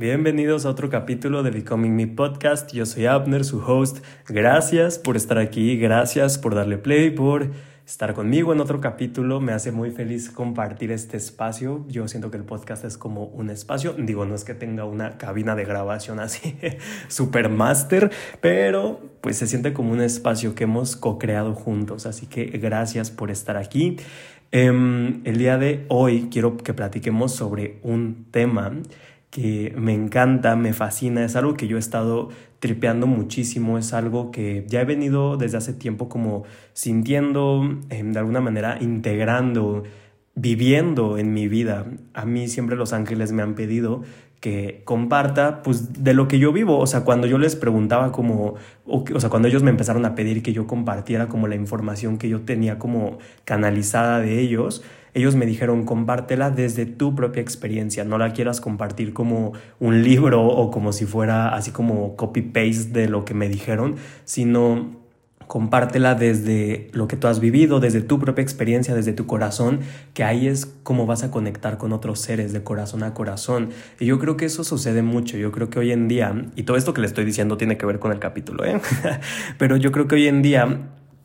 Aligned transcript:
Bienvenidos 0.00 0.64
a 0.64 0.70
otro 0.70 0.88
capítulo 0.88 1.42
de 1.42 1.50
Becoming 1.50 1.94
Me 1.94 2.06
Podcast. 2.06 2.72
Yo 2.72 2.86
soy 2.86 3.04
Abner, 3.04 3.44
su 3.44 3.58
host. 3.58 3.98
Gracias 4.26 4.98
por 4.98 5.14
estar 5.14 5.36
aquí, 5.36 5.76
gracias 5.76 6.38
por 6.38 6.54
darle 6.54 6.78
play, 6.78 7.10
por 7.10 7.50
estar 7.86 8.14
conmigo 8.14 8.54
en 8.54 8.62
otro 8.62 8.80
capítulo. 8.80 9.40
Me 9.40 9.52
hace 9.52 9.72
muy 9.72 9.90
feliz 9.90 10.30
compartir 10.30 10.90
este 10.90 11.18
espacio. 11.18 11.84
Yo 11.86 12.08
siento 12.08 12.30
que 12.30 12.38
el 12.38 12.44
podcast 12.44 12.86
es 12.86 12.96
como 12.96 13.24
un 13.24 13.50
espacio. 13.50 13.92
Digo, 13.92 14.24
no 14.24 14.34
es 14.34 14.44
que 14.44 14.54
tenga 14.54 14.86
una 14.86 15.18
cabina 15.18 15.54
de 15.54 15.66
grabación 15.66 16.18
así, 16.18 16.56
super 17.08 17.50
master, 17.50 18.10
pero 18.40 19.02
pues 19.20 19.36
se 19.36 19.46
siente 19.46 19.74
como 19.74 19.92
un 19.92 20.00
espacio 20.00 20.54
que 20.54 20.64
hemos 20.64 20.96
co-creado 20.96 21.54
juntos. 21.54 22.06
Así 22.06 22.24
que 22.24 22.46
gracias 22.46 23.10
por 23.10 23.30
estar 23.30 23.58
aquí. 23.58 23.98
Em, 24.50 25.20
el 25.24 25.36
día 25.36 25.58
de 25.58 25.84
hoy 25.88 26.28
quiero 26.30 26.56
que 26.56 26.72
platiquemos 26.72 27.32
sobre 27.32 27.78
un 27.82 28.26
tema 28.30 28.72
que 29.30 29.72
me 29.76 29.94
encanta, 29.94 30.56
me 30.56 30.72
fascina, 30.72 31.24
es 31.24 31.36
algo 31.36 31.54
que 31.54 31.68
yo 31.68 31.76
he 31.76 31.80
estado 31.80 32.30
tripeando 32.58 33.06
muchísimo, 33.06 33.78
es 33.78 33.92
algo 33.94 34.30
que 34.30 34.64
ya 34.68 34.80
he 34.82 34.84
venido 34.84 35.36
desde 35.36 35.56
hace 35.56 35.72
tiempo 35.72 36.08
como 36.08 36.44
sintiendo, 36.72 37.62
em, 37.90 38.12
de 38.12 38.18
alguna 38.18 38.40
manera 38.40 38.78
integrando, 38.80 39.84
viviendo 40.34 41.16
en 41.18 41.32
mi 41.32 41.48
vida. 41.48 41.86
A 42.12 42.24
mí 42.26 42.48
siempre 42.48 42.76
los 42.76 42.92
ángeles 42.92 43.32
me 43.32 43.42
han 43.42 43.54
pedido 43.54 44.02
que 44.40 44.82
comparta 44.84 45.62
pues 45.62 46.02
de 46.02 46.14
lo 46.14 46.26
que 46.26 46.38
yo 46.38 46.52
vivo, 46.52 46.78
o 46.78 46.86
sea, 46.86 47.04
cuando 47.04 47.26
yo 47.26 47.38
les 47.38 47.56
preguntaba 47.56 48.10
como, 48.10 48.54
o, 48.86 49.04
o, 49.14 49.20
sea, 49.20 49.28
cuando 49.28 49.48
ellos 49.48 49.62
me 49.62 49.70
empezaron 49.70 50.04
a 50.06 50.14
pedir 50.14 50.42
que 50.42 50.52
yo 50.52 50.66
compartiera 50.66 51.28
como 51.28 51.46
la 51.46 51.56
información 51.56 52.16
que 52.16 52.28
yo 52.28 52.40
tenía 52.40 52.78
como 52.78 53.18
canalizada 53.44 54.20
de 54.20 54.40
ellos, 54.40 54.82
ellos 55.14 55.36
me 55.36 55.46
dijeron 55.46 55.84
compártela 55.84 56.50
desde 56.50 56.86
tu 56.86 57.14
propia 57.14 57.42
experiencia, 57.42 58.04
no 58.04 58.18
la 58.18 58.32
quieras 58.32 58.60
compartir 58.60 59.12
como 59.12 59.52
un 59.78 60.02
libro 60.02 60.44
o 60.46 60.70
como 60.70 60.92
si 60.92 61.06
fuera 61.06 61.54
así 61.54 61.70
como 61.70 62.16
copy-paste 62.16 62.90
de 62.92 63.08
lo 63.08 63.24
que 63.24 63.34
me 63.34 63.48
dijeron, 63.48 63.96
sino 64.24 65.00
compártela 65.50 66.14
desde 66.14 66.90
lo 66.92 67.08
que 67.08 67.16
tú 67.16 67.26
has 67.26 67.40
vivido, 67.40 67.80
desde 67.80 68.02
tu 68.02 68.20
propia 68.20 68.40
experiencia, 68.40 68.94
desde 68.94 69.12
tu 69.12 69.26
corazón, 69.26 69.80
que 70.14 70.22
ahí 70.22 70.46
es 70.46 70.64
como 70.84 71.06
vas 71.06 71.24
a 71.24 71.32
conectar 71.32 71.76
con 71.76 71.92
otros 71.92 72.20
seres 72.20 72.52
de 72.52 72.62
corazón 72.62 73.02
a 73.02 73.14
corazón. 73.14 73.70
Y 73.98 74.06
yo 74.06 74.20
creo 74.20 74.36
que 74.36 74.44
eso 74.44 74.62
sucede 74.62 75.02
mucho, 75.02 75.36
yo 75.36 75.50
creo 75.50 75.68
que 75.68 75.80
hoy 75.80 75.90
en 75.90 76.06
día, 76.06 76.46
y 76.54 76.62
todo 76.62 76.76
esto 76.76 76.94
que 76.94 77.00
le 77.00 77.08
estoy 77.08 77.24
diciendo 77.24 77.56
tiene 77.56 77.76
que 77.76 77.84
ver 77.84 77.98
con 77.98 78.12
el 78.12 78.20
capítulo, 78.20 78.64
¿eh? 78.64 78.80
pero 79.58 79.76
yo 79.76 79.90
creo 79.90 80.06
que 80.06 80.14
hoy 80.14 80.28
en 80.28 80.40
día 80.40 80.82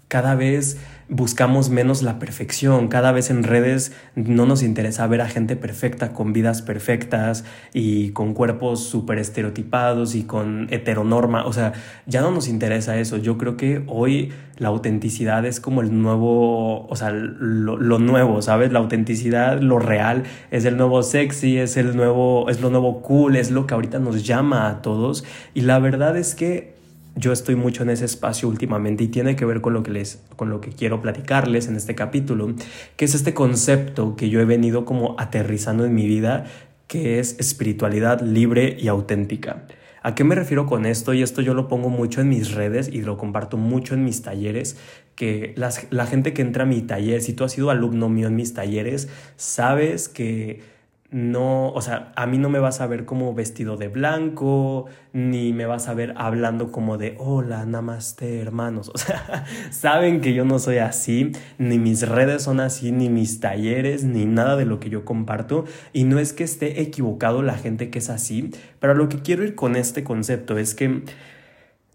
cada 0.08 0.34
vez 0.34 0.80
buscamos 1.08 1.70
menos 1.70 2.02
la 2.02 2.20
perfección. 2.20 2.88
Cada 2.88 3.12
vez 3.12 3.30
en 3.30 3.44
redes 3.44 3.92
no 4.16 4.46
nos 4.46 4.64
interesa 4.64 5.06
ver 5.08 5.22
a 5.22 5.28
gente 5.28 5.56
perfecta, 5.56 6.14
con 6.14 6.34
vidas 6.34 6.62
perfectas 6.62 7.46
y 7.74 8.10
con 8.10 8.34
cuerpos 8.34 8.84
súper 8.84 9.20
estereotipados 9.20 10.16
y 10.16 10.24
con 10.24 10.68
heteronorma. 10.72 11.46
O 11.46 11.54
sea, 11.54 11.74
ya 12.06 12.22
no 12.22 12.32
nos 12.32 12.48
interesa 12.48 12.98
eso. 12.98 13.18
Yo 13.18 13.38
creo 13.38 13.58
que 13.58 13.84
hoy 13.88 14.34
la 14.58 14.70
autenticidad 14.70 15.46
es 15.46 15.60
como 15.60 15.82
el 15.82 16.02
nuevo, 16.02 16.88
o 16.88 16.96
sea, 16.96 17.12
lo, 17.12 17.78
lo 17.78 18.00
nuevo, 18.00 18.42
¿sabes? 18.42 18.72
La 18.72 18.80
autenticidad, 18.80 19.62
lo 19.62 19.80
real, 19.80 20.24
es 20.50 20.66
el 20.66 20.78
nuevo 20.78 21.04
sexy, 21.04 21.58
es 21.58 21.78
el 21.78 21.96
nuevo, 21.96 22.50
es 22.50 22.62
lo 22.62 22.70
nuevo 22.70 23.02
cool, 23.02 23.36
es 23.36 23.52
lo 23.52 23.68
que 23.68 23.74
ahorita 23.74 24.00
nos 24.00 24.26
llama 24.26 24.70
a 24.70 24.82
todos. 24.82 25.26
Y 25.54 25.62
la 25.62 25.80
verdad 25.80 26.18
es 26.18 26.36
que 26.36 26.75
yo 27.16 27.32
estoy 27.32 27.56
mucho 27.56 27.84
en 27.84 27.90
ese 27.90 28.06
espacio 28.06 28.48
últimamente 28.50 29.04
y 29.04 29.08
tiene 29.08 29.36
que 29.36 29.46
ver 29.46 29.62
con 29.62 29.74
lo 29.74 29.84
que 29.84 29.92
les 29.92 30.22
con 30.36 30.50
lo 30.50 30.62
que 30.62 30.72
quiero 30.72 31.02
platicarles 31.02 31.68
en 31.68 31.76
este 31.76 31.96
capítulo, 31.96 32.54
que 32.98 33.06
es 33.06 33.16
este 33.16 33.34
concepto 33.34 34.16
que 34.16 34.30
yo 34.30 34.42
he 34.42 34.46
venido 34.46 34.86
como 34.86 35.16
aterrizando 35.18 35.86
en 35.86 35.96
mi 35.96 36.08
vida, 36.08 36.46
que 36.88 37.20
es 37.20 37.40
espiritualidad 37.40 38.22
libre 38.22 38.76
y 38.80 38.90
auténtica. 38.90 39.66
¿A 40.04 40.14
qué 40.14 40.24
me 40.24 40.36
refiero 40.36 40.68
con 40.68 40.86
esto? 40.86 41.14
Y 41.16 41.24
esto 41.24 41.42
yo 41.42 41.56
lo 41.56 41.68
pongo 41.68 41.90
mucho 41.90 42.22
en 42.22 42.30
mis 42.30 42.52
redes 42.52 42.90
y 42.90 43.02
lo 43.02 43.18
comparto 43.18 43.58
mucho 43.58 43.96
en 43.96 44.04
mis 44.04 44.22
talleres, 44.22 44.78
que 45.16 45.56
la 45.56 46.06
gente 46.06 46.32
que 46.34 46.44
entra 46.44 46.64
a 46.64 46.68
mi 46.68 46.82
taller, 46.84 47.24
si 47.24 47.34
tú 47.34 47.44
has 47.44 47.54
sido 47.54 47.72
alumno 47.72 48.08
mío 48.08 48.28
en 48.28 48.36
mis 48.36 48.54
talleres, 48.54 49.08
sabes 49.36 50.08
que 50.08 50.75
no, 51.16 51.70
o 51.70 51.80
sea, 51.80 52.12
a 52.18 52.26
mí 52.26 52.38
no 52.38 52.50
me 52.50 52.60
vas 52.60 52.82
a 52.82 52.88
ver 52.88 53.06
como 53.06 53.34
vestido 53.34 53.78
de 53.78 53.88
blanco, 53.88 54.88
ni 55.14 55.54
me 55.54 55.66
vas 55.66 55.88
a 55.88 55.94
ver 55.94 56.14
hablando 56.18 56.74
como 56.74 56.98
de 56.98 57.16
hola, 57.20 57.66
namaste, 57.66 58.42
hermanos. 58.42 58.92
O 58.94 58.98
sea, 58.98 59.46
saben 59.72 60.20
que 60.20 60.34
yo 60.34 60.44
no 60.44 60.60
soy 60.60 60.80
así, 60.80 61.32
ni 61.58 61.80
mis 61.80 62.06
redes 62.06 62.44
son 62.44 62.60
así, 62.60 62.92
ni 62.92 63.08
mis 63.08 63.40
talleres, 63.40 64.04
ni 64.04 64.26
nada 64.26 64.58
de 64.58 64.66
lo 64.66 64.82
que 64.82 64.90
yo 64.90 65.06
comparto. 65.06 65.64
Y 65.94 66.04
no 66.04 66.20
es 66.20 66.34
que 66.34 66.44
esté 66.44 66.82
equivocado 66.82 67.42
la 67.44 67.56
gente 67.56 67.90
que 67.90 68.00
es 68.00 68.10
así, 68.10 68.52
pero 68.82 68.94
lo 68.94 69.08
que 69.08 69.22
quiero 69.22 69.46
ir 69.46 69.56
con 69.56 69.78
este 69.78 70.04
concepto 70.04 70.58
es 70.58 70.76
que 70.76 71.04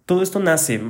todo 0.06 0.22
esto 0.22 0.40
nace 0.40 0.80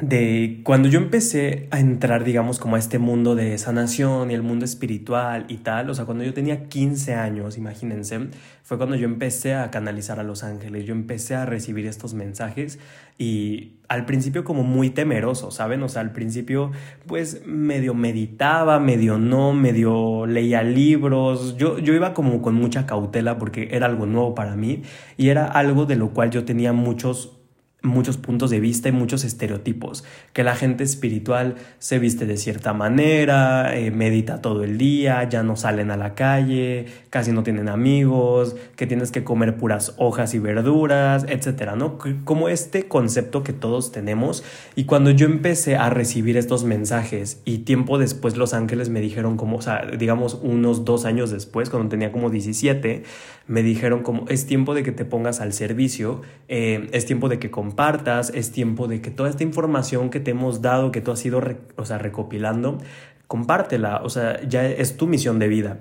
de 0.00 0.60
cuando 0.64 0.88
yo 0.88 0.98
empecé 0.98 1.68
a 1.70 1.80
entrar, 1.80 2.24
digamos, 2.24 2.58
como 2.58 2.76
a 2.76 2.78
este 2.78 2.98
mundo 2.98 3.34
de 3.34 3.56
sanación 3.58 4.30
y 4.30 4.34
el 4.34 4.42
mundo 4.42 4.64
espiritual 4.64 5.44
y 5.48 5.58
tal, 5.58 5.90
o 5.90 5.94
sea, 5.94 6.04
cuando 6.04 6.24
yo 6.24 6.32
tenía 6.32 6.68
15 6.68 7.14
años, 7.14 7.58
imagínense, 7.58 8.28
fue 8.62 8.78
cuando 8.78 8.96
yo 8.96 9.06
empecé 9.06 9.54
a 9.54 9.70
canalizar 9.70 10.20
a 10.20 10.22
los 10.22 10.42
ángeles, 10.42 10.84
yo 10.86 10.94
empecé 10.94 11.34
a 11.34 11.44
recibir 11.44 11.86
estos 11.86 12.14
mensajes 12.14 12.78
y 13.18 13.74
al 13.88 14.06
principio 14.06 14.44
como 14.44 14.62
muy 14.62 14.90
temeroso, 14.90 15.50
¿saben? 15.50 15.82
O 15.82 15.88
sea, 15.88 16.02
al 16.02 16.12
principio 16.12 16.70
pues 17.06 17.42
medio 17.44 17.92
meditaba, 17.92 18.78
medio 18.78 19.18
no, 19.18 19.52
medio 19.52 20.26
leía 20.26 20.62
libros, 20.62 21.56
yo, 21.56 21.78
yo 21.78 21.92
iba 21.92 22.14
como 22.14 22.40
con 22.40 22.54
mucha 22.54 22.86
cautela 22.86 23.38
porque 23.38 23.68
era 23.72 23.86
algo 23.86 24.06
nuevo 24.06 24.34
para 24.34 24.56
mí 24.56 24.82
y 25.16 25.28
era 25.28 25.46
algo 25.46 25.84
de 25.86 25.96
lo 25.96 26.10
cual 26.10 26.30
yo 26.30 26.44
tenía 26.44 26.72
muchos 26.72 27.39
muchos 27.82 28.16
puntos 28.16 28.50
de 28.50 28.60
vista 28.60 28.88
y 28.88 28.92
muchos 28.92 29.24
estereotipos, 29.24 30.04
que 30.32 30.44
la 30.44 30.54
gente 30.54 30.84
espiritual 30.84 31.56
se 31.78 31.98
viste 31.98 32.26
de 32.26 32.36
cierta 32.36 32.72
manera, 32.72 33.76
eh, 33.76 33.90
medita 33.90 34.42
todo 34.42 34.64
el 34.64 34.78
día, 34.78 35.28
ya 35.28 35.42
no 35.42 35.56
salen 35.56 35.90
a 35.90 35.96
la 35.96 36.14
calle, 36.14 36.86
casi 37.10 37.32
no 37.32 37.42
tienen 37.42 37.68
amigos, 37.68 38.56
que 38.76 38.86
tienes 38.86 39.10
que 39.10 39.24
comer 39.24 39.56
puras 39.56 39.94
hojas 39.96 40.34
y 40.34 40.38
verduras, 40.38 41.24
etcétera, 41.28 41.76
¿no? 41.76 41.98
Como 42.24 42.48
este 42.48 42.86
concepto 42.88 43.42
que 43.42 43.52
todos 43.52 43.92
tenemos 43.92 44.44
y 44.74 44.84
cuando 44.84 45.10
yo 45.10 45.26
empecé 45.26 45.76
a 45.76 45.90
recibir 45.90 46.36
estos 46.36 46.64
mensajes 46.64 47.40
y 47.44 47.58
tiempo 47.58 47.98
después 47.98 48.36
los 48.36 48.54
ángeles 48.54 48.88
me 48.88 49.00
dijeron 49.00 49.36
como, 49.36 49.56
o 49.58 49.62
sea, 49.62 49.86
digamos 49.98 50.38
unos 50.42 50.84
dos 50.84 51.04
años 51.04 51.30
después, 51.30 51.70
cuando 51.70 51.88
tenía 51.88 52.12
como 52.12 52.30
17, 52.30 53.02
me 53.46 53.62
dijeron 53.62 54.02
como 54.02 54.26
es 54.28 54.46
tiempo 54.46 54.74
de 54.74 54.82
que 54.82 54.92
te 54.92 55.04
pongas 55.04 55.40
al 55.40 55.52
servicio, 55.52 56.22
eh, 56.48 56.88
es 56.92 57.06
tiempo 57.06 57.28
de 57.28 57.38
que 57.38 57.50
compartas, 57.70 58.32
es 58.34 58.50
tiempo 58.50 58.88
de 58.88 59.00
que 59.00 59.12
toda 59.12 59.30
esta 59.30 59.44
información 59.44 60.10
que 60.10 60.18
te 60.18 60.32
hemos 60.32 60.60
dado, 60.60 60.90
que 60.90 61.00
tú 61.00 61.12
has 61.12 61.24
ido 61.24 61.40
o 61.76 61.84
sea, 61.84 61.98
recopilando, 61.98 62.78
compártela, 63.28 64.00
o 64.02 64.08
sea, 64.08 64.42
ya 64.42 64.66
es 64.66 64.96
tu 64.96 65.06
misión 65.06 65.38
de 65.38 65.46
vida. 65.46 65.78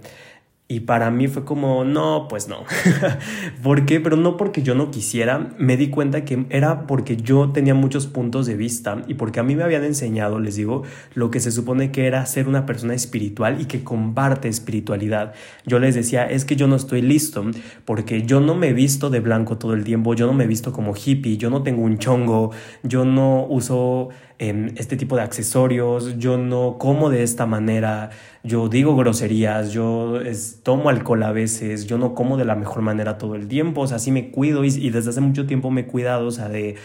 Y 0.72 0.81
para 0.81 1.09
mí 1.09 1.28
fue 1.28 1.46
como, 1.46 1.84
no, 1.84 2.28
pues 2.30 2.47
no. 2.47 2.63
¿Por 3.63 3.88
qué? 3.88 4.00
Pero 4.00 4.18
no 4.18 4.38
porque 4.38 4.62
yo 4.62 4.75
no 4.75 4.91
quisiera. 4.91 5.50
Me 5.57 5.78
di 5.78 5.90
cuenta 5.90 6.25
que 6.25 6.46
era 6.52 6.85
porque 6.85 7.18
yo 7.18 7.50
tenía 7.50 7.74
muchos 7.74 8.06
puntos 8.06 8.46
de 8.46 8.53
vista 8.56 9.02
y 9.08 9.16
porque 9.16 9.40
a 9.40 9.44
mí 9.44 9.56
me 9.56 9.63
habían 9.63 9.84
enseñado, 9.84 10.40
les 10.40 10.58
digo, 10.58 10.84
lo 11.16 11.31
que 11.31 11.40
se 11.40 11.52
supone 11.52 11.91
que 11.91 12.06
era 12.06 12.24
ser 12.28 12.47
una 12.47 12.68
persona 12.68 12.94
espiritual 12.94 13.59
y 13.59 13.66
que 13.66 13.84
comparte 13.84 14.47
espiritualidad. 14.47 15.34
Yo 15.66 15.79
les 15.79 15.96
decía, 15.96 16.29
es 16.29 16.46
que 16.46 16.56
yo 16.56 16.68
no 16.68 16.75
estoy 16.75 17.02
listo 17.02 17.44
porque 17.84 18.22
yo 18.22 18.40
no 18.40 18.53
me 18.53 18.72
visto 18.72 19.09
de 19.09 19.22
blanco 19.22 19.58
todo 19.58 19.74
el 19.74 19.84
tiempo, 19.84 20.13
yo 20.13 20.28
no 20.28 20.34
me 20.34 20.46
visto 20.46 20.72
como 20.72 20.94
hippie, 20.96 21.38
yo 21.38 21.50
no 21.50 21.63
tengo 21.63 21.81
un 21.81 21.97
chongo, 21.97 22.52
yo 22.84 23.06
no 23.06 23.44
uso 23.50 24.09
este 24.39 24.95
tipo 24.95 25.17
de 25.17 25.22
accesorios, 25.22 26.17
yo 26.17 26.38
no 26.38 26.77
como 26.77 27.09
de 27.09 27.23
esta 27.23 27.45
manera, 27.45 28.09
yo 28.41 28.69
digo 28.69 28.95
groserías, 28.95 29.73
yo 29.73 30.17
tomo 30.63 30.89
alcohol 30.89 31.23
a 31.23 31.33
veces, 31.33 31.88
yo 31.88 31.97
no 31.97 32.16
como 32.16 32.38
de 32.38 32.45
la 32.45 32.55
mejor 32.55 32.81
manera 32.81 33.17
todo 33.17 33.35
el 33.35 33.49
tiempo, 33.49 33.81
o 33.81 33.88
sea, 33.88 33.99
sí 33.99 34.11
me 34.11 34.31
cuido 34.31 34.63
y, 34.63 34.90
desde 34.91 35.09
hace 35.09 35.19
mucho 35.19 35.46
tiempo 35.46 35.72
me 35.72 35.81
he 35.81 35.87
cuidado, 35.87 36.28
o 36.28 36.31
sea, 36.31 36.47
de 36.47 36.78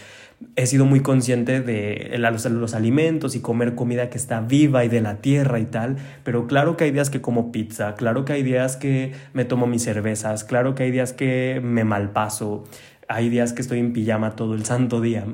he 0.57 0.65
sido 0.65 0.83
muy 0.83 0.99
consciente 0.99 1.61
de 1.61 2.17
los, 2.19 2.73
alimentos 2.73 3.37
y 3.37 3.39
comer 3.39 3.73
comida 3.73 4.09
que 4.09 4.17
está 4.17 4.41
viva 4.41 4.83
y 4.83 4.89
de 4.89 4.99
la 4.99 5.21
tierra 5.21 5.59
y 5.59 5.65
tal, 5.65 5.95
pero 6.25 6.47
claro 6.47 6.75
que 6.75 6.83
hay 6.83 6.91
días 6.91 7.09
que 7.09 7.21
como 7.21 7.53
pizza, 7.53 7.95
claro 7.95 8.25
que 8.25 8.33
hay 8.33 8.43
días 8.43 8.75
que 8.75 9.13
me 9.31 9.45
tomo 9.45 9.65
mis 9.65 9.83
cervezas, 9.83 10.43
claro 10.43 10.75
que 10.75 10.83
hay 10.83 10.91
días 10.91 11.13
que 11.13 11.61
me 11.63 11.85
malpaso, 11.85 12.65
hay 13.07 13.29
días 13.29 13.53
que 13.53 13.61
estoy 13.61 13.79
en 13.79 13.93
pijama 13.93 14.35
todo 14.35 14.55
el 14.55 14.65
santo 14.65 14.99
día. 14.99 15.25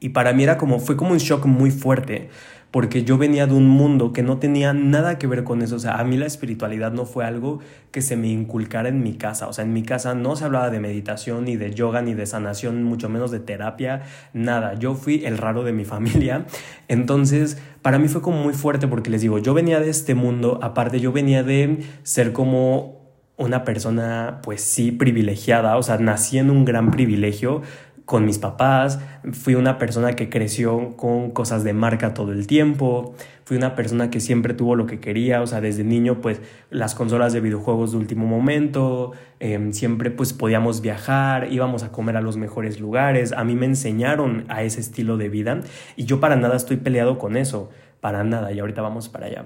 Y 0.00 0.10
para 0.10 0.32
mí 0.32 0.42
era 0.42 0.58
como, 0.58 0.78
fue 0.78 0.96
como 0.96 1.12
un 1.12 1.18
shock 1.18 1.46
muy 1.46 1.70
fuerte, 1.70 2.28
porque 2.70 3.02
yo 3.02 3.16
venía 3.16 3.46
de 3.46 3.54
un 3.54 3.66
mundo 3.66 4.12
que 4.12 4.22
no 4.22 4.38
tenía 4.38 4.74
nada 4.74 5.18
que 5.18 5.26
ver 5.26 5.42
con 5.42 5.62
eso. 5.62 5.76
O 5.76 5.78
sea, 5.78 5.94
a 5.94 6.04
mí 6.04 6.16
la 6.16 6.26
espiritualidad 6.26 6.92
no 6.92 7.06
fue 7.06 7.24
algo 7.24 7.60
que 7.90 8.02
se 8.02 8.16
me 8.16 8.28
inculcara 8.28 8.88
en 8.90 9.02
mi 9.02 9.14
casa. 9.14 9.48
O 9.48 9.52
sea, 9.52 9.64
en 9.64 9.72
mi 9.72 9.82
casa 9.82 10.14
no 10.14 10.36
se 10.36 10.44
hablaba 10.44 10.70
de 10.70 10.78
meditación, 10.78 11.44
ni 11.44 11.56
de 11.56 11.72
yoga, 11.72 12.02
ni 12.02 12.14
de 12.14 12.26
sanación, 12.26 12.82
mucho 12.84 13.08
menos 13.08 13.30
de 13.30 13.40
terapia, 13.40 14.02
nada. 14.34 14.74
Yo 14.74 14.94
fui 14.94 15.24
el 15.24 15.38
raro 15.38 15.64
de 15.64 15.72
mi 15.72 15.84
familia. 15.86 16.44
Entonces, 16.88 17.58
para 17.80 17.98
mí 17.98 18.08
fue 18.08 18.20
como 18.20 18.42
muy 18.42 18.52
fuerte 18.52 18.86
porque 18.86 19.10
les 19.10 19.22
digo, 19.22 19.38
yo 19.38 19.54
venía 19.54 19.80
de 19.80 19.88
este 19.88 20.14
mundo, 20.14 20.60
aparte 20.62 21.00
yo 21.00 21.10
venía 21.10 21.42
de 21.42 21.78
ser 22.02 22.32
como 22.32 22.98
una 23.38 23.64
persona 23.64 24.40
pues 24.42 24.60
sí 24.60 24.90
privilegiada, 24.90 25.76
o 25.76 25.82
sea, 25.82 25.96
nací 25.96 26.38
en 26.38 26.50
un 26.50 26.64
gran 26.64 26.90
privilegio 26.90 27.62
con 28.08 28.24
mis 28.24 28.38
papás, 28.38 29.00
fui 29.32 29.54
una 29.54 29.76
persona 29.76 30.14
que 30.14 30.30
creció 30.30 30.96
con 30.96 31.30
cosas 31.30 31.62
de 31.62 31.74
marca 31.74 32.14
todo 32.14 32.32
el 32.32 32.46
tiempo, 32.46 33.14
fui 33.44 33.58
una 33.58 33.74
persona 33.74 34.08
que 34.08 34.18
siempre 34.18 34.54
tuvo 34.54 34.76
lo 34.76 34.86
que 34.86 34.98
quería, 34.98 35.42
o 35.42 35.46
sea, 35.46 35.60
desde 35.60 35.84
niño 35.84 36.22
pues 36.22 36.40
las 36.70 36.94
consolas 36.94 37.34
de 37.34 37.40
videojuegos 37.40 37.92
de 37.92 37.98
último 37.98 38.26
momento, 38.26 39.12
em, 39.40 39.74
siempre 39.74 40.10
pues 40.10 40.32
podíamos 40.32 40.80
viajar, 40.80 41.52
íbamos 41.52 41.82
a 41.82 41.92
comer 41.92 42.16
a 42.16 42.22
los 42.22 42.38
mejores 42.38 42.80
lugares, 42.80 43.32
a 43.32 43.44
mí 43.44 43.54
me 43.56 43.66
enseñaron 43.66 44.46
a 44.48 44.62
ese 44.62 44.80
estilo 44.80 45.18
de 45.18 45.28
vida 45.28 45.60
y 45.94 46.06
yo 46.06 46.18
para 46.18 46.36
nada 46.36 46.56
estoy 46.56 46.78
peleado 46.78 47.18
con 47.18 47.36
eso, 47.36 47.68
para 48.00 48.24
nada, 48.24 48.52
y 48.52 48.58
ahorita 48.58 48.80
vamos 48.80 49.10
para 49.10 49.26
allá 49.26 49.44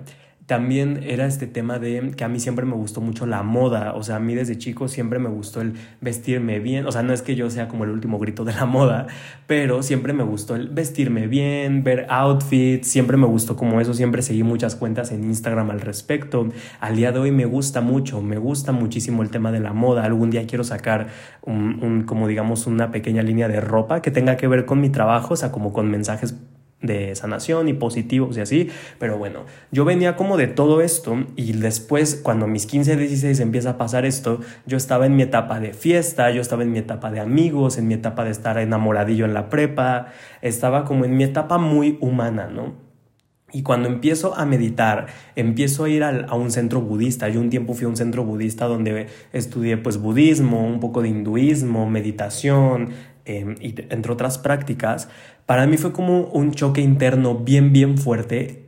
también 0.53 1.01
era 1.07 1.25
este 1.25 1.47
tema 1.47 1.79
de 1.79 2.13
que 2.15 2.25
a 2.25 2.29
mí 2.29 2.39
siempre 2.39 2.67
me 2.67 2.75
gustó 2.75 3.01
mucho 3.01 3.25
la 3.25 3.43
moda, 3.43 3.95
o 3.95 4.03
sea, 4.03 4.17
a 4.17 4.21
mí 4.21 4.35
desde 4.35 4.59
chico 4.59 4.87
siempre 4.87 5.19
me 5.19 5.31
gustó 5.31 5.63
el 5.63 5.73
vestirme 6.03 6.59
bien, 6.59 6.87
o 6.87 6.93
sea, 6.93 7.03
no 7.03 7.15
es 7.15 7.23
que 7.23 7.37
yo 7.37 7.49
sea 7.49 7.69
como 7.69 7.85
el 7.85 7.91
último 7.91 8.19
grito 8.19 8.45
de 8.45 8.53
la 8.53 8.67
moda, 8.67 9.07
pero 9.47 9.83
siempre 9.83 10.13
me 10.13 10.25
gustó 10.25 10.55
el 10.55 10.69
vestirme 10.69 11.27
bien, 11.27 11.85
ver 11.85 12.05
outfits, 12.11 12.87
siempre 12.87 13.17
me 13.17 13.25
gustó 13.25 13.57
como 13.57 13.81
eso, 13.81 13.95
siempre 13.95 14.21
seguí 14.21 14.43
muchas 14.43 14.77
cuentas 14.77 15.11
en 15.11 15.25
Instagram 15.25 15.71
al 15.71 15.81
respecto. 15.81 16.47
Al 16.81 16.97
día 16.97 17.13
de 17.13 17.19
hoy 17.19 17.31
me 17.33 17.47
gusta 17.47 17.81
mucho, 17.81 18.21
me 18.21 18.37
gusta 18.37 18.73
muchísimo 18.73 19.23
el 19.23 19.31
tema 19.31 19.53
de 19.53 19.61
la 19.61 19.73
moda, 19.73 20.05
algún 20.05 20.29
día 20.29 20.47
quiero 20.47 20.65
sacar 20.65 21.07
un, 21.41 22.03
como 22.05 22.29
digamos 22.29 22.67
una 22.67 22.91
pequeña 22.91 23.23
línea 23.23 23.49
de 23.49 23.63
ropa 23.63 24.03
que 24.03 24.11
tenga 24.11 24.37
que 24.37 24.49
ver 24.49 24.67
con 24.67 24.83
mi 24.83 24.91
trabajo, 24.91 25.33
o 25.33 25.37
sea, 25.39 25.51
como 25.51 25.73
con 25.73 25.91
mensajes 25.91 26.35
de 26.83 27.15
sanación 27.15 27.69
y 27.69 27.73
positivos 27.73 28.37
y 28.37 28.41
así, 28.41 28.71
pero 28.99 29.19
bueno, 29.19 29.45
yo 29.71 29.85
venía 29.85 30.17
como 30.17 30.37
de 30.37 30.49
todo 30.49 30.81
esto 30.81 31.25
y 31.37 31.53
después 31.53 32.21
cuando 32.23 32.47
mis 32.47 32.67
15, 32.67 32.97
16 32.97 33.41
empieza 33.41 33.71
a 33.71 33.79
pasar 33.79 34.05
esto, 34.05 34.41
yo 34.67 34.77
estaba 34.77 35.07
en 35.07 35.17
mi 35.17 35.23
etapa 35.23 35.61
de 35.61 35.73
fiesta, 35.73 36.31
yo 36.31 36.41
estaba 36.41 36.63
en 36.63 36.73
mi 36.73 36.79
etapa 36.79 37.11
de 37.11 37.21
amigos, 37.21 37.79
en 37.79 37.89
mi 37.89 37.95
etapa 37.95 38.25
de 38.25 38.31
estar 38.31 38.59
enamoradillo 38.59 39.25
en 39.25 39.35
la 39.35 39.49
prepa, 39.49 40.09
estaba 40.41 40.85
como 40.85 41.05
en 41.05 41.17
mi 41.17 41.25
etapa 41.25 41.59
muy 41.59 41.99
humana, 42.01 42.49
¿no? 42.49 42.93
Y 43.55 43.63
cuando 43.63 43.89
empiezo 43.89 44.35
a 44.35 44.47
meditar, 44.47 45.09
empiezo 45.37 45.85
a 45.85 45.91
ir 45.91 46.03
a 46.05 46.35
un 46.35 46.51
centro 46.51 46.81
budista. 46.81 47.29
Yo 47.29 47.39
un 47.39 47.51
tiempo 47.51 47.75
fui 47.75 47.85
a 47.85 47.89
un 47.89 47.97
centro 47.97 48.25
budista 48.25 48.65
donde 48.65 49.09
estudié 49.35 49.77
pues 49.77 49.99
budismo, 49.99 50.67
un 50.67 50.81
poco 50.81 51.03
de 51.03 51.09
hinduismo, 51.09 51.89
meditación, 51.89 52.93
em, 53.25 53.57
y 53.61 53.75
entre 53.91 54.13
otras 54.13 54.39
prácticas 54.39 55.09
para 55.47 55.67
mí 55.67 55.77
fue 55.77 55.93
como 55.93 56.23
un 56.29 56.53
choque 56.53 56.81
interno 56.81 57.35
bien, 57.35 57.73
bien 57.73 57.99
fuerte 57.99 58.63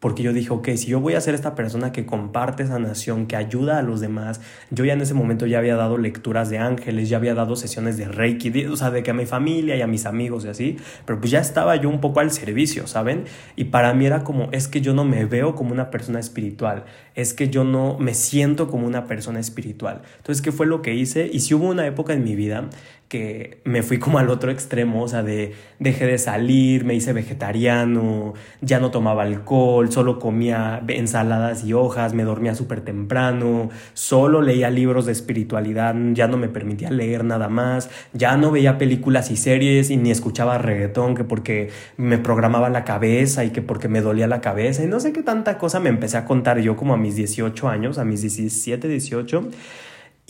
porque 0.00 0.22
yo 0.22 0.32
dije, 0.32 0.50
ok, 0.50 0.68
si 0.76 0.86
yo 0.86 1.00
voy 1.00 1.14
a 1.14 1.20
ser 1.20 1.34
esta 1.34 1.56
persona 1.56 1.90
que 1.90 2.06
comparte 2.06 2.62
esa 2.62 2.78
nación, 2.78 3.26
que 3.26 3.34
ayuda 3.34 3.78
a 3.78 3.82
los 3.82 4.00
demás, 4.00 4.40
yo 4.70 4.84
ya 4.84 4.92
en 4.92 5.00
ese 5.00 5.12
momento 5.12 5.44
ya 5.46 5.58
había 5.58 5.74
dado 5.74 5.98
lecturas 5.98 6.50
de 6.50 6.58
ángeles, 6.58 7.08
ya 7.08 7.16
había 7.16 7.34
dado 7.34 7.56
sesiones 7.56 7.96
de 7.96 8.06
Reiki, 8.06 8.66
o 8.66 8.76
sea, 8.76 8.92
de 8.92 9.02
que 9.02 9.10
a 9.10 9.14
mi 9.14 9.26
familia 9.26 9.74
y 9.74 9.82
a 9.82 9.88
mis 9.88 10.06
amigos 10.06 10.44
y 10.44 10.48
así, 10.48 10.76
pero 11.04 11.18
pues 11.18 11.32
ya 11.32 11.40
estaba 11.40 11.74
yo 11.74 11.88
un 11.88 12.00
poco 12.00 12.20
al 12.20 12.30
servicio, 12.30 12.86
¿saben? 12.86 13.24
Y 13.56 13.64
para 13.64 13.92
mí 13.92 14.06
era 14.06 14.22
como, 14.22 14.50
es 14.52 14.68
que 14.68 14.80
yo 14.80 14.94
no 14.94 15.04
me 15.04 15.24
veo 15.24 15.56
como 15.56 15.72
una 15.72 15.90
persona 15.90 16.20
espiritual, 16.20 16.84
es 17.16 17.34
que 17.34 17.48
yo 17.48 17.64
no 17.64 17.98
me 17.98 18.14
siento 18.14 18.68
como 18.68 18.86
una 18.86 19.06
persona 19.06 19.40
espiritual. 19.40 20.02
Entonces, 20.18 20.42
¿qué 20.42 20.52
fue 20.52 20.66
lo 20.66 20.80
que 20.80 20.94
hice? 20.94 21.28
Y 21.32 21.40
si 21.40 21.54
hubo 21.54 21.68
una 21.68 21.84
época 21.86 22.12
en 22.12 22.22
mi 22.22 22.36
vida 22.36 22.70
que 23.08 23.60
me 23.64 23.82
fui 23.82 23.98
como 23.98 24.18
al 24.18 24.28
otro 24.28 24.50
extremo, 24.50 25.02
o 25.02 25.08
sea, 25.08 25.22
de 25.22 25.54
dejé 25.78 26.06
de 26.06 26.18
salir, 26.18 26.84
me 26.84 26.94
hice 26.94 27.14
vegetariano, 27.14 28.34
ya 28.60 28.80
no 28.80 28.90
tomaba 28.90 29.22
alcohol, 29.22 29.90
solo 29.90 30.18
comía 30.18 30.82
ensaladas 30.88 31.64
y 31.64 31.72
hojas, 31.72 32.12
me 32.12 32.24
dormía 32.24 32.54
súper 32.54 32.82
temprano, 32.82 33.70
solo 33.94 34.42
leía 34.42 34.68
libros 34.68 35.06
de 35.06 35.12
espiritualidad, 35.12 35.94
ya 36.12 36.28
no 36.28 36.36
me 36.36 36.48
permitía 36.48 36.90
leer 36.90 37.24
nada 37.24 37.48
más, 37.48 37.88
ya 38.12 38.36
no 38.36 38.50
veía 38.50 38.76
películas 38.76 39.30
y 39.30 39.36
series 39.36 39.90
y 39.90 39.96
ni 39.96 40.10
escuchaba 40.10 40.58
reggaetón, 40.58 41.14
que 41.14 41.24
porque 41.24 41.70
me 41.96 42.18
programaba 42.18 42.68
la 42.68 42.84
cabeza 42.84 43.44
y 43.44 43.50
que 43.50 43.62
porque 43.62 43.88
me 43.88 44.02
dolía 44.02 44.26
la 44.26 44.42
cabeza 44.42 44.84
y 44.84 44.86
no 44.86 45.00
sé 45.00 45.12
qué 45.12 45.22
tanta 45.22 45.56
cosa 45.56 45.80
me 45.80 45.88
empecé 45.88 46.18
a 46.18 46.26
contar 46.26 46.58
yo 46.58 46.76
como 46.76 46.92
a 46.92 46.98
mis 46.98 47.16
18 47.16 47.68
años, 47.68 47.96
a 47.96 48.04
mis 48.04 48.20
17, 48.20 48.86
18 48.86 49.48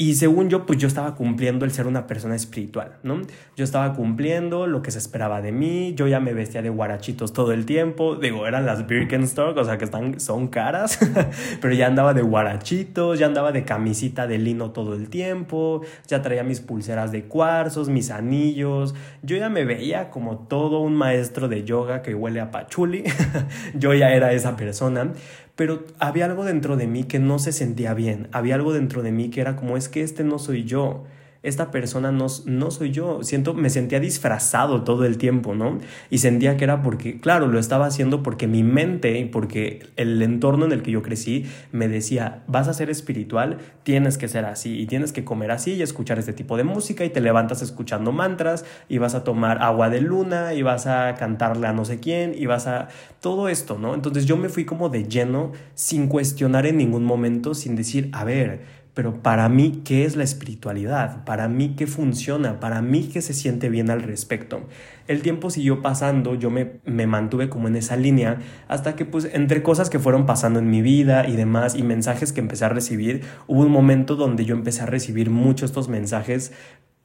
y 0.00 0.14
según 0.14 0.48
yo, 0.48 0.64
pues 0.64 0.78
yo 0.78 0.86
estaba 0.86 1.16
cumpliendo 1.16 1.64
el 1.64 1.72
ser 1.72 1.88
una 1.88 2.06
persona 2.06 2.36
espiritual, 2.36 2.98
¿no? 3.02 3.20
Yo 3.56 3.64
estaba 3.64 3.94
cumpliendo 3.94 4.68
lo 4.68 4.80
que 4.80 4.92
se 4.92 4.98
esperaba 4.98 5.42
de 5.42 5.50
mí, 5.50 5.92
yo 5.96 6.06
ya 6.06 6.20
me 6.20 6.32
vestía 6.32 6.62
de 6.62 6.70
guarachitos 6.70 7.32
todo 7.32 7.52
el 7.52 7.66
tiempo, 7.66 8.14
digo, 8.14 8.46
eran 8.46 8.64
las 8.64 8.86
Birkenstock, 8.86 9.56
o 9.56 9.64
sea 9.64 9.76
que 9.76 9.84
están, 9.84 10.20
son 10.20 10.46
caras, 10.46 11.00
pero 11.60 11.74
ya 11.74 11.88
andaba 11.88 12.14
de 12.14 12.22
guarachitos, 12.22 13.18
ya 13.18 13.26
andaba 13.26 13.50
de 13.50 13.64
camisita 13.64 14.28
de 14.28 14.38
lino 14.38 14.70
todo 14.70 14.94
el 14.94 15.10
tiempo, 15.10 15.82
ya 16.06 16.22
traía 16.22 16.44
mis 16.44 16.60
pulseras 16.60 17.10
de 17.10 17.24
cuarzos, 17.24 17.88
mis 17.88 18.12
anillos, 18.12 18.94
yo 19.24 19.36
ya 19.36 19.48
me 19.48 19.64
veía 19.64 20.10
como 20.10 20.38
todo 20.46 20.78
un 20.78 20.94
maestro 20.94 21.48
de 21.48 21.64
yoga 21.64 22.02
que 22.02 22.14
huele 22.14 22.38
a 22.38 22.52
pachuli, 22.52 23.02
yo 23.74 23.92
ya 23.94 24.14
era 24.14 24.32
esa 24.32 24.54
persona, 24.54 25.12
pero 25.58 25.82
había 25.98 26.26
algo 26.26 26.44
dentro 26.44 26.76
de 26.76 26.86
mí 26.86 27.02
que 27.02 27.18
no 27.18 27.40
se 27.40 27.50
sentía 27.50 27.92
bien, 27.92 28.28
había 28.30 28.54
algo 28.54 28.72
dentro 28.72 29.02
de 29.02 29.10
mí 29.10 29.28
que 29.28 29.40
era 29.40 29.56
como 29.56 29.76
es 29.76 29.88
que 29.88 30.04
este 30.04 30.22
no 30.22 30.38
soy 30.38 30.62
yo 30.62 31.02
esta 31.42 31.70
persona 31.70 32.10
no, 32.10 32.26
no 32.46 32.70
soy 32.70 32.90
yo. 32.90 33.22
Siento, 33.22 33.54
me 33.54 33.70
sentía 33.70 34.00
disfrazado 34.00 34.82
todo 34.82 35.04
el 35.04 35.18
tiempo, 35.18 35.54
¿no? 35.54 35.78
Y 36.10 36.18
sentía 36.18 36.56
que 36.56 36.64
era 36.64 36.82
porque, 36.82 37.20
claro, 37.20 37.46
lo 37.46 37.58
estaba 37.58 37.86
haciendo 37.86 38.22
porque 38.22 38.46
mi 38.46 38.62
mente 38.62 39.18
y 39.18 39.24
porque 39.26 39.86
el 39.96 40.20
entorno 40.20 40.64
en 40.64 40.72
el 40.72 40.82
que 40.82 40.90
yo 40.90 41.02
crecí 41.02 41.46
me 41.70 41.88
decía, 41.88 42.42
vas 42.48 42.66
a 42.66 42.74
ser 42.74 42.90
espiritual, 42.90 43.58
tienes 43.84 44.18
que 44.18 44.28
ser 44.28 44.44
así 44.44 44.80
y 44.80 44.86
tienes 44.86 45.12
que 45.12 45.24
comer 45.24 45.52
así 45.52 45.74
y 45.74 45.82
escuchar 45.82 46.18
este 46.18 46.32
tipo 46.32 46.56
de 46.56 46.64
música 46.64 47.04
y 47.04 47.10
te 47.10 47.20
levantas 47.20 47.62
escuchando 47.62 48.10
mantras 48.12 48.64
y 48.88 48.98
vas 48.98 49.14
a 49.14 49.22
tomar 49.22 49.62
agua 49.62 49.90
de 49.90 50.00
luna 50.00 50.54
y 50.54 50.62
vas 50.62 50.86
a 50.86 51.14
cantarle 51.14 51.68
a 51.68 51.72
no 51.72 51.84
sé 51.84 52.00
quién 52.00 52.34
y 52.36 52.46
vas 52.46 52.66
a... 52.66 52.88
Todo 53.20 53.48
esto, 53.48 53.78
¿no? 53.78 53.94
Entonces 53.94 54.26
yo 54.26 54.36
me 54.36 54.48
fui 54.48 54.64
como 54.64 54.90
de 54.90 55.02
lleno 55.02 55.50
sin 55.74 56.06
cuestionar 56.06 56.66
en 56.66 56.76
ningún 56.76 57.04
momento, 57.04 57.52
sin 57.52 57.74
decir, 57.74 58.10
a 58.12 58.22
ver, 58.22 58.77
pero 58.98 59.22
para 59.22 59.48
mí, 59.48 59.82
¿qué 59.84 60.04
es 60.06 60.16
la 60.16 60.24
espiritualidad? 60.24 61.24
Para 61.24 61.46
mí, 61.46 61.76
¿qué 61.76 61.86
funciona? 61.86 62.58
Para 62.58 62.82
mí, 62.82 63.08
¿qué 63.12 63.22
se 63.22 63.32
siente 63.32 63.68
bien 63.68 63.90
al 63.90 64.02
respecto? 64.02 64.66
El 65.06 65.22
tiempo 65.22 65.50
siguió 65.50 65.82
pasando, 65.82 66.34
yo 66.34 66.50
me, 66.50 66.80
me 66.84 67.06
mantuve 67.06 67.48
como 67.48 67.68
en 67.68 67.76
esa 67.76 67.96
línea, 67.96 68.40
hasta 68.66 68.96
que 68.96 69.04
pues 69.04 69.30
entre 69.32 69.62
cosas 69.62 69.88
que 69.88 70.00
fueron 70.00 70.26
pasando 70.26 70.58
en 70.58 70.68
mi 70.68 70.82
vida 70.82 71.28
y 71.28 71.36
demás, 71.36 71.76
y 71.76 71.84
mensajes 71.84 72.32
que 72.32 72.40
empecé 72.40 72.64
a 72.64 72.70
recibir, 72.70 73.22
hubo 73.46 73.60
un 73.60 73.70
momento 73.70 74.16
donde 74.16 74.44
yo 74.44 74.56
empecé 74.56 74.82
a 74.82 74.86
recibir 74.86 75.30
muchos 75.30 75.70
estos 75.70 75.88
mensajes 75.88 76.50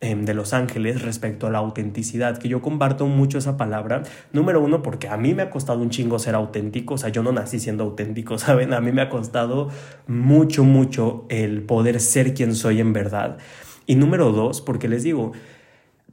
de 0.04 0.34
Los 0.34 0.52
Ángeles 0.52 1.02
respecto 1.02 1.48
a 1.48 1.50
la 1.50 1.60
autenticidad, 1.60 2.38
que 2.38 2.50
yo 2.50 2.62
comparto 2.62 3.08
mucho 3.08 3.38
esa 3.38 3.56
palabra. 3.56 4.04
Número 4.34 4.62
uno, 4.62 4.84
porque 4.84 5.08
a 5.08 5.16
mí 5.16 5.34
me 5.34 5.44
ha 5.44 5.50
costado 5.50 5.80
un 5.80 5.90
chingo 5.90 6.20
ser 6.20 6.36
auténtico, 6.36 6.96
o 6.96 6.98
sea, 6.98 7.08
yo 7.10 7.24
no 7.24 7.32
nací 7.32 7.58
siendo 7.58 7.86
auténtico, 7.86 8.38
¿saben? 8.38 8.74
A 8.74 8.82
mí 8.82 8.92
me 8.92 9.02
ha 9.02 9.10
costado 9.10 9.70
mucho, 10.06 10.66
mucho 10.66 11.26
el 11.30 11.62
poder 11.62 12.02
ser 12.02 12.34
quien 12.34 12.54
soy 12.54 12.82
en 12.82 12.92
verdad. 12.92 13.38
Y 13.86 13.96
número 13.96 14.34
dos, 14.34 14.62
porque 14.62 14.90
les 14.90 15.04
digo, 15.04 15.32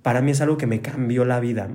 para 0.02 0.20
mí 0.20 0.30
es 0.30 0.40
algo 0.40 0.56
que 0.56 0.68
me 0.68 0.80
cambió 0.80 1.24
la 1.24 1.40
vida, 1.40 1.68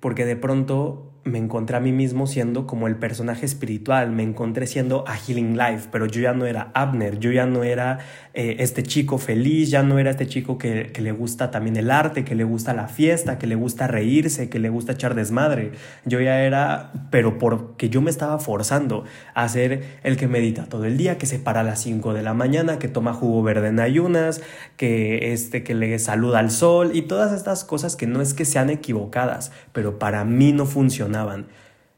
porque 0.00 0.26
de 0.26 0.36
pronto 0.36 1.11
me 1.24 1.38
encontré 1.38 1.76
a 1.76 1.80
mí 1.80 1.92
mismo 1.92 2.26
siendo 2.26 2.66
como 2.66 2.88
el 2.88 2.96
personaje 2.96 3.46
espiritual, 3.46 4.10
me 4.10 4.24
encontré 4.24 4.66
siendo 4.66 5.06
a 5.06 5.16
Healing 5.16 5.56
Life, 5.56 5.88
pero 5.92 6.06
yo 6.06 6.20
ya 6.20 6.32
no 6.32 6.46
era 6.46 6.72
Abner, 6.74 7.20
yo 7.20 7.30
ya 7.30 7.46
no 7.46 7.62
era 7.62 7.98
eh, 8.34 8.56
este 8.58 8.82
chico 8.82 9.18
feliz, 9.18 9.70
ya 9.70 9.84
no 9.84 10.00
era 10.00 10.10
este 10.10 10.26
chico 10.26 10.58
que, 10.58 10.90
que, 10.92 11.00
le 11.00 11.12
gusta 11.12 11.52
también 11.52 11.76
el 11.76 11.92
arte, 11.92 12.24
que 12.24 12.34
le 12.34 12.42
gusta 12.42 12.74
la 12.74 12.88
fiesta, 12.88 13.38
que 13.38 13.46
le 13.46 13.54
gusta 13.54 13.86
reírse, 13.86 14.48
que 14.48 14.58
le 14.58 14.68
gusta 14.68 14.92
echar 14.92 15.14
desmadre. 15.14 15.72
Yo 16.04 16.20
ya 16.20 16.40
era, 16.40 16.92
pero 17.10 17.38
porque 17.38 17.88
yo 17.88 18.00
me 18.00 18.10
estaba 18.10 18.40
forzando 18.40 19.04
a 19.34 19.48
ser 19.48 19.84
el 20.02 20.16
que 20.16 20.26
medita 20.26 20.66
todo 20.66 20.86
el 20.86 20.96
día, 20.96 21.18
que 21.18 21.26
se 21.26 21.38
para 21.38 21.60
a 21.60 21.64
las 21.64 21.80
5 21.82 22.14
de 22.14 22.22
la 22.22 22.34
mañana, 22.34 22.80
que 22.80 22.88
toma 22.88 23.12
jugo 23.12 23.44
verde 23.44 23.68
en 23.68 23.78
ayunas, 23.78 24.42
que, 24.76 25.32
este, 25.32 25.62
que 25.62 25.74
le 25.74 25.96
saluda 26.00 26.40
al 26.40 26.50
sol 26.50 26.90
y 26.94 27.02
todas 27.02 27.32
estas 27.32 27.64
cosas 27.64 27.94
que 27.94 28.08
no 28.08 28.20
es 28.20 28.34
que 28.34 28.44
sean 28.44 28.70
equivocadas, 28.70 29.52
pero 29.72 30.00
para 30.00 30.24
mí 30.24 30.52
no 30.52 30.66
funcionan 30.66 31.11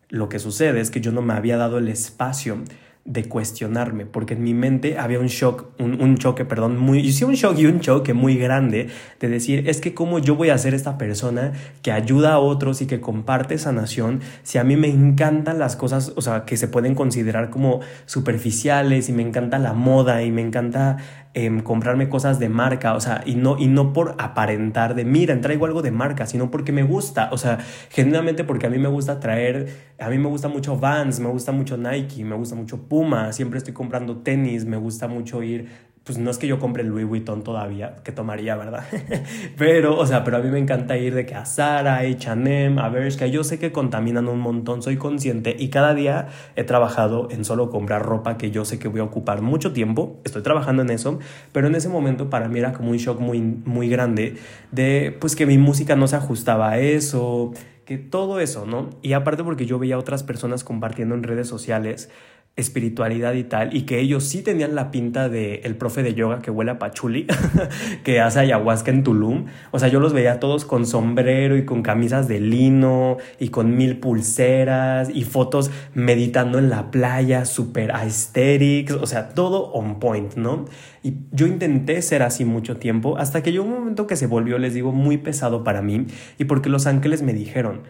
lo 0.08 0.28
que 0.28 0.38
sucede 0.38 0.80
es 0.80 0.90
que 0.90 1.00
yo 1.00 1.12
no 1.12 1.22
me 1.22 1.34
había 1.34 1.56
dado 1.56 1.78
el 1.78 1.88
espacio 1.88 2.58
de 3.04 3.28
cuestionarme, 3.28 4.06
porque 4.06 4.32
en 4.32 4.42
mi 4.42 4.54
mente 4.54 4.96
había 4.96 5.20
un 5.20 5.26
shock, 5.26 5.66
un, 5.78 6.16
choque, 6.16 6.46
perdón, 6.46 6.78
muy, 6.78 7.00
un 7.22 7.34
shock 7.34 7.58
y 7.58 7.66
un 7.66 7.80
choque 7.80 8.14
muy 8.14 8.36
grande 8.36 8.88
de 9.20 9.28
decir, 9.28 9.68
es 9.68 9.82
que 9.82 9.92
cómo 9.92 10.20
yo 10.20 10.36
voy 10.36 10.48
a 10.48 10.56
ser 10.56 10.72
esta 10.72 10.96
persona 10.96 11.52
que 11.82 11.92
ayuda 11.92 12.32
a 12.32 12.38
otros 12.38 12.80
y 12.80 12.86
que 12.86 13.02
comparte 13.02 13.58
sanación 13.58 14.20
si 14.42 14.56
a 14.56 14.64
mí 14.64 14.76
me 14.76 14.88
encantan 14.88 15.58
las 15.58 15.76
cosas, 15.76 16.14
o 16.16 16.22
sea, 16.22 16.46
que 16.46 16.56
se 16.56 16.66
pueden 16.66 16.94
considerar 16.94 17.50
como 17.50 17.80
superficiales 18.06 19.10
y 19.10 19.12
me 19.12 19.22
encanta 19.22 19.58
la 19.58 19.74
moda 19.74 20.22
y 20.22 20.30
me 20.30 20.40
encanta 20.40 20.96
Em, 21.36 21.58
comprarme 21.62 22.08
cosas 22.08 22.38
de 22.38 22.48
marca, 22.48 22.94
o 22.94 23.00
sea, 23.00 23.22
y 23.26 23.34
no, 23.34 23.58
y 23.58 23.66
no 23.66 23.92
por 23.92 24.14
aparentar 24.18 24.94
de, 24.94 25.04
mira, 25.04 25.40
traigo 25.40 25.66
algo 25.66 25.82
de 25.82 25.90
marca, 25.90 26.26
sino 26.26 26.48
porque 26.48 26.70
me 26.70 26.84
gusta, 26.84 27.28
o 27.32 27.38
sea, 27.38 27.58
genuinamente 27.90 28.44
porque 28.44 28.66
a 28.68 28.70
mí 28.70 28.78
me 28.78 28.86
gusta 28.86 29.18
traer, 29.18 29.66
a 29.98 30.10
mí 30.10 30.18
me 30.18 30.28
gusta 30.28 30.46
mucho 30.46 30.78
Vans, 30.78 31.18
me 31.18 31.28
gusta 31.28 31.50
mucho 31.50 31.76
Nike, 31.76 32.22
me 32.22 32.36
gusta 32.36 32.54
mucho 32.54 32.88
Puma, 32.88 33.32
siempre 33.32 33.58
estoy 33.58 33.74
comprando 33.74 34.18
tenis, 34.18 34.64
me 34.64 34.76
gusta 34.76 35.08
mucho 35.08 35.42
ir 35.42 35.66
pues 36.04 36.18
no 36.18 36.30
es 36.30 36.36
que 36.36 36.46
yo 36.46 36.58
compre 36.58 36.84
Louis 36.84 37.06
Vuitton 37.06 37.42
todavía, 37.42 37.96
que 38.04 38.12
tomaría, 38.12 38.56
¿verdad? 38.56 38.84
pero, 39.56 39.98
o 39.98 40.06
sea, 40.06 40.22
pero 40.22 40.36
a 40.36 40.40
mí 40.40 40.50
me 40.50 40.58
encanta 40.58 40.98
ir 40.98 41.14
de 41.14 41.24
que 41.24 41.34
a 41.34 41.46
Zara, 41.46 42.00
H&M, 42.00 42.78
a 42.78 42.88
Bershka, 42.90 43.26
yo 43.26 43.42
sé 43.42 43.58
que 43.58 43.72
contaminan 43.72 44.28
un 44.28 44.38
montón, 44.38 44.82
soy 44.82 44.98
consciente 44.98 45.56
y 45.58 45.68
cada 45.68 45.94
día 45.94 46.28
he 46.56 46.64
trabajado 46.64 47.28
en 47.30 47.46
solo 47.46 47.70
comprar 47.70 48.02
ropa 48.02 48.36
que 48.36 48.50
yo 48.50 48.66
sé 48.66 48.78
que 48.78 48.88
voy 48.88 49.00
a 49.00 49.04
ocupar 49.04 49.40
mucho 49.40 49.72
tiempo, 49.72 50.20
estoy 50.24 50.42
trabajando 50.42 50.82
en 50.82 50.90
eso, 50.90 51.20
pero 51.52 51.68
en 51.68 51.74
ese 51.74 51.88
momento 51.88 52.28
para 52.28 52.48
mí 52.48 52.58
era 52.58 52.74
como 52.74 52.90
un 52.90 52.98
shock 52.98 53.18
muy, 53.18 53.40
muy 53.40 53.88
grande 53.88 54.36
de, 54.72 55.16
pues 55.18 55.34
que 55.34 55.46
mi 55.46 55.56
música 55.56 55.96
no 55.96 56.06
se 56.06 56.16
ajustaba 56.16 56.72
a 56.72 56.78
eso, 56.78 57.54
que 57.86 57.96
todo 57.96 58.40
eso, 58.40 58.66
¿no? 58.66 58.90
Y 59.00 59.14
aparte 59.14 59.42
porque 59.42 59.64
yo 59.64 59.78
veía 59.78 59.94
a 59.94 59.98
otras 59.98 60.22
personas 60.22 60.64
compartiendo 60.64 61.14
en 61.14 61.22
redes 61.22 61.48
sociales 61.48 62.10
espiritualidad 62.56 63.34
y 63.34 63.42
tal, 63.42 63.74
y 63.76 63.82
que 63.82 63.98
ellos 63.98 64.22
sí 64.22 64.42
tenían 64.42 64.76
la 64.76 64.92
pinta 64.92 65.28
de 65.28 65.56
el 65.64 65.74
profe 65.74 66.04
de 66.04 66.14
yoga 66.14 66.40
que 66.40 66.52
huele 66.52 66.70
a 66.70 66.78
pachuli, 66.78 67.26
que 68.04 68.20
hace 68.20 68.40
ayahuasca 68.40 68.92
en 68.92 69.02
Tulum. 69.02 69.46
O 69.72 69.80
sea, 69.80 69.88
yo 69.88 69.98
los 69.98 70.12
veía 70.12 70.38
todos 70.38 70.64
con 70.64 70.86
sombrero 70.86 71.56
y 71.56 71.64
con 71.64 71.82
camisas 71.82 72.28
de 72.28 72.38
lino 72.38 73.16
y 73.40 73.48
con 73.48 73.76
mil 73.76 73.98
pulseras 73.98 75.10
y 75.12 75.24
fotos 75.24 75.72
meditando 75.94 76.58
en 76.58 76.70
la 76.70 76.92
playa, 76.92 77.44
super 77.44 77.90
aesthetics, 77.90 78.92
o 78.92 79.06
sea, 79.06 79.30
todo 79.30 79.72
on 79.72 79.98
point, 79.98 80.34
¿no? 80.36 80.66
Y 81.02 81.14
yo 81.32 81.48
intenté 81.48 82.00
ser 82.02 82.22
así 82.22 82.44
mucho 82.44 82.76
tiempo 82.76 83.18
hasta 83.18 83.42
que 83.42 83.50
llegó 83.50 83.64
un 83.64 83.72
momento 83.72 84.06
que 84.06 84.14
se 84.14 84.28
volvió, 84.28 84.58
les 84.58 84.74
digo, 84.74 84.92
muy 84.92 85.18
pesado 85.18 85.64
para 85.64 85.82
mí 85.82 86.06
y 86.38 86.44
porque 86.44 86.68
los 86.68 86.86
ángeles 86.86 87.22
me 87.22 87.32
dijeron 87.32 87.82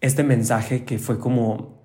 este 0.00 0.24
mensaje 0.24 0.84
que 0.84 0.98
fue 0.98 1.18
como 1.18 1.77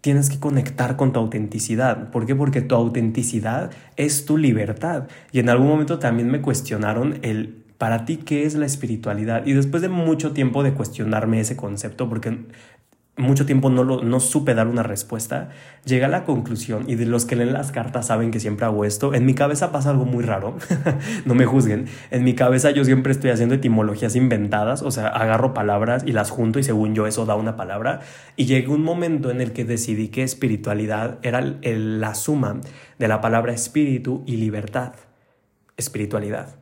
tienes 0.00 0.30
que 0.30 0.38
conectar 0.38 0.96
con 0.96 1.12
tu 1.12 1.20
autenticidad. 1.20 2.10
¿Por 2.10 2.26
qué? 2.26 2.34
Porque 2.34 2.60
tu 2.60 2.74
autenticidad 2.74 3.70
es 3.96 4.24
tu 4.24 4.36
libertad. 4.36 5.08
Y 5.32 5.40
en 5.40 5.48
algún 5.48 5.68
momento 5.68 5.98
también 5.98 6.30
me 6.30 6.40
cuestionaron 6.40 7.18
el, 7.22 7.64
para 7.78 8.04
ti, 8.04 8.18
¿qué 8.18 8.44
es 8.44 8.54
la 8.54 8.66
espiritualidad? 8.66 9.46
Y 9.46 9.52
después 9.52 9.82
de 9.82 9.88
mucho 9.88 10.32
tiempo 10.32 10.62
de 10.62 10.74
cuestionarme 10.74 11.40
ese 11.40 11.56
concepto, 11.56 12.08
porque 12.08 12.46
mucho 13.18 13.46
tiempo 13.46 13.70
no, 13.70 13.84
lo, 13.84 14.02
no 14.02 14.20
supe 14.20 14.54
dar 14.54 14.66
una 14.66 14.82
respuesta, 14.82 15.50
llegué 15.84 16.04
a 16.04 16.08
la 16.08 16.24
conclusión, 16.24 16.84
y 16.86 16.94
de 16.94 17.06
los 17.06 17.24
que 17.24 17.36
leen 17.36 17.52
las 17.52 17.72
cartas 17.72 18.06
saben 18.06 18.30
que 18.30 18.40
siempre 18.40 18.66
hago 18.66 18.84
esto, 18.84 19.14
en 19.14 19.26
mi 19.26 19.34
cabeza 19.34 19.72
pasa 19.72 19.90
algo 19.90 20.04
muy 20.04 20.24
raro, 20.24 20.56
no 21.24 21.34
me 21.34 21.44
juzguen, 21.44 21.86
en 22.10 22.24
mi 22.24 22.34
cabeza 22.34 22.70
yo 22.70 22.84
siempre 22.84 23.12
estoy 23.12 23.30
haciendo 23.30 23.56
etimologías 23.56 24.16
inventadas, 24.16 24.82
o 24.82 24.90
sea, 24.90 25.08
agarro 25.08 25.54
palabras 25.54 26.04
y 26.06 26.12
las 26.12 26.30
junto 26.30 26.58
y 26.58 26.62
según 26.62 26.94
yo 26.94 27.06
eso 27.06 27.26
da 27.26 27.34
una 27.34 27.56
palabra, 27.56 28.00
y 28.36 28.46
llegué 28.46 28.68
un 28.68 28.82
momento 28.82 29.30
en 29.30 29.40
el 29.40 29.52
que 29.52 29.64
decidí 29.64 30.08
que 30.08 30.22
espiritualidad 30.22 31.18
era 31.22 31.40
la 31.40 32.14
suma 32.14 32.60
de 32.98 33.08
la 33.08 33.20
palabra 33.20 33.52
espíritu 33.52 34.22
y 34.26 34.36
libertad, 34.36 34.92
espiritualidad. 35.76 36.56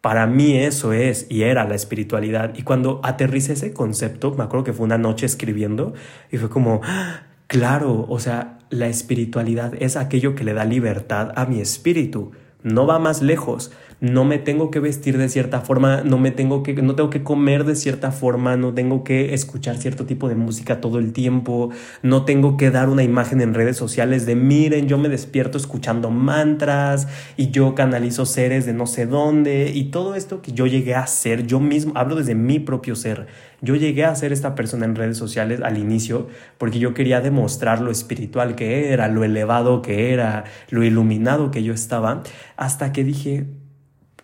Para 0.00 0.26
mí 0.26 0.56
eso 0.56 0.92
es 0.92 1.26
y 1.28 1.42
era 1.42 1.64
la 1.66 1.74
espiritualidad. 1.74 2.54
Y 2.56 2.62
cuando 2.62 3.00
aterricé 3.02 3.52
ese 3.52 3.72
concepto, 3.72 4.34
me 4.34 4.44
acuerdo 4.44 4.64
que 4.64 4.72
fue 4.72 4.86
una 4.86 4.98
noche 4.98 5.26
escribiendo 5.26 5.92
y 6.30 6.38
fue 6.38 6.48
como, 6.48 6.80
¡Ah! 6.84 7.22
claro, 7.46 8.06
o 8.08 8.18
sea, 8.18 8.58
la 8.70 8.86
espiritualidad 8.86 9.74
es 9.78 9.96
aquello 9.96 10.34
que 10.34 10.44
le 10.44 10.54
da 10.54 10.64
libertad 10.64 11.32
a 11.36 11.44
mi 11.44 11.60
espíritu. 11.60 12.32
No 12.62 12.86
va 12.86 12.98
más 12.98 13.20
lejos 13.20 13.72
no 14.00 14.24
me 14.24 14.38
tengo 14.38 14.70
que 14.70 14.80
vestir 14.80 15.18
de 15.18 15.28
cierta 15.28 15.60
forma, 15.60 16.02
no 16.02 16.18
me 16.18 16.30
tengo 16.30 16.62
que, 16.62 16.74
no 16.74 16.94
tengo 16.94 17.10
que 17.10 17.22
comer 17.22 17.64
de 17.64 17.76
cierta 17.76 18.12
forma, 18.12 18.56
no 18.56 18.72
tengo 18.72 19.04
que 19.04 19.34
escuchar 19.34 19.76
cierto 19.76 20.06
tipo 20.06 20.28
de 20.28 20.34
música 20.34 20.80
todo 20.80 20.98
el 20.98 21.12
tiempo, 21.12 21.70
no 22.02 22.24
tengo 22.24 22.56
que 22.56 22.70
dar 22.70 22.88
una 22.88 23.02
imagen 23.02 23.42
en 23.42 23.52
redes 23.52 23.76
sociales 23.76 24.24
de 24.24 24.36
miren, 24.36 24.88
yo 24.88 24.96
me 24.96 25.10
despierto 25.10 25.58
escuchando 25.58 26.10
mantras 26.10 27.08
y 27.36 27.50
yo 27.50 27.74
canalizo 27.74 28.24
seres 28.24 28.64
de 28.64 28.72
no 28.72 28.86
sé 28.86 29.04
dónde 29.04 29.70
y 29.74 29.90
todo 29.90 30.14
esto 30.14 30.40
que 30.40 30.52
yo 30.52 30.66
llegué 30.66 30.94
a 30.94 31.06
ser 31.06 31.46
yo 31.46 31.60
mismo, 31.60 31.92
hablo 31.94 32.16
desde 32.16 32.34
mi 32.34 32.58
propio 32.58 32.96
ser. 32.96 33.26
Yo 33.62 33.76
llegué 33.76 34.06
a 34.06 34.14
ser 34.14 34.32
esta 34.32 34.54
persona 34.54 34.86
en 34.86 34.96
redes 34.96 35.18
sociales 35.18 35.60
al 35.62 35.76
inicio 35.76 36.28
porque 36.56 36.78
yo 36.78 36.94
quería 36.94 37.20
demostrar 37.20 37.82
lo 37.82 37.90
espiritual 37.90 38.54
que 38.54 38.90
era, 38.92 39.08
lo 39.08 39.22
elevado 39.22 39.82
que 39.82 40.14
era, 40.14 40.44
lo 40.70 40.82
iluminado 40.82 41.50
que 41.50 41.62
yo 41.62 41.74
estaba, 41.74 42.22
hasta 42.56 42.92
que 42.92 43.04
dije, 43.04 43.46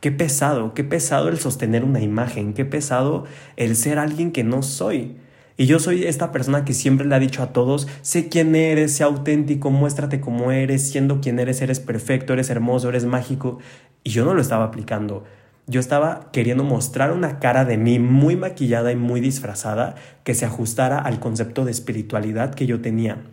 Qué 0.01 0.13
pesado, 0.13 0.75
qué 0.75 0.85
pesado 0.85 1.29
el 1.29 1.39
sostener 1.39 1.85
una 1.85 2.01
imagen, 2.01 2.53
qué 2.53 2.65
pesado 2.65 3.25
el 3.57 3.77
ser 3.77 3.99
alguien 3.99 4.33
que 4.33 4.45
no 4.45 4.63
soy. 4.63 5.17
Y 5.59 5.65
yo 5.67 5.79
soy 5.79 6.05
esta 6.05 6.33
persona 6.33 6.67
que 6.67 6.75
siempre 6.75 7.07
le 7.07 7.15
ha 7.15 7.19
dicho 7.19 7.43
a 7.43 7.53
todos, 7.55 7.89
sé 8.03 8.29
quién 8.29 8.55
eres, 8.55 8.93
sé 8.93 9.05
auténtico, 9.05 9.71
muéstrate 9.71 10.21
como 10.21 10.53
eres, 10.53 10.91
siendo 10.91 11.21
quien 11.23 11.39
eres, 11.39 11.63
eres 11.63 11.81
perfecto, 11.81 12.35
eres 12.35 12.51
hermoso, 12.51 12.91
eres 12.91 13.07
mágico. 13.07 13.59
Y 14.05 14.11
yo 14.11 14.25
no 14.27 14.35
lo 14.35 14.43
estaba 14.43 14.65
aplicando. 14.65 15.25
Yo 15.67 15.81
estaba 15.81 16.31
queriendo 16.31 16.63
mostrar 16.63 17.11
una 17.11 17.41
cara 17.41 17.65
de 17.65 17.79
mí 17.79 17.99
muy 17.99 18.37
maquillada 18.37 18.93
y 18.93 18.97
muy 18.97 19.21
disfrazada 19.21 19.95
que 20.25 20.35
se 20.35 20.45
ajustara 20.45 20.99
al 20.99 21.19
concepto 21.21 21.65
de 21.65 21.73
espiritualidad 21.73 22.55
que 22.55 22.67
yo 22.67 22.83
tenía. 22.83 23.25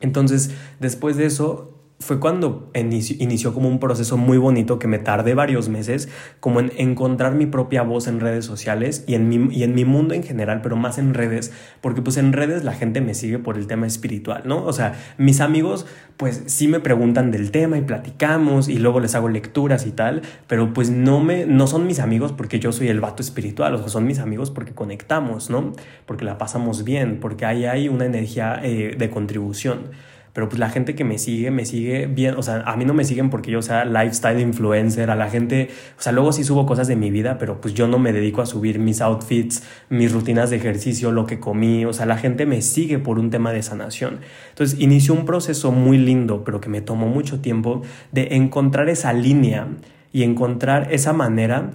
Entonces, 0.00 0.50
después 0.78 1.16
de 1.16 1.26
eso, 1.26 1.81
fue 2.02 2.18
cuando 2.18 2.70
inició, 2.74 3.54
como 3.54 3.68
un 3.68 3.78
proceso 3.78 4.16
muy 4.16 4.36
bonito 4.36 4.78
que 4.78 4.88
me 4.88 4.98
tardé 4.98 5.34
varios 5.34 5.68
meses, 5.68 6.08
como 6.40 6.58
en 6.60 6.72
encontrar 6.76 7.34
mi 7.34 7.46
propia 7.46 7.82
voz 7.82 8.08
en 8.08 8.18
redes 8.18 8.44
sociales 8.44 9.04
y 9.06 9.14
en, 9.14 9.28
mi, 9.28 9.54
y 9.54 9.62
en 9.62 9.74
mi 9.74 9.84
mundo 9.84 10.12
en 10.14 10.24
general, 10.24 10.60
pero 10.62 10.76
más 10.76 10.98
en 10.98 11.14
redes, 11.14 11.52
porque 11.80 12.02
pues 12.02 12.16
en 12.16 12.32
redes 12.32 12.64
la 12.64 12.72
gente 12.72 13.00
me 13.00 13.14
sigue 13.14 13.38
por 13.38 13.56
el 13.56 13.68
tema 13.68 13.86
espiritual, 13.86 14.42
¿no? 14.44 14.64
O 14.64 14.72
sea, 14.72 14.94
mis 15.16 15.40
amigos 15.40 15.86
pues 16.16 16.42
sí 16.46 16.68
me 16.68 16.80
preguntan 16.80 17.30
del 17.30 17.50
tema 17.50 17.78
y 17.78 17.82
platicamos 17.82 18.68
y 18.68 18.78
luego 18.78 19.00
les 19.00 19.14
hago 19.14 19.28
lecturas 19.28 19.86
y 19.86 19.92
tal, 19.92 20.22
pero 20.46 20.72
pues 20.72 20.90
no 20.90 21.20
me, 21.20 21.46
no 21.46 21.66
son 21.66 21.86
mis 21.86 22.00
amigos 22.00 22.32
porque 22.32 22.58
yo 22.58 22.72
soy 22.72 22.88
el 22.88 23.00
vato 23.00 23.22
espiritual, 23.22 23.74
o 23.74 23.78
sea, 23.78 23.88
son 23.88 24.06
mis 24.06 24.18
amigos 24.18 24.50
porque 24.50 24.72
conectamos, 24.72 25.50
¿no? 25.50 25.72
Porque 26.06 26.24
la 26.24 26.38
pasamos 26.38 26.84
bien, 26.84 27.20
porque 27.20 27.46
ahí 27.46 27.64
hay 27.64 27.88
una 27.88 28.04
energía 28.04 28.60
eh, 28.62 28.96
de 28.98 29.10
contribución 29.10 29.90
pero 30.32 30.48
pues 30.48 30.58
la 30.58 30.70
gente 30.70 30.94
que 30.94 31.04
me 31.04 31.18
sigue, 31.18 31.50
me 31.50 31.66
sigue 31.66 32.06
bien, 32.06 32.36
o 32.36 32.42
sea, 32.42 32.62
a 32.62 32.76
mí 32.76 32.84
no 32.84 32.94
me 32.94 33.04
siguen 33.04 33.28
porque 33.28 33.50
yo 33.50 33.60
sea 33.60 33.84
lifestyle 33.84 34.40
influencer, 34.40 35.10
a 35.10 35.14
la 35.14 35.28
gente, 35.28 35.68
o 35.98 36.00
sea, 36.00 36.12
luego 36.12 36.32
sí 36.32 36.42
subo 36.42 36.64
cosas 36.64 36.88
de 36.88 36.96
mi 36.96 37.10
vida, 37.10 37.36
pero 37.38 37.60
pues 37.60 37.74
yo 37.74 37.86
no 37.86 37.98
me 37.98 38.12
dedico 38.12 38.40
a 38.40 38.46
subir 38.46 38.78
mis 38.78 39.02
outfits, 39.02 39.62
mis 39.90 40.10
rutinas 40.12 40.48
de 40.48 40.56
ejercicio, 40.56 41.12
lo 41.12 41.26
que 41.26 41.38
comí, 41.38 41.84
o 41.84 41.92
sea, 41.92 42.06
la 42.06 42.16
gente 42.16 42.46
me 42.46 42.62
sigue 42.62 42.98
por 42.98 43.18
un 43.18 43.30
tema 43.30 43.52
de 43.52 43.62
sanación. 43.62 44.20
Entonces, 44.48 44.80
inició 44.80 45.12
un 45.14 45.26
proceso 45.26 45.70
muy 45.70 45.98
lindo, 45.98 46.44
pero 46.44 46.60
que 46.60 46.70
me 46.70 46.80
tomó 46.80 47.08
mucho 47.08 47.40
tiempo 47.40 47.82
de 48.10 48.28
encontrar 48.36 48.88
esa 48.88 49.12
línea 49.12 49.68
y 50.12 50.22
encontrar 50.22 50.92
esa 50.92 51.12
manera 51.12 51.72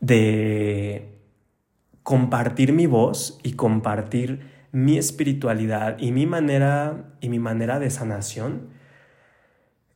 de 0.00 1.08
compartir 2.02 2.74
mi 2.74 2.86
voz 2.86 3.40
y 3.42 3.52
compartir 3.52 4.53
mi 4.74 4.98
espiritualidad 4.98 5.96
y 6.00 6.10
mi 6.12 6.26
manera 6.26 7.14
y 7.20 7.28
mi 7.28 7.38
manera 7.38 7.78
de 7.78 7.90
sanación 7.90 8.74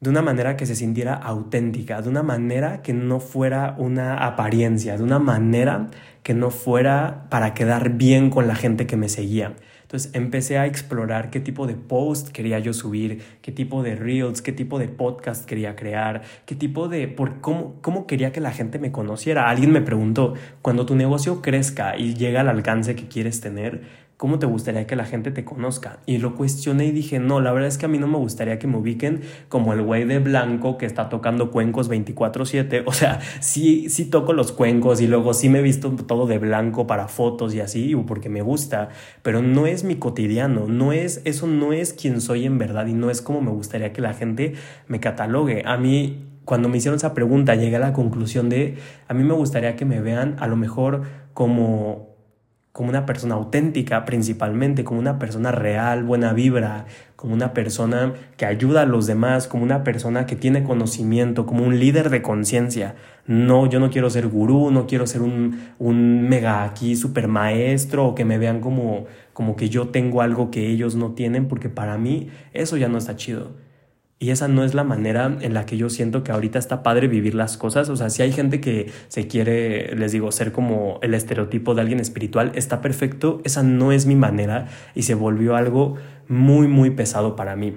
de 0.01 0.11
una 0.11 0.23
manera 0.23 0.57
que 0.57 0.65
se 0.65 0.77
sintiera 0.77 1.15
auténtica, 1.15 2.01
de 2.01 2.09
una 2.09 2.23
manera 2.23 2.83
que 2.83 2.93
no 2.93 3.19
fuera 3.19 3.75
una 3.79 4.15
apariencia, 4.25 4.97
de 4.97 5.03
una 5.03 5.19
manera 5.19 5.89
que 6.23 6.35
no 6.35 6.51
fuera 6.51 7.27
para 7.31 7.53
quedar 7.55 7.95
bien 7.95 8.31
con 8.31 8.47
la 8.47 8.55
gente 8.55 8.87
que 8.87 8.97
me 8.97 9.09
seguía. 9.09 9.57
Entonces 9.83 10.15
empecé 10.15 10.59
a 10.59 10.67
explorar 10.67 11.31
qué 11.31 11.41
tipo 11.41 11.67
de 11.67 11.75
post 11.75 12.29
quería 12.29 12.61
yo 12.61 12.75
subir, 12.75 13.23
qué 13.43 13.51
tipo 13.51 13.83
de 13.83 13.97
reels, 13.97 14.43
qué 14.43 14.53
tipo 14.53 14.79
de 14.79 14.87
podcast 14.87 15.47
quería 15.47 15.75
crear, 15.75 16.23
qué 16.45 16.55
tipo 16.55 16.89
de, 16.89 17.09
por 17.09 17.41
cómo, 17.41 17.81
cómo 17.81 18.07
quería 18.07 18.31
que 18.31 18.41
la 18.41 18.53
gente 18.53 18.79
me 18.79 18.93
conociera. 18.93 19.49
Alguien 19.49 19.73
me 19.73 19.81
preguntó, 19.81 20.35
cuando 20.63 20.87
tu 20.87 20.95
negocio 20.95 21.43
crezca 21.43 21.97
y 21.97 22.15
llega 22.15 22.43
al 22.43 22.49
alcance 22.51 22.95
que 22.95 23.09
quieres 23.09 23.41
tener, 23.41 24.08
¿Cómo 24.19 24.41
te 24.41 24.47
gustaría 24.47 24.85
que 24.85 24.97
la 24.97 25.05
gente 25.05 25.31
te 25.31 25.45
conozca? 25.45 26.01
Y 26.05 26.19
lo 26.19 26.35
cuestioné 26.35 26.87
y 26.87 26.91
dije, 26.91 27.21
no, 27.21 27.41
la 27.41 27.53
verdad 27.53 27.69
es 27.69 27.79
que 27.79 27.87
a 27.87 27.89
mí 27.89 27.99
no 27.99 28.09
me 28.09 28.19
gustaría 28.19 28.59
que 28.59 28.67
me 28.67 28.77
ubiquen 28.77 29.21
como 29.49 29.73
el 29.73 29.81
güey 29.81 30.07
de 30.07 30.19
blanco 30.19 30.77
que 30.77 30.87
está 30.87 31.09
tocando 31.09 31.53
cuencos 31.53 31.89
24/7. 31.89 32.83
O 32.87 32.93
sea, 32.93 33.21
sí, 33.39 33.89
sí 33.91 34.07
toco 34.07 34.33
los 34.33 34.51
cuencos 34.51 35.01
y 35.01 35.07
luego 35.07 35.35
sí 35.35 35.49
me 35.49 35.61
he 35.61 35.63
visto 35.63 35.93
todo 35.93 36.27
de 36.27 36.39
blanco 36.39 36.89
para 36.89 37.07
fotos 37.07 37.55
y 37.55 37.61
así, 37.61 37.95
porque 38.09 38.29
me 38.29 38.43
gusta, 38.43 38.89
pero 39.23 39.41
no 39.41 39.69
es 39.69 39.85
mi 39.85 39.95
cotidiano, 39.95 40.67
no 40.67 40.93
es, 40.93 41.23
eso 41.25 41.47
no 41.47 41.73
es 41.73 41.93
quien 41.93 42.21
soy 42.21 42.45
en 42.45 42.59
verdad 42.59 42.87
y 42.87 42.95
no 42.95 43.11
es 43.11 43.23
como 43.23 43.41
me 43.41 43.53
gustaría 43.53 43.93
que 43.93 44.01
la 44.03 44.15
gente 44.15 44.55
me 44.89 44.99
catalogue. 44.99 45.63
A 45.65 45.77
mí 45.77 46.25
cuando 46.45 46.69
me 46.69 46.79
hicieron 46.79 46.97
esa 46.97 47.15
pregunta 47.15 47.55
llegué 47.55 47.77
a 47.77 47.79
la 47.79 47.93
conclusión 47.93 48.49
de, 48.49 48.79
a 49.07 49.15
mí 49.15 49.23
me 49.23 49.35
gustaría 49.35 49.77
que 49.77 49.85
me 49.85 50.01
vean 50.01 50.35
a 50.41 50.49
lo 50.49 50.57
mejor 50.57 51.03
como 51.35 52.08
como 52.79 52.91
una 52.91 53.07
persona 53.07 53.35
auténtica 53.35 54.05
principalmente, 54.05 54.85
como 54.85 55.01
una 55.01 55.19
persona 55.19 55.51
real, 55.51 56.05
buena 56.05 56.33
vibra, 56.33 56.87
como 57.17 57.35
una 57.35 57.53
persona 57.53 58.15
que 58.37 58.47
ayuda 58.47 58.83
a 58.83 58.87
los 58.87 59.09
demás, 59.09 59.49
como 59.49 59.65
una 59.65 59.83
persona 59.83 60.27
que 60.27 60.37
tiene 60.37 60.63
conocimiento, 60.63 61.45
como 61.45 61.65
un 61.65 61.81
líder 61.81 62.09
de 62.09 62.23
conciencia. 62.23 62.95
No, 63.27 63.69
yo 63.69 63.81
no 63.81 63.91
quiero 63.91 64.11
ser 64.11 64.29
gurú, 64.29 64.71
no 64.71 64.87
quiero 64.87 65.09
ser 65.09 65.23
un, 65.23 65.61
un 65.81 66.29
mega 66.29 66.63
aquí 66.63 66.95
super 66.95 67.27
maestro 67.27 68.07
o 68.07 68.15
que 68.15 68.25
me 68.25 68.39
vean 68.39 68.61
como, 68.61 69.07
como 69.33 69.57
que 69.57 69.69
yo 69.69 69.89
tengo 69.89 70.23
algo 70.23 70.53
que 70.53 70.69
ellos 70.69 70.95
no 70.95 71.15
tienen, 71.15 71.49
porque 71.49 71.69
para 71.69 71.99
mí 71.99 72.29
eso 72.53 72.77
ya 72.77 72.89
no 72.89 72.99
está 72.99 73.17
chido. 73.17 73.57
Y 74.21 74.31
esa 74.31 74.49
no 74.49 74.65
es 74.65 74.75
la 74.75 74.83
manera 74.83 75.37
en 75.41 75.55
la 75.55 75.65
que 75.65 75.77
yo 75.77 75.91
siento 75.91 76.25
que 76.25 76.33
ahorita 76.33 76.59
está 76.59 76.83
padre 76.83 77.07
vivir 77.07 77.35
las 77.35 77.57
cosas. 77.57 77.89
O 77.89 77.97
sea, 77.97 78.11
si 78.11 78.23
hay 78.23 78.33
gente 78.33 78.61
que 78.61 78.91
se 79.07 79.29
quiere, 79.29 79.95
les 79.95 80.11
digo, 80.11 80.33
ser 80.33 80.51
como 80.51 80.99
el 81.03 81.15
estereotipo 81.15 81.75
de 81.75 81.83
alguien 81.83 82.01
espiritual, 82.01 82.51
está 82.57 82.81
perfecto. 82.81 83.41
Esa 83.45 83.63
no 83.63 83.93
es 83.93 84.07
mi 84.07 84.17
manera 84.17 84.67
y 84.97 85.03
se 85.03 85.15
volvió 85.15 85.55
algo 85.55 85.95
muy, 86.27 86.67
muy 86.67 86.91
pesado 86.91 87.37
para 87.37 87.55
mí. 87.55 87.77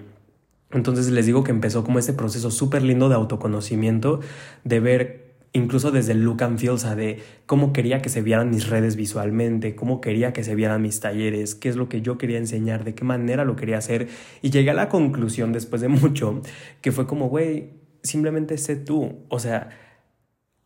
Entonces 0.71 1.11
les 1.11 1.27
digo 1.27 1.43
que 1.43 1.51
empezó 1.51 1.83
como 1.83 1.99
este 1.99 2.13
proceso 2.13 2.49
súper 2.49 2.81
lindo 2.81 3.07
de 3.09 3.15
autoconocimiento, 3.15 4.21
de 4.63 4.79
ver 4.79 5.30
incluso 5.53 5.91
desde 5.91 6.13
el 6.13 6.21
look 6.21 6.43
and 6.43 6.57
feel, 6.57 6.71
o 6.71 6.77
sea, 6.77 6.95
de 6.95 7.19
cómo 7.45 7.73
quería 7.73 8.01
que 8.01 8.09
se 8.09 8.21
vieran 8.21 8.49
mis 8.49 8.67
redes 8.67 8.95
visualmente, 8.95 9.75
cómo 9.75 9.99
quería 9.99 10.33
que 10.33 10.43
se 10.43 10.55
vieran 10.55 10.81
mis 10.81 10.99
talleres, 10.99 11.55
qué 11.55 11.69
es 11.69 11.75
lo 11.75 11.89
que 11.89 12.01
yo 12.01 12.17
quería 12.17 12.37
enseñar, 12.37 12.83
de 12.83 12.95
qué 12.95 13.03
manera 13.03 13.43
lo 13.43 13.55
quería 13.55 13.77
hacer. 13.77 14.07
Y 14.41 14.49
llegué 14.49 14.71
a 14.71 14.73
la 14.73 14.89
conclusión 14.89 15.51
después 15.51 15.81
de 15.81 15.89
mucho 15.89 16.41
que 16.81 16.91
fue 16.91 17.05
como, 17.05 17.27
güey, 17.29 17.81
simplemente 18.03 18.57
sé 18.57 18.77
tú, 18.77 19.25
o 19.29 19.39
sea, 19.39 19.69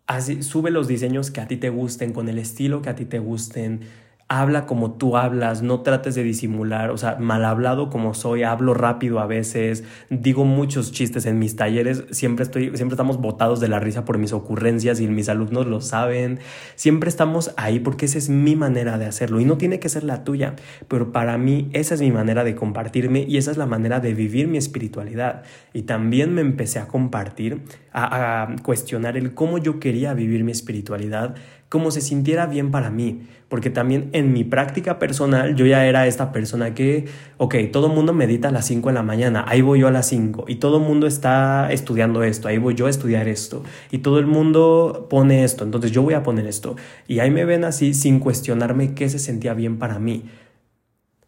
así, 0.08 0.44
sube 0.44 0.72
los 0.72 0.88
diseños 0.88 1.32
que 1.32 1.42
a 1.42 1.48
ti 1.48 1.58
te 1.58 1.70
gusten, 1.70 2.14
con 2.14 2.30
el 2.30 2.38
estilo 2.38 2.82
que 2.82 2.90
a 2.90 2.96
ti 2.96 3.06
te 3.06 3.20
gusten 3.20 3.82
habla 4.28 4.66
como 4.66 4.94
tú 4.94 5.18
hablas, 5.18 5.62
no 5.62 5.82
trates 5.82 6.16
de 6.16 6.24
disimular, 6.24 6.90
o 6.90 6.98
sea, 6.98 7.18
mal 7.20 7.46
hablado 7.46 7.92
como 7.92 8.16
soy, 8.16 8.42
hablo 8.42 8.74
rápido 8.74 9.20
a 9.20 9.28
veces, 9.28 9.84
digo 10.10 10.46
muchos 10.46 10.92
chistes 10.92 11.28
en 11.28 11.38
mis 11.38 11.56
talleres, 11.56 12.06
siempre 12.10 12.42
estoy 12.44 12.76
siempre 12.76 12.96
estamos 12.96 13.22
botados 13.22 13.60
de 13.60 13.68
la 13.68 13.80
risa 13.80 14.04
por 14.04 14.18
mis 14.18 14.34
ocurrencias 14.34 15.00
y 15.00 15.08
mis 15.08 15.30
alumnos 15.30 15.68
lo 15.68 15.80
saben. 15.80 16.40
Siempre 16.76 17.08
estamos 17.10 17.54
ahí 17.56 17.80
porque 17.80 18.06
esa 18.06 18.18
es 18.18 18.30
mi 18.30 18.56
manera 18.56 18.98
de 18.98 19.06
hacerlo 19.06 19.40
y 19.40 19.46
no 19.46 19.58
tiene 19.58 19.80
que 19.80 19.90
ser 19.90 20.04
la 20.04 20.24
tuya, 20.24 20.56
pero 20.88 21.12
para 21.12 21.38
mí 21.38 21.70
esa 21.74 21.94
es 21.94 22.02
mi 22.02 22.12
manera 22.12 22.44
de 22.44 22.56
compartirme 22.56 23.26
y 23.28 23.38
esa 23.38 23.52
es 23.52 23.58
la 23.58 23.68
manera 23.68 24.00
de 24.00 24.16
vivir 24.16 24.48
mi 24.48 24.58
espiritualidad. 24.58 25.44
Y 25.72 25.84
también 25.84 26.34
me 26.34 26.42
empecé 26.42 26.80
a 26.80 26.88
compartir, 26.88 27.62
a, 27.92 28.44
a 28.44 28.56
cuestionar 28.64 29.18
el 29.18 29.36
cómo 29.36 29.60
yo 29.60 29.80
quería 29.80 30.16
vivir 30.16 30.44
mi 30.44 30.52
espiritualidad 30.52 31.36
como 31.70 31.92
se 31.92 32.02
sintiera 32.02 32.46
bien 32.46 32.72
para 32.72 32.90
mí, 32.90 33.22
porque 33.50 33.70
también 33.70 34.10
en 34.14 34.34
mi 34.34 34.44
práctica 34.44 35.00
personal 35.00 35.56
yo 35.56 35.66
ya 35.66 35.86
era 35.86 36.08
esta 36.08 36.32
persona 36.32 36.74
que, 36.74 37.06
ok, 37.38 37.56
todo 37.72 37.88
el 37.88 37.94
mundo 37.94 38.14
medita 38.14 38.50
a 38.50 38.52
las 38.52 38.66
5 38.66 38.90
de 38.90 38.96
la 38.96 39.04
mañana, 39.04 39.46
ahí 39.48 39.62
voy 39.62 39.80
yo 39.80 39.88
a 39.88 39.92
las 39.92 40.08
5, 40.08 40.46
y 40.48 40.56
todo 40.56 40.78
el 40.78 40.84
mundo 40.84 41.08
está 41.08 41.72
estudiando 41.72 42.24
esto, 42.24 42.48
ahí 42.48 42.58
voy 42.58 42.76
yo 42.76 42.88
a 42.88 42.90
estudiar 42.90 43.28
esto, 43.28 43.64
y 43.92 44.00
todo 44.00 44.20
el 44.20 44.28
mundo 44.28 45.08
pone 45.10 45.44
esto, 45.44 45.64
entonces 45.64 45.92
yo 45.92 46.02
voy 46.02 46.14
a 46.14 46.24
poner 46.24 46.48
esto, 46.48 46.76
y 47.08 47.20
ahí 47.20 47.32
me 47.32 47.46
ven 47.46 47.64
así 47.64 47.94
sin 47.94 48.20
cuestionarme 48.20 48.94
qué 48.94 49.10
se 49.10 49.20
sentía 49.20 49.54
bien 49.54 49.78
para 49.78 50.00
mí, 50.00 50.26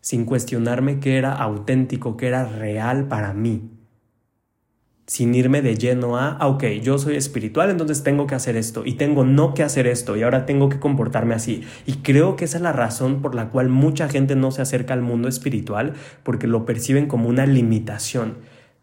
sin 0.01 0.25
cuestionarme 0.25 0.99
qué 0.99 1.17
era 1.17 1.33
auténtico, 1.33 2.15
qué 2.15 2.27
era 2.27 2.45
real 2.45 3.07
para 3.07 3.33
mí 3.33 3.76
sin 5.07 5.33
irme 5.33 5.61
de 5.61 5.77
lleno 5.77 6.17
a, 6.17 6.31
ah, 6.33 6.47
ok, 6.47 6.65
yo 6.81 6.97
soy 6.97 7.15
espiritual, 7.15 7.69
entonces 7.69 8.03
tengo 8.03 8.27
que 8.27 8.35
hacer 8.35 8.57
esto 8.57 8.83
y 8.85 8.93
tengo 8.93 9.23
no 9.23 9.53
que 9.53 9.63
hacer 9.63 9.87
esto 9.87 10.17
y 10.17 10.23
ahora 10.23 10.45
tengo 10.45 10.67
que 10.67 10.79
comportarme 10.79 11.33
así. 11.33 11.63
Y 11.85 11.93
creo 12.03 12.35
que 12.35 12.43
esa 12.43 12.57
es 12.57 12.63
la 12.63 12.73
razón 12.73 13.21
por 13.21 13.33
la 13.33 13.47
cual 13.47 13.69
mucha 13.69 14.09
gente 14.09 14.35
no 14.35 14.51
se 14.51 14.61
acerca 14.61 14.93
al 14.93 15.01
mundo 15.01 15.29
espiritual 15.29 15.93
porque 16.23 16.45
lo 16.45 16.65
perciben 16.65 17.07
como 17.07 17.29
una 17.29 17.45
limitación. 17.45 18.35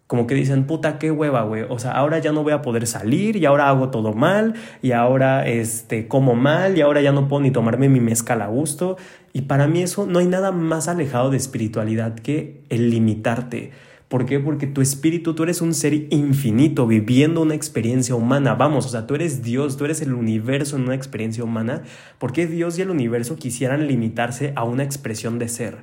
Como 0.06 0.26
que 0.26 0.34
dicen, 0.34 0.66
puta, 0.66 0.98
qué 0.98 1.10
hueva, 1.10 1.42
güey. 1.42 1.64
O 1.68 1.78
sea, 1.78 1.92
ahora 1.92 2.18
ya 2.18 2.32
no 2.32 2.42
voy 2.42 2.52
a 2.52 2.62
poder 2.62 2.86
salir 2.86 3.36
y 3.36 3.44
ahora 3.46 3.68
hago 3.68 3.90
todo 3.90 4.12
mal 4.12 4.54
y 4.82 4.92
ahora 4.92 5.46
este, 5.46 6.08
como 6.08 6.34
mal 6.34 6.76
y 6.76 6.82
ahora 6.82 7.00
ya 7.00 7.12
no 7.12 7.26
puedo 7.28 7.42
ni 7.42 7.50
tomarme 7.50 7.88
mi 7.88 8.00
mezcal 8.00 8.40
a 8.40 8.46
gusto. 8.46 8.96
Y 9.32 9.42
para 9.42 9.66
mí 9.66 9.82
eso 9.82 10.06
no 10.06 10.20
hay 10.20 10.26
nada 10.26 10.52
más 10.52 10.88
alejado 10.88 11.30
de 11.30 11.36
espiritualidad 11.36 12.14
que 12.14 12.62
el 12.70 12.90
limitarte 12.90 13.72
¿Por 14.14 14.26
qué? 14.26 14.38
Porque 14.38 14.68
tu 14.68 14.80
espíritu, 14.80 15.34
tú 15.34 15.42
eres 15.42 15.60
un 15.60 15.74
ser 15.74 15.92
infinito 15.92 16.86
viviendo 16.86 17.42
una 17.42 17.56
experiencia 17.56 18.14
humana. 18.14 18.54
Vamos, 18.54 18.86
o 18.86 18.88
sea, 18.88 19.08
tú 19.08 19.16
eres 19.16 19.42
Dios, 19.42 19.76
tú 19.76 19.86
eres 19.86 20.02
el 20.02 20.14
universo 20.14 20.76
en 20.76 20.82
una 20.82 20.94
experiencia 20.94 21.42
humana. 21.42 21.82
¿Por 22.20 22.32
qué 22.32 22.46
Dios 22.46 22.78
y 22.78 22.82
el 22.82 22.90
universo 22.90 23.34
quisieran 23.34 23.88
limitarse 23.88 24.52
a 24.54 24.62
una 24.62 24.84
expresión 24.84 25.40
de 25.40 25.48
ser? 25.48 25.78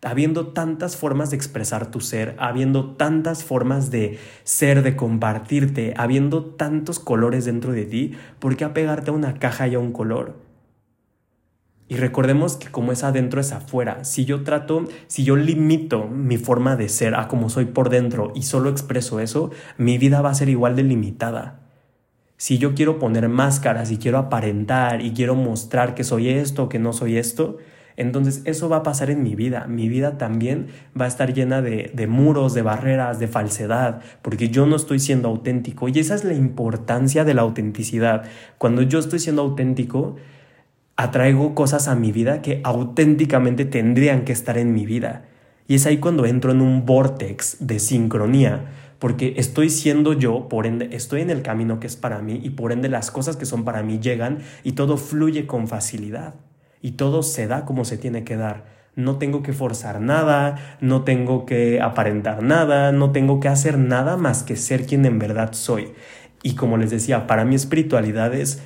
Habiendo 0.00 0.52
tantas 0.52 0.96
formas 0.96 1.30
de 1.30 1.36
expresar 1.38 1.90
tu 1.90 2.00
ser, 2.00 2.36
habiendo 2.38 2.94
tantas 2.94 3.42
formas 3.42 3.90
de 3.90 4.16
ser, 4.44 4.84
de 4.84 4.94
compartirte, 4.94 5.92
habiendo 5.96 6.44
tantos 6.44 7.00
colores 7.00 7.46
dentro 7.46 7.72
de 7.72 7.84
ti, 7.84 8.12
¿por 8.38 8.56
qué 8.56 8.62
apegarte 8.62 9.10
a 9.10 9.14
una 9.14 9.40
caja 9.40 9.66
y 9.66 9.74
a 9.74 9.80
un 9.80 9.90
color? 9.90 10.36
Y 11.92 11.96
recordemos 11.96 12.56
que 12.56 12.68
como 12.68 12.90
es 12.90 13.04
adentro 13.04 13.38
es 13.38 13.52
afuera. 13.52 14.02
Si 14.02 14.24
yo 14.24 14.44
trato, 14.44 14.86
si 15.08 15.24
yo 15.24 15.36
limito 15.36 16.08
mi 16.08 16.38
forma 16.38 16.74
de 16.74 16.88
ser 16.88 17.14
a 17.14 17.28
como 17.28 17.50
soy 17.50 17.66
por 17.66 17.90
dentro 17.90 18.32
y 18.34 18.44
solo 18.44 18.70
expreso 18.70 19.20
eso, 19.20 19.50
mi 19.76 19.98
vida 19.98 20.22
va 20.22 20.30
a 20.30 20.34
ser 20.34 20.48
igual 20.48 20.74
de 20.74 20.84
limitada. 20.84 21.60
Si 22.38 22.56
yo 22.56 22.74
quiero 22.74 22.98
poner 22.98 23.28
máscaras 23.28 23.90
y 23.90 23.98
quiero 23.98 24.16
aparentar 24.16 25.02
y 25.02 25.12
quiero 25.12 25.34
mostrar 25.34 25.94
que 25.94 26.02
soy 26.02 26.30
esto, 26.30 26.70
que 26.70 26.78
no 26.78 26.94
soy 26.94 27.18
esto, 27.18 27.58
entonces 27.96 28.40
eso 28.46 28.70
va 28.70 28.78
a 28.78 28.82
pasar 28.82 29.10
en 29.10 29.22
mi 29.22 29.34
vida. 29.34 29.66
Mi 29.66 29.90
vida 29.90 30.16
también 30.16 30.68
va 30.98 31.04
a 31.04 31.08
estar 31.08 31.34
llena 31.34 31.60
de, 31.60 31.90
de, 31.92 32.06
muros, 32.06 32.54
de 32.54 32.62
barreras, 32.62 33.18
de 33.18 33.28
falsedad, 33.28 34.00
porque 34.22 34.48
yo 34.48 34.64
no 34.64 34.76
estoy 34.76 34.98
siendo 34.98 35.28
auténtico. 35.28 35.90
Y 35.90 35.98
esa 35.98 36.14
es 36.14 36.24
la 36.24 36.32
importancia 36.32 37.24
de 37.24 37.34
la 37.34 37.42
autenticidad. 37.42 38.24
Cuando 38.56 38.80
yo 38.80 38.98
estoy 38.98 39.18
siendo 39.18 39.42
auténtico, 39.42 40.16
atraigo 40.96 41.54
cosas 41.54 41.88
a 41.88 41.94
mi 41.94 42.12
vida 42.12 42.42
que 42.42 42.60
auténticamente 42.64 43.64
tendrían 43.64 44.24
que 44.24 44.32
estar 44.32 44.58
en 44.58 44.72
mi 44.72 44.86
vida. 44.86 45.24
Y 45.68 45.76
es 45.76 45.86
ahí 45.86 45.98
cuando 45.98 46.26
entro 46.26 46.52
en 46.52 46.60
un 46.60 46.84
vortex 46.84 47.56
de 47.60 47.78
sincronía, 47.78 48.66
porque 48.98 49.34
estoy 49.36 49.70
siendo 49.70 50.12
yo, 50.12 50.48
por 50.48 50.66
ende 50.66 50.90
estoy 50.92 51.22
en 51.22 51.30
el 51.30 51.42
camino 51.42 51.80
que 51.80 51.86
es 51.86 51.96
para 51.96 52.20
mí 52.20 52.40
y 52.42 52.50
por 52.50 52.72
ende 52.72 52.88
las 52.88 53.10
cosas 53.10 53.36
que 53.36 53.46
son 53.46 53.64
para 53.64 53.82
mí 53.82 53.98
llegan 53.98 54.38
y 54.62 54.72
todo 54.72 54.96
fluye 54.96 55.46
con 55.46 55.66
facilidad 55.66 56.34
y 56.80 56.92
todo 56.92 57.22
se 57.22 57.46
da 57.46 57.64
como 57.64 57.84
se 57.84 57.96
tiene 57.96 58.22
que 58.22 58.36
dar. 58.36 58.64
No 58.94 59.16
tengo 59.16 59.42
que 59.42 59.54
forzar 59.54 60.00
nada, 60.00 60.76
no 60.80 61.02
tengo 61.02 61.46
que 61.46 61.80
aparentar 61.80 62.42
nada, 62.42 62.92
no 62.92 63.10
tengo 63.10 63.40
que 63.40 63.48
hacer 63.48 63.78
nada 63.78 64.16
más 64.16 64.42
que 64.42 64.54
ser 64.54 64.86
quien 64.86 65.06
en 65.06 65.18
verdad 65.18 65.52
soy. 65.52 65.94
Y 66.42 66.56
como 66.56 66.76
les 66.76 66.90
decía, 66.90 67.26
para 67.26 67.44
mí 67.44 67.54
espiritualidad 67.54 68.34
es 68.34 68.62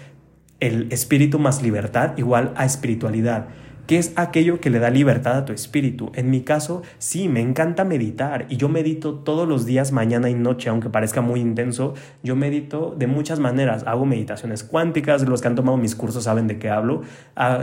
el 0.60 0.90
espíritu 0.92 1.38
más 1.38 1.62
libertad 1.62 2.16
igual 2.16 2.52
a 2.56 2.64
espiritualidad. 2.64 3.48
¿Qué 3.86 3.98
es 3.98 4.12
aquello 4.16 4.60
que 4.60 4.68
le 4.68 4.80
da 4.80 4.90
libertad 4.90 5.36
a 5.36 5.44
tu 5.44 5.52
espíritu? 5.52 6.10
En 6.16 6.28
mi 6.28 6.40
caso, 6.40 6.82
sí, 6.98 7.28
me 7.28 7.40
encanta 7.40 7.84
meditar 7.84 8.46
y 8.48 8.56
yo 8.56 8.68
medito 8.68 9.14
todos 9.14 9.46
los 9.46 9.64
días, 9.64 9.92
mañana 9.92 10.28
y 10.28 10.34
noche, 10.34 10.70
aunque 10.70 10.90
parezca 10.90 11.20
muy 11.20 11.38
intenso, 11.38 11.94
yo 12.24 12.34
medito 12.34 12.96
de 12.98 13.06
muchas 13.06 13.38
maneras. 13.38 13.84
Hago 13.86 14.04
meditaciones 14.04 14.64
cuánticas, 14.64 15.22
los 15.28 15.40
que 15.40 15.46
han 15.46 15.54
tomado 15.54 15.76
mis 15.76 15.94
cursos 15.94 16.24
saben 16.24 16.48
de 16.48 16.58
qué 16.58 16.68
hablo. 16.68 17.02
Ah, 17.36 17.60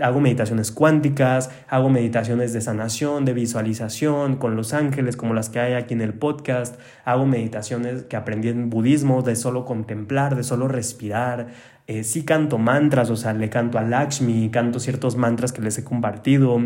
hago 0.00 0.20
meditaciones 0.20 0.72
cuánticas, 0.72 1.50
hago 1.68 1.90
meditaciones 1.90 2.54
de 2.54 2.62
sanación, 2.62 3.26
de 3.26 3.34
visualización 3.34 4.36
con 4.36 4.56
los 4.56 4.72
ángeles, 4.72 5.18
como 5.18 5.34
las 5.34 5.50
que 5.50 5.60
hay 5.60 5.74
aquí 5.74 5.92
en 5.92 6.00
el 6.00 6.14
podcast. 6.14 6.80
Hago 7.04 7.26
meditaciones 7.26 8.04
que 8.04 8.16
aprendí 8.16 8.48
en 8.48 8.70
budismo, 8.70 9.20
de 9.20 9.36
solo 9.36 9.66
contemplar, 9.66 10.36
de 10.36 10.42
solo 10.42 10.68
respirar 10.68 11.48
eh, 11.86 12.02
sí 12.02 12.24
canto 12.24 12.58
mantras, 12.58 13.10
o 13.10 13.16
sea, 13.16 13.32
le 13.32 13.48
canto 13.48 13.78
a 13.78 13.82
Lakshmi, 13.82 14.50
canto 14.50 14.80
ciertos 14.80 15.16
mantras 15.16 15.52
que 15.52 15.62
les 15.62 15.78
he 15.78 15.84
compartido, 15.84 16.58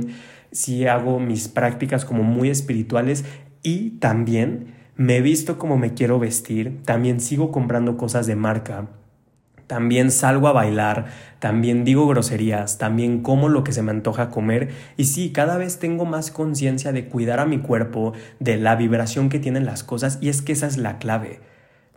sí 0.50 0.86
hago 0.86 1.20
mis 1.20 1.48
prácticas 1.48 2.04
como 2.04 2.22
muy 2.22 2.48
espirituales 2.48 3.24
y 3.62 3.90
también 3.98 4.74
me 4.96 5.18
he 5.18 5.20
visto 5.20 5.58
como 5.58 5.76
me 5.76 5.92
quiero 5.92 6.18
vestir, 6.18 6.80
también 6.84 7.20
sigo 7.20 7.52
comprando 7.52 7.98
cosas 7.98 8.26
de 8.26 8.36
marca, 8.36 8.88
también 9.66 10.10
salgo 10.10 10.48
a 10.48 10.52
bailar, 10.52 11.06
también 11.38 11.84
digo 11.84 12.08
groserías, 12.08 12.78
también 12.78 13.22
como 13.22 13.50
lo 13.50 13.62
que 13.62 13.72
se 13.72 13.82
me 13.82 13.90
antoja 13.90 14.30
comer 14.30 14.70
y 14.96 15.04
sí, 15.04 15.32
cada 15.32 15.58
vez 15.58 15.78
tengo 15.78 16.06
más 16.06 16.30
conciencia 16.30 16.92
de 16.92 17.08
cuidar 17.08 17.40
a 17.40 17.46
mi 17.46 17.58
cuerpo, 17.58 18.14
de 18.40 18.56
la 18.56 18.74
vibración 18.74 19.28
que 19.28 19.38
tienen 19.38 19.66
las 19.66 19.84
cosas 19.84 20.18
y 20.22 20.30
es 20.30 20.40
que 20.40 20.52
esa 20.52 20.66
es 20.66 20.78
la 20.78 20.98
clave 20.98 21.40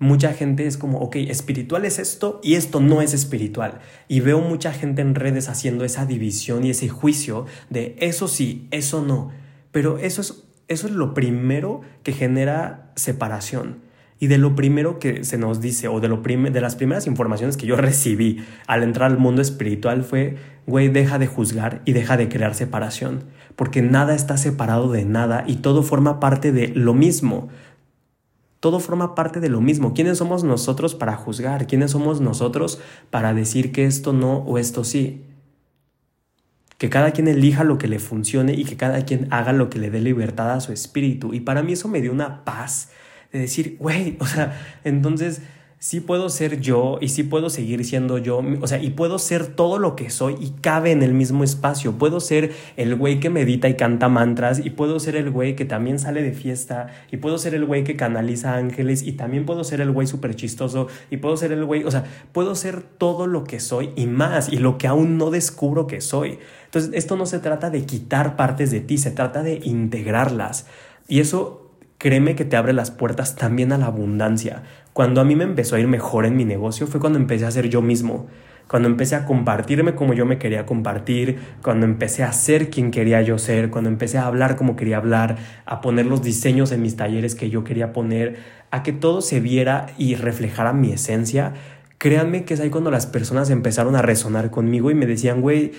mucha 0.04 0.34
gente 0.34 0.68
es 0.68 0.78
como, 0.78 1.00
ok, 1.00 1.16
espiritual 1.16 1.86
es 1.86 1.98
esto 1.98 2.40
y 2.44 2.56
esto 2.56 2.80
no 2.80 3.02
es 3.02 3.14
espiritual. 3.14 3.80
Y 4.08 4.20
veo 4.20 4.40
mucha 4.40 4.74
gente 4.74 5.02
en 5.02 5.16
redes 5.16 5.50
haciendo 5.50 5.86
esa 5.86 6.06
división 6.06 6.66
y 6.66 6.70
ese 6.70 6.90
juicio 6.90 7.46
de 7.70 7.96
eso 8.00 8.28
sí, 8.28 8.68
eso 8.72 9.02
no. 9.02 9.32
Pero 9.72 9.98
eso 9.98 10.22
es, 10.22 10.44
eso 10.68 10.88
es 10.88 10.94
lo 10.94 11.14
primero 11.14 11.82
que 12.04 12.12
genera 12.12 12.92
separación. 12.96 13.80
Y 14.20 14.28
de 14.28 14.38
lo 14.38 14.56
primero 14.56 15.00
que 15.00 15.24
se 15.24 15.38
nos 15.38 15.60
dice, 15.60 15.88
o 15.88 16.00
de, 16.00 16.08
lo 16.08 16.18
de 16.18 16.62
las 16.62 16.76
primeras 16.76 17.08
informaciones 17.08 17.58
que 17.58 17.66
yo 17.66 17.76
recibí 17.76 18.46
al 18.68 18.84
entrar 18.84 19.12
al 19.12 19.18
mundo 19.18 19.42
espiritual 19.42 20.04
fue, 20.04 20.38
güey, 20.68 20.90
deja 20.90 21.18
de 21.18 21.28
juzgar 21.28 21.82
y 21.86 21.94
deja 21.94 22.16
de 22.16 22.30
crear 22.30 22.56
separación, 22.56 23.24
porque 23.56 23.82
nada 23.82 24.16
está 24.16 24.38
separado 24.38 24.92
de 24.92 25.04
nada 25.06 25.44
y 25.48 25.58
todo 25.58 25.84
forma 25.84 26.20
parte 26.20 26.52
de 26.52 26.68
lo 26.70 26.94
mismo. 26.94 27.50
Todo 28.64 28.80
forma 28.80 29.14
parte 29.14 29.42
de 29.42 29.50
lo 29.50 29.60
mismo. 29.60 29.94
¿Quiénes 29.94 30.20
somos 30.20 30.46
nosotros 30.46 30.96
para 30.96 31.18
juzgar? 31.18 31.68
¿Quiénes 31.68 31.92
somos 31.92 32.22
nosotros 32.22 32.80
para 33.10 33.34
decir 33.34 33.74
que 33.74 33.84
esto 33.84 34.14
no 34.14 34.38
o 34.38 34.58
esto 34.58 34.86
sí? 34.86 35.26
Que 36.78 36.90
cada 36.90 37.12
quien 37.12 37.28
elija 37.28 37.66
lo 37.66 37.78
que 37.78 37.90
le 37.90 38.00
funcione 38.00 38.54
y 38.54 38.64
que 38.64 38.78
cada 38.78 39.04
quien 39.04 39.28
haga 39.32 39.52
lo 39.52 39.70
que 39.70 39.80
le 39.80 39.92
dé 39.92 40.00
libertad 40.00 40.50
a 40.50 40.62
su 40.62 40.72
espíritu. 40.72 41.34
Y 41.34 41.42
para 41.42 41.62
mí 41.62 41.74
eso 41.74 41.90
me 41.90 42.00
dio 42.00 42.14
una 42.14 42.46
paz 42.46 42.92
de 43.34 43.40
decir, 43.40 43.76
güey, 43.82 44.16
o 44.22 44.26
sea, 44.26 44.58
entonces 44.86 45.42
sí 45.84 46.00
puedo 46.00 46.30
ser 46.30 46.62
yo 46.62 46.98
y 47.02 47.10
sí 47.10 47.24
puedo 47.24 47.50
seguir 47.50 47.84
siendo 47.84 48.18
yo, 48.18 48.42
o 48.62 48.68
sea, 48.68 48.82
y 48.82 48.92
puedo 48.92 49.20
ser 49.20 49.48
todo 49.48 49.80
lo 49.80 49.98
que 49.98 50.10
soy 50.10 50.38
y 50.40 50.52
cabe 50.62 50.92
en 50.92 51.04
el 51.04 51.14
mismo 51.14 51.44
espacio. 51.44 51.98
Puedo 51.98 52.22
ser 52.22 52.54
el 52.78 52.96
güey 52.96 53.20
que 53.20 53.30
medita 53.30 53.68
y 53.68 53.76
canta 53.76 54.08
mantras 54.08 54.66
y 54.66 54.70
puedo 54.70 54.98
ser 55.02 55.18
el 55.18 55.30
güey 55.30 55.58
que 55.58 55.66
también 55.66 56.00
sale 56.00 56.24
de 56.24 56.32
fiesta 56.32 56.88
y 57.12 57.18
puedo 57.18 57.38
ser 57.38 57.54
el 57.54 57.66
güey 57.66 57.84
que 57.84 57.98
canaliza 57.98 58.56
ángeles 58.56 59.04
y 59.04 59.12
también 59.12 59.46
puedo 59.46 59.66
ser 59.66 59.82
el 59.82 59.92
güey 59.92 60.08
súper 60.08 60.38
chistoso 60.38 60.88
y 61.12 61.18
puedo 61.18 61.36
ser 61.36 61.52
el 61.52 61.66
güey, 61.66 61.84
o 61.84 61.92
sea, 61.92 62.06
puedo 62.32 62.56
ser 62.56 62.82
todo 62.82 63.28
lo 63.28 63.44
que 63.44 63.60
soy 63.60 63.90
y 63.98 64.08
más 64.08 64.48
y 64.48 64.60
lo 64.60 64.78
que 64.78 64.88
aún 64.88 65.18
no 65.18 65.32
descubro 65.32 65.86
que 65.86 66.00
soy. 66.00 66.40
Entonces, 66.64 66.92
esto 66.94 67.18
no 67.18 67.26
se 67.26 67.40
trata 67.40 67.70
de 67.70 67.86
quitar 67.86 68.38
partes 68.38 68.72
de 68.72 68.80
ti, 68.80 68.98
se 68.98 69.12
trata 69.12 69.44
de 69.44 69.60
integrarlas. 69.62 70.66
Y 71.10 71.20
eso 71.20 71.64
créeme 72.04 72.36
que 72.36 72.44
te 72.44 72.58
abre 72.58 72.74
las 72.74 72.92
puertas 72.92 73.38
también 73.38 73.72
a 73.72 73.78
la 73.78 73.86
abundancia. 73.86 74.64
Cuando 74.94 75.22
a 75.22 75.24
mí 75.24 75.36
me 75.36 75.44
empezó 75.44 75.76
a 75.76 75.80
ir 75.80 75.88
mejor 75.88 76.28
en 76.28 76.38
mi 76.38 76.46
negocio 76.46 76.86
fue 76.86 77.00
cuando 77.00 77.18
empecé 77.18 77.48
a 77.48 77.52
ser 77.52 77.68
yo 77.68 77.82
mismo, 77.82 78.28
cuando 78.68 78.88
empecé 78.88 79.16
a 79.16 79.26
compartirme 79.26 79.96
como 79.96 80.14
yo 80.14 80.28
me 80.28 80.38
quería 80.38 80.68
compartir, 80.68 81.40
cuando 81.64 81.88
empecé 81.88 82.24
a 82.24 82.32
ser 82.32 82.70
quien 82.70 82.92
quería 82.92 83.22
yo 83.24 83.40
ser, 83.40 83.72
cuando 83.72 83.90
empecé 83.90 84.20
a 84.20 84.28
hablar 84.28 84.56
como 84.56 84.76
quería 84.76 84.98
hablar, 84.98 85.38
a 85.66 85.82
poner 85.82 86.06
los 86.06 86.22
diseños 86.22 86.72
en 86.72 86.84
mis 86.84 86.96
talleres 86.96 87.34
que 87.34 87.50
yo 87.50 87.64
quería 87.64 87.92
poner, 87.92 88.38
a 88.70 88.84
que 88.84 88.94
todo 88.94 89.22
se 89.22 89.40
viera 89.40 89.88
y 89.98 90.14
reflejara 90.14 90.74
mi 90.74 90.92
esencia. 90.92 91.54
Créanme 91.98 92.46
que 92.46 92.54
es 92.54 92.60
ahí 92.60 92.70
cuando 92.70 92.92
las 92.92 93.08
personas 93.08 93.50
empezaron 93.50 93.96
a 93.96 94.04
resonar 94.04 94.52
conmigo 94.52 94.92
y 94.92 94.96
me 94.96 95.08
decían, 95.08 95.42
güey, 95.42 95.72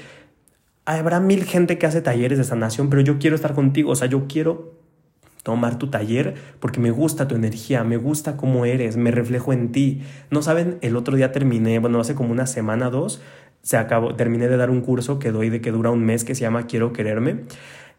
habrá 0.87 1.20
mil 1.20 1.44
gente 1.44 1.79
que 1.79 1.87
hace 1.87 2.03
talleres 2.03 2.38
de 2.38 2.44
sanación, 2.44 2.90
pero 2.90 3.00
yo 3.00 3.18
quiero 3.18 3.37
estar 3.37 3.55
contigo, 3.55 3.92
o 3.92 3.96
sea, 3.96 4.09
yo 4.09 4.27
quiero 4.27 4.84
tomar 5.44 5.78
tu 5.78 5.90
taller 5.90 6.35
porque 6.59 6.80
me 6.80 6.90
gusta 6.90 7.28
tu 7.28 7.37
energía, 7.37 7.85
me 7.85 7.96
gusta 7.96 8.37
cómo 8.37 8.64
eres, 8.64 8.96
me 8.96 9.12
reflejo 9.12 9.52
en 9.52 9.70
ti. 9.70 10.02
No 10.30 10.42
saben, 10.42 10.78
el 10.80 10.96
otro 10.96 11.16
día 11.16 11.30
terminé, 11.30 11.78
bueno, 11.78 12.00
hace 12.00 12.16
como 12.16 12.33
una 12.33 12.46
semana, 12.46 12.90
dos, 12.90 13.22
se 13.62 13.76
acabó, 13.76 14.16
terminé 14.16 14.48
de 14.48 14.57
dar 14.57 14.70
un 14.70 14.80
curso 14.80 15.20
que 15.20 15.30
doy 15.30 15.50
de 15.50 15.61
que 15.61 15.70
dura 15.70 15.90
un 15.90 16.04
mes 16.04 16.24
que 16.24 16.35
se 16.35 16.40
llama 16.40 16.66
Quiero 16.66 16.92
quererme. 16.92 17.42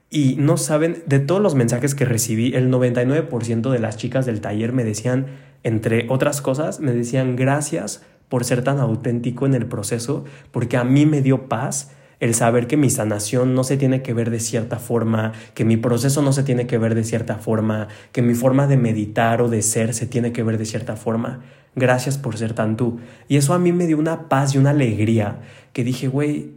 Y 0.09 0.35
no 0.37 0.57
saben, 0.57 1.03
de 1.05 1.19
todos 1.19 1.41
los 1.41 1.55
mensajes 1.55 1.95
que 1.95 2.05
recibí, 2.05 2.53
el 2.53 2.71
99% 2.71 3.71
de 3.71 3.79
las 3.79 3.97
chicas 3.97 4.25
del 4.25 4.41
taller 4.41 4.73
me 4.73 4.83
decían, 4.83 5.27
entre 5.63 6.07
otras 6.09 6.41
cosas, 6.41 6.79
me 6.79 6.93
decían 6.93 7.35
gracias 7.35 8.03
por 8.27 8.43
ser 8.43 8.63
tan 8.63 8.79
auténtico 8.79 9.45
en 9.45 9.53
el 9.53 9.67
proceso, 9.67 10.25
porque 10.51 10.77
a 10.77 10.83
mí 10.83 11.05
me 11.05 11.21
dio 11.21 11.47
paz 11.47 11.94
el 12.19 12.33
saber 12.33 12.67
que 12.67 12.77
mi 12.77 12.89
sanación 12.89 13.53
no 13.55 13.63
se 13.63 13.77
tiene 13.77 14.01
que 14.01 14.13
ver 14.13 14.29
de 14.29 14.39
cierta 14.39 14.79
forma, 14.79 15.33
que 15.53 15.65
mi 15.65 15.77
proceso 15.77 16.21
no 16.21 16.33
se 16.33 16.43
tiene 16.43 16.67
que 16.67 16.77
ver 16.77 16.95
de 16.95 17.03
cierta 17.03 17.37
forma, 17.37 17.87
que 18.11 18.21
mi 18.21 18.35
forma 18.35 18.67
de 18.67 18.77
meditar 18.77 19.41
o 19.41 19.49
de 19.49 19.61
ser 19.61 19.93
se 19.93 20.05
tiene 20.05 20.31
que 20.31 20.43
ver 20.43 20.57
de 20.57 20.65
cierta 20.65 20.95
forma. 20.95 21.41
Gracias 21.75 22.17
por 22.17 22.37
ser 22.37 22.53
tan 22.53 22.77
tú. 22.77 22.99
Y 23.27 23.37
eso 23.37 23.53
a 23.53 23.59
mí 23.59 23.71
me 23.71 23.85
dio 23.85 23.97
una 23.97 24.29
paz 24.29 24.55
y 24.55 24.57
una 24.57 24.69
alegría 24.69 25.39
que 25.73 25.83
dije, 25.83 26.07
güey, 26.07 26.53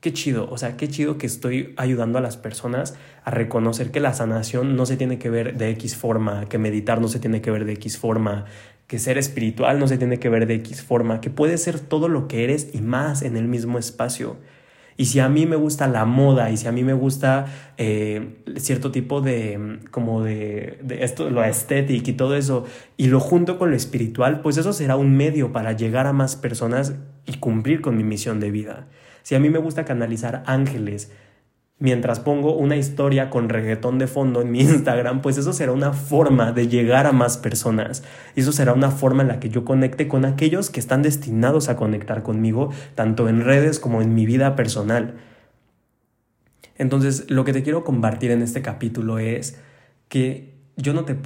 qué 0.00 0.12
chido, 0.12 0.50
o 0.50 0.58
sea, 0.58 0.76
qué 0.76 0.86
chido 0.88 1.16
que 1.16 1.26
estoy 1.26 1.72
ayudando 1.78 2.18
a 2.18 2.20
las 2.20 2.36
personas 2.36 2.94
a 3.24 3.30
reconocer 3.30 3.90
que 3.90 4.00
la 4.00 4.12
sanación 4.12 4.76
no 4.76 4.84
se 4.84 4.98
tiene 4.98 5.18
que 5.18 5.30
ver 5.30 5.56
de 5.56 5.70
X 5.70 5.96
forma, 5.96 6.46
que 6.48 6.58
meditar 6.58 7.00
no 7.00 7.08
se 7.08 7.20
tiene 7.20 7.40
que 7.40 7.50
ver 7.50 7.64
de 7.64 7.72
X 7.72 7.96
forma, 7.96 8.44
que 8.86 8.98
ser 8.98 9.16
espiritual 9.16 9.78
no 9.78 9.88
se 9.88 9.96
tiene 9.96 10.18
que 10.18 10.28
ver 10.28 10.46
de 10.46 10.56
X 10.56 10.82
forma, 10.82 11.22
que 11.22 11.30
puede 11.30 11.56
ser 11.56 11.80
todo 11.80 12.08
lo 12.08 12.28
que 12.28 12.44
eres 12.44 12.68
y 12.74 12.82
más 12.82 13.22
en 13.22 13.38
el 13.38 13.48
mismo 13.48 13.78
espacio. 13.78 14.36
Y 14.96 15.06
si 15.06 15.18
a 15.18 15.28
mí 15.28 15.46
me 15.46 15.56
gusta 15.56 15.88
la 15.88 16.04
moda 16.04 16.50
y 16.50 16.56
si 16.56 16.68
a 16.68 16.72
mí 16.72 16.84
me 16.84 16.92
gusta 16.92 17.46
eh, 17.78 18.36
cierto 18.56 18.92
tipo 18.92 19.20
de, 19.20 19.80
como 19.90 20.22
de, 20.22 20.78
de, 20.82 21.04
esto, 21.04 21.30
lo 21.30 21.42
estético 21.42 22.10
y 22.10 22.12
todo 22.12 22.36
eso, 22.36 22.64
y 22.96 23.06
lo 23.06 23.18
junto 23.18 23.58
con 23.58 23.70
lo 23.70 23.76
espiritual, 23.76 24.40
pues 24.40 24.56
eso 24.56 24.72
será 24.72 24.96
un 24.96 25.16
medio 25.16 25.52
para 25.52 25.72
llegar 25.72 26.06
a 26.06 26.12
más 26.12 26.36
personas 26.36 26.94
y 27.26 27.38
cumplir 27.38 27.80
con 27.80 27.96
mi 27.96 28.04
misión 28.04 28.38
de 28.38 28.50
vida. 28.50 28.86
Si 29.22 29.34
a 29.34 29.40
mí 29.40 29.50
me 29.50 29.58
gusta 29.58 29.84
canalizar 29.84 30.42
ángeles, 30.46 31.10
mientras 31.78 32.20
pongo 32.20 32.56
una 32.56 32.76
historia 32.76 33.30
con 33.30 33.48
reggaetón 33.48 33.98
de 33.98 34.06
fondo 34.06 34.40
en 34.40 34.50
mi 34.50 34.60
Instagram, 34.62 35.22
pues 35.22 35.38
eso 35.38 35.52
será 35.52 35.72
una 35.72 35.92
forma 35.92 36.52
de 36.52 36.68
llegar 36.68 37.06
a 37.06 37.12
más 37.12 37.36
personas. 37.36 38.04
Eso 38.36 38.52
será 38.52 38.72
una 38.72 38.90
forma 38.90 39.22
en 39.22 39.28
la 39.28 39.40
que 39.40 39.50
yo 39.50 39.64
conecte 39.64 40.08
con 40.08 40.24
aquellos 40.24 40.70
que 40.70 40.80
están 40.80 41.02
destinados 41.02 41.68
a 41.68 41.76
conectar 41.76 42.22
conmigo, 42.22 42.70
tanto 42.94 43.28
en 43.28 43.44
redes 43.44 43.80
como 43.80 44.02
en 44.02 44.14
mi 44.14 44.26
vida 44.26 44.56
personal. 44.56 45.14
Entonces, 46.76 47.30
lo 47.30 47.44
que 47.44 47.52
te 47.52 47.62
quiero 47.62 47.84
compartir 47.84 48.30
en 48.30 48.42
este 48.42 48.62
capítulo 48.62 49.18
es 49.18 49.60
que 50.08 50.54
yo 50.76 50.92
no, 50.92 51.04
te, 51.04 51.16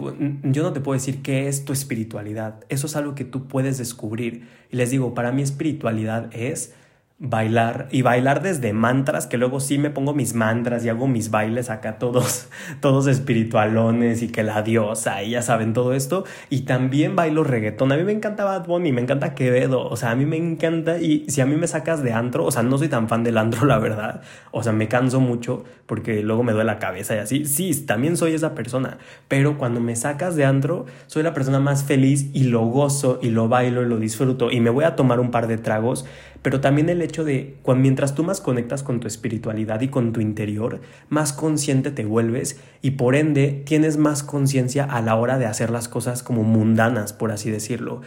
yo 0.42 0.62
no 0.62 0.72
te 0.72 0.80
puedo 0.80 0.98
decir 0.98 1.22
qué 1.22 1.48
es 1.48 1.64
tu 1.64 1.72
espiritualidad. 1.72 2.64
Eso 2.68 2.86
es 2.86 2.96
algo 2.96 3.14
que 3.14 3.24
tú 3.24 3.48
puedes 3.48 3.78
descubrir. 3.78 4.46
Y 4.70 4.76
les 4.76 4.90
digo, 4.90 5.14
para 5.14 5.32
mí 5.32 5.40
espiritualidad 5.40 6.28
es 6.34 6.74
bailar 7.20 7.88
y 7.90 8.02
bailar 8.02 8.42
desde 8.42 8.72
mantras, 8.72 9.26
que 9.26 9.38
luego 9.38 9.58
sí 9.58 9.76
me 9.76 9.90
pongo 9.90 10.14
mis 10.14 10.34
mantras 10.34 10.84
y 10.84 10.88
hago 10.88 11.08
mis 11.08 11.32
bailes 11.32 11.68
acá 11.68 11.98
todos, 11.98 12.48
todos 12.80 13.08
espiritualones 13.08 14.22
y 14.22 14.28
que 14.28 14.44
la 14.44 14.62
diosa 14.62 15.22
y 15.24 15.30
ya 15.30 15.42
saben 15.42 15.72
todo 15.72 15.94
esto. 15.94 16.24
Y 16.48 16.60
también 16.60 17.16
bailo 17.16 17.42
reggaetón. 17.42 17.90
A 17.90 17.96
mí 17.96 18.04
me 18.04 18.12
encanta 18.12 18.44
Bad 18.44 18.66
Bunny, 18.66 18.92
me 18.92 19.00
encanta 19.00 19.34
Quevedo, 19.34 19.88
o 19.88 19.96
sea, 19.96 20.12
a 20.12 20.14
mí 20.14 20.26
me 20.26 20.36
encanta 20.36 20.98
y 20.98 21.28
si 21.28 21.40
a 21.40 21.46
mí 21.46 21.56
me 21.56 21.66
sacas 21.66 22.04
de 22.04 22.12
antro, 22.12 22.44
o 22.44 22.52
sea, 22.52 22.62
no 22.62 22.78
soy 22.78 22.88
tan 22.88 23.08
fan 23.08 23.24
del 23.24 23.38
antro, 23.38 23.66
la 23.66 23.78
verdad. 23.78 24.22
O 24.52 24.62
sea, 24.62 24.72
me 24.72 24.86
canso 24.86 25.18
mucho 25.18 25.64
porque 25.86 26.22
luego 26.22 26.44
me 26.44 26.52
duele 26.52 26.66
la 26.66 26.78
cabeza 26.78 27.16
y 27.16 27.18
así. 27.18 27.44
Sí, 27.46 27.74
también 27.84 28.16
soy 28.16 28.34
esa 28.34 28.54
persona, 28.54 28.98
pero 29.26 29.58
cuando 29.58 29.80
me 29.80 29.96
sacas 29.96 30.36
de 30.36 30.44
antro, 30.44 30.86
soy 31.08 31.24
la 31.24 31.34
persona 31.34 31.58
más 31.58 31.82
feliz 31.82 32.30
y 32.32 32.44
lo 32.44 32.64
gozo 32.66 33.18
y 33.20 33.30
lo 33.30 33.48
bailo 33.48 33.82
y 33.82 33.86
lo 33.86 33.98
disfruto 33.98 34.52
y 34.52 34.60
me 34.60 34.70
voy 34.70 34.84
a 34.84 34.94
tomar 34.94 35.18
un 35.18 35.32
par 35.32 35.48
de 35.48 35.58
tragos 35.58 36.04
pero 36.42 36.60
también 36.60 36.88
el 36.88 37.02
hecho 37.02 37.24
de 37.24 37.56
cuando, 37.62 37.82
mientras 37.82 38.14
tú 38.14 38.24
más 38.24 38.40
conectas 38.40 38.82
con 38.82 39.00
tu 39.00 39.06
espiritualidad 39.06 39.80
y 39.80 39.88
con 39.88 40.12
tu 40.12 40.20
interior, 40.20 40.80
más 41.08 41.32
consciente 41.32 41.90
te 41.90 42.04
vuelves 42.04 42.60
y 42.82 42.92
por 42.92 43.16
ende 43.16 43.62
tienes 43.66 43.96
más 43.96 44.22
conciencia 44.22 44.84
a 44.84 45.00
la 45.02 45.16
hora 45.16 45.38
de 45.38 45.46
hacer 45.46 45.70
las 45.70 45.88
cosas 45.88 46.22
como 46.22 46.42
mundanas, 46.42 47.12
por 47.12 47.32
así 47.32 47.50
decirlo. 47.50 48.02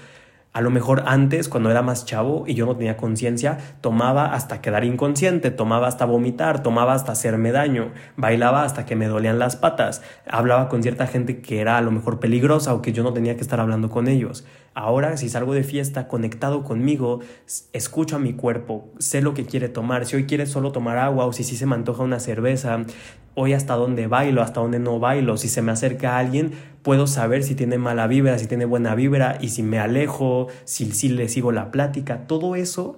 A 0.53 0.59
lo 0.59 0.69
mejor 0.69 1.03
antes, 1.05 1.47
cuando 1.47 1.71
era 1.71 1.81
más 1.81 2.03
chavo 2.03 2.43
y 2.45 2.55
yo 2.55 2.65
no 2.65 2.75
tenía 2.75 2.97
conciencia, 2.97 3.57
tomaba 3.79 4.33
hasta 4.33 4.59
quedar 4.59 4.83
inconsciente, 4.83 5.49
tomaba 5.49 5.87
hasta 5.87 6.03
vomitar, 6.03 6.61
tomaba 6.61 6.93
hasta 6.93 7.13
hacerme 7.13 7.53
daño, 7.53 7.93
bailaba 8.17 8.63
hasta 8.63 8.85
que 8.85 8.97
me 8.97 9.07
dolían 9.07 9.39
las 9.39 9.55
patas, 9.55 10.01
hablaba 10.27 10.67
con 10.67 10.83
cierta 10.83 11.07
gente 11.07 11.39
que 11.39 11.61
era 11.61 11.77
a 11.77 11.81
lo 11.81 11.91
mejor 11.91 12.19
peligrosa 12.19 12.73
o 12.73 12.81
que 12.81 12.91
yo 12.91 13.01
no 13.01 13.13
tenía 13.13 13.35
que 13.35 13.41
estar 13.41 13.61
hablando 13.61 13.89
con 13.89 14.09
ellos. 14.09 14.45
Ahora, 14.73 15.17
si 15.17 15.27
salgo 15.27 15.53
de 15.53 15.63
fiesta 15.63 16.07
conectado 16.07 16.63
conmigo, 16.63 17.19
escucho 17.73 18.15
a 18.15 18.19
mi 18.19 18.31
cuerpo, 18.31 18.87
sé 18.99 19.21
lo 19.21 19.33
que 19.33 19.45
quiere 19.45 19.67
tomar, 19.67 20.05
si 20.05 20.15
hoy 20.15 20.25
quiere 20.25 20.45
solo 20.45 20.71
tomar 20.71 20.97
agua 20.97 21.25
o 21.25 21.33
si 21.33 21.43
sí 21.43 21.57
se 21.57 21.65
me 21.65 21.75
antoja 21.75 22.03
una 22.03 22.21
cerveza, 22.21 22.85
hoy 23.35 23.51
hasta 23.51 23.75
dónde 23.75 24.07
bailo, 24.07 24.41
hasta 24.41 24.61
dónde 24.61 24.79
no 24.79 24.97
bailo, 24.97 25.35
si 25.35 25.49
se 25.49 25.61
me 25.61 25.73
acerca 25.73 26.17
alguien, 26.17 26.51
puedo 26.83 27.05
saber 27.05 27.43
si 27.43 27.53
tiene 27.53 27.77
mala 27.77 28.07
vibra, 28.07 28.39
si 28.39 28.47
tiene 28.47 28.63
buena 28.63 28.95
vibra 28.95 29.37
y 29.41 29.49
si 29.49 29.61
me 29.61 29.77
alejo, 29.77 30.47
si, 30.63 30.93
si 30.93 31.09
le 31.09 31.27
sigo 31.27 31.51
la 31.51 31.69
plática, 31.69 32.25
todo 32.27 32.55
eso 32.55 32.95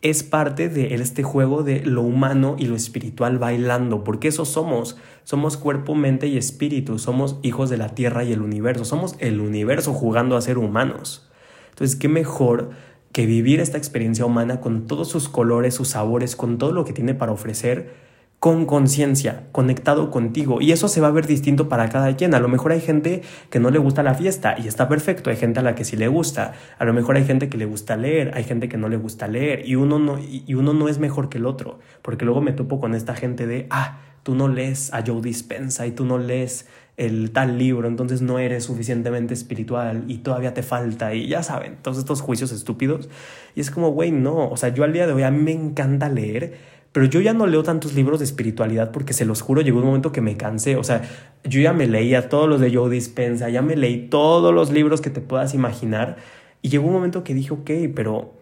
es 0.00 0.22
parte 0.22 0.68
de 0.68 0.94
este 0.94 1.24
juego 1.24 1.64
de 1.64 1.84
lo 1.84 2.02
humano 2.02 2.54
y 2.58 2.66
lo 2.66 2.76
espiritual 2.76 3.38
bailando, 3.38 4.04
porque 4.04 4.28
eso 4.28 4.44
somos, 4.44 4.96
somos 5.24 5.56
cuerpo, 5.56 5.94
mente 5.96 6.28
y 6.28 6.36
espíritu, 6.36 6.98
somos 6.98 7.38
hijos 7.42 7.68
de 7.68 7.78
la 7.78 7.94
tierra 7.94 8.22
y 8.22 8.32
el 8.32 8.42
universo, 8.42 8.84
somos 8.84 9.16
el 9.18 9.40
universo 9.40 9.92
jugando 9.92 10.36
a 10.36 10.40
ser 10.40 10.58
humanos. 10.58 11.28
Entonces, 11.70 11.96
¿qué 11.96 12.08
mejor 12.08 12.70
que 13.10 13.26
vivir 13.26 13.58
esta 13.58 13.78
experiencia 13.78 14.24
humana 14.24 14.60
con 14.60 14.86
todos 14.86 15.08
sus 15.08 15.28
colores, 15.28 15.74
sus 15.74 15.88
sabores, 15.88 16.36
con 16.36 16.58
todo 16.58 16.72
lo 16.72 16.84
que 16.84 16.92
tiene 16.92 17.14
para 17.14 17.32
ofrecer? 17.32 18.07
Con 18.38 18.66
conciencia, 18.66 19.48
conectado 19.50 20.10
contigo. 20.10 20.60
Y 20.60 20.70
eso 20.72 20.86
se 20.88 21.00
va 21.00 21.08
a 21.08 21.10
ver 21.10 21.26
distinto 21.26 21.68
para 21.68 21.88
cada 21.88 22.14
quien. 22.16 22.34
A 22.34 22.40
lo 22.40 22.48
mejor 22.48 22.72
hay 22.72 22.80
gente 22.80 23.22
que 23.50 23.58
no 23.58 23.70
le 23.70 23.78
gusta 23.78 24.02
la 24.02 24.14
fiesta 24.14 24.54
y 24.58 24.68
está 24.68 24.88
perfecto. 24.88 25.30
Hay 25.30 25.36
gente 25.36 25.60
a 25.60 25.62
la 25.62 25.74
que 25.74 25.84
sí 25.84 25.96
le 25.96 26.06
gusta. 26.06 26.52
A 26.78 26.84
lo 26.84 26.92
mejor 26.92 27.16
hay 27.16 27.24
gente 27.24 27.48
que 27.48 27.58
le 27.58 27.64
gusta 27.64 27.96
leer, 27.96 28.30
hay 28.34 28.44
gente 28.44 28.68
que 28.68 28.76
no 28.76 28.88
le 28.88 28.96
gusta 28.96 29.26
leer. 29.26 29.66
Y 29.66 29.74
uno 29.74 29.98
no, 29.98 30.18
y 30.18 30.54
uno 30.54 30.72
no 30.72 30.88
es 30.88 30.98
mejor 30.98 31.28
que 31.28 31.38
el 31.38 31.46
otro. 31.46 31.80
Porque 32.02 32.24
luego 32.24 32.40
me 32.40 32.52
topo 32.52 32.78
con 32.78 32.94
esta 32.94 33.16
gente 33.16 33.46
de, 33.48 33.66
ah, 33.70 33.98
tú 34.22 34.36
no 34.36 34.46
lees 34.46 34.92
a 34.94 35.02
Joe 35.04 35.20
Dispensa 35.20 35.86
y 35.86 35.92
tú 35.92 36.04
no 36.04 36.18
lees 36.18 36.66
el 36.98 37.30
tal 37.30 37.58
libro, 37.58 37.86
entonces 37.86 38.22
no 38.22 38.40
eres 38.40 38.64
suficientemente 38.64 39.32
espiritual 39.32 40.04
y 40.08 40.18
todavía 40.18 40.52
te 40.52 40.64
falta 40.64 41.14
y 41.14 41.28
ya 41.28 41.44
saben, 41.44 41.76
todos 41.80 41.96
estos 41.96 42.20
juicios 42.20 42.50
estúpidos. 42.50 43.08
Y 43.54 43.60
es 43.60 43.70
como, 43.70 43.92
güey, 43.92 44.10
no, 44.10 44.50
o 44.50 44.56
sea, 44.56 44.70
yo 44.70 44.82
al 44.82 44.92
día 44.92 45.06
de 45.06 45.12
hoy 45.12 45.22
a 45.22 45.30
mí 45.30 45.38
me 45.38 45.52
encanta 45.52 46.08
leer 46.08 46.77
pero 46.92 47.06
yo 47.06 47.20
ya 47.20 47.32
no 47.32 47.46
leo 47.46 47.62
tantos 47.62 47.94
libros 47.94 48.18
de 48.18 48.24
espiritualidad 48.24 48.90
porque 48.90 49.12
se 49.12 49.24
los 49.24 49.42
juro, 49.42 49.60
llegó 49.60 49.78
un 49.78 49.86
momento 49.86 50.12
que 50.12 50.20
me 50.20 50.36
cansé. 50.36 50.76
O 50.76 50.84
sea, 50.84 51.02
yo 51.44 51.60
ya 51.60 51.72
me 51.72 51.86
leía 51.86 52.28
todos 52.28 52.48
los 52.48 52.60
de 52.60 52.74
Joe 52.74 52.90
Dispensa, 52.90 53.50
ya 53.50 53.62
me 53.62 53.76
leí 53.76 54.08
todos 54.08 54.54
los 54.54 54.70
libros 54.70 55.00
que 55.00 55.10
te 55.10 55.20
puedas 55.20 55.54
imaginar. 55.54 56.16
Y 56.62 56.70
llegó 56.70 56.86
un 56.86 56.94
momento 56.94 57.24
que 57.24 57.34
dije, 57.34 57.52
ok, 57.52 57.70
pero 57.94 58.34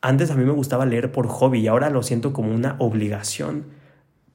antes 0.00 0.30
a 0.30 0.34
mí 0.34 0.44
me 0.44 0.52
gustaba 0.52 0.86
leer 0.86 1.12
por 1.12 1.28
hobby 1.28 1.60
y 1.60 1.68
ahora 1.68 1.90
lo 1.90 2.02
siento 2.02 2.32
como 2.32 2.54
una 2.54 2.76
obligación 2.78 3.77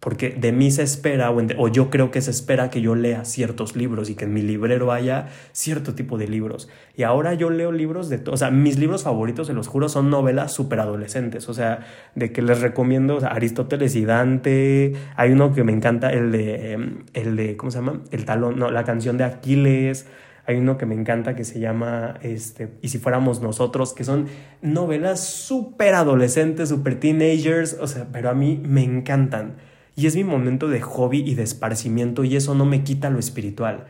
porque 0.03 0.31
de 0.31 0.51
mí 0.51 0.69
se 0.69 0.83
espera, 0.83 1.31
o, 1.31 1.67
yo 1.69 1.89
creo 1.89 2.11
que 2.11 2.19
se 2.19 2.29
espera 2.29 2.69
que 2.69 2.81
yo 2.81 2.93
lea 2.93 3.23
ciertos 3.23 3.77
libros 3.77 4.09
y 4.09 4.15
que 4.15 4.25
en 4.25 4.33
mi 4.33 4.41
librero 4.41 4.91
haya 4.91 5.29
cierto 5.53 5.95
tipo 5.95 6.17
de 6.17 6.27
libros. 6.27 6.67
Y 6.93 7.03
ahora 7.03 7.35
yo 7.35 7.49
leo 7.49 7.71
libros 7.71 8.09
de, 8.09 8.21
o 8.29 8.35
sea, 8.35 8.51
mis 8.51 8.77
libros 8.77 9.03
favoritos, 9.03 9.47
se 9.47 9.53
los 9.53 9.69
juro, 9.69 9.87
son 9.87 10.09
novelas 10.09 10.51
súper 10.51 10.81
adolescentes, 10.81 11.47
o 11.47 11.53
sea, 11.53 11.87
de 12.15 12.33
que 12.33 12.41
les 12.41 12.59
recomiendo 12.59 13.19
Aristóteles 13.25 13.95
y 13.95 14.03
Dante, 14.03 14.93
hay 15.15 15.31
uno 15.31 15.53
que 15.53 15.63
me 15.63 15.71
encanta, 15.71 16.09
el 16.09 16.33
de, 16.33 16.73
em, 16.73 17.05
el 17.13 17.37
de, 17.37 17.55
¿cómo 17.55 17.71
se 17.71 17.77
llama? 17.77 18.01
El 18.11 18.25
talón, 18.25 18.59
no, 18.59 18.71
la 18.71 18.83
canción 18.83 19.17
de 19.17 19.23
Aquiles, 19.23 20.05
hay 20.45 20.57
uno 20.57 20.77
que 20.77 20.85
me 20.85 20.95
encanta 20.95 21.33
que 21.33 21.45
se 21.45 21.61
llama 21.61 22.15
este, 22.21 22.73
Y 22.81 22.89
si 22.89 22.97
fuéramos 22.97 23.41
nosotros, 23.41 23.93
que 23.93 24.03
son 24.03 24.27
novelas 24.61 25.25
súper 25.25 25.95
adolescentes, 25.95 26.67
súper 26.67 26.99
teenagers, 26.99 27.77
o 27.79 27.87
sea, 27.87 28.07
pero 28.11 28.29
a 28.29 28.33
mí 28.33 28.61
me 28.61 28.83
encantan. 28.83 29.71
Y 29.95 30.07
es 30.07 30.15
mi 30.15 30.23
momento 30.23 30.67
de 30.67 30.81
hobby 30.81 31.19
y 31.19 31.35
de 31.35 31.43
esparcimiento 31.43 32.23
y 32.23 32.35
eso 32.35 32.55
no 32.55 32.65
me 32.65 32.83
quita 32.83 33.09
lo 33.09 33.19
espiritual. 33.19 33.85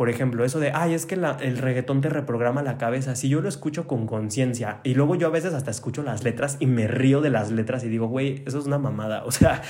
Por 0.00 0.08
ejemplo, 0.08 0.46
eso 0.46 0.60
de, 0.60 0.70
ay, 0.72 0.94
es 0.94 1.04
que 1.04 1.14
el 1.14 1.58
reggaetón 1.58 2.00
te 2.00 2.08
reprograma 2.08 2.62
la 2.62 2.78
cabeza. 2.78 3.14
Si 3.16 3.28
yo 3.28 3.42
lo 3.42 3.50
escucho 3.50 3.86
con 3.86 4.06
conciencia 4.06 4.80
y 4.82 4.94
luego 4.94 5.14
yo 5.14 5.26
a 5.26 5.30
veces 5.30 5.52
hasta 5.52 5.70
escucho 5.70 6.02
las 6.02 6.24
letras 6.24 6.56
y 6.58 6.64
me 6.64 6.88
río 6.88 7.20
de 7.20 7.28
las 7.28 7.50
letras 7.50 7.84
y 7.84 7.90
digo, 7.90 8.06
güey, 8.06 8.42
eso 8.46 8.58
es 8.58 8.66
una 8.66 8.78
mamada. 8.78 9.24
O 9.30 9.30
sea, 9.30 9.60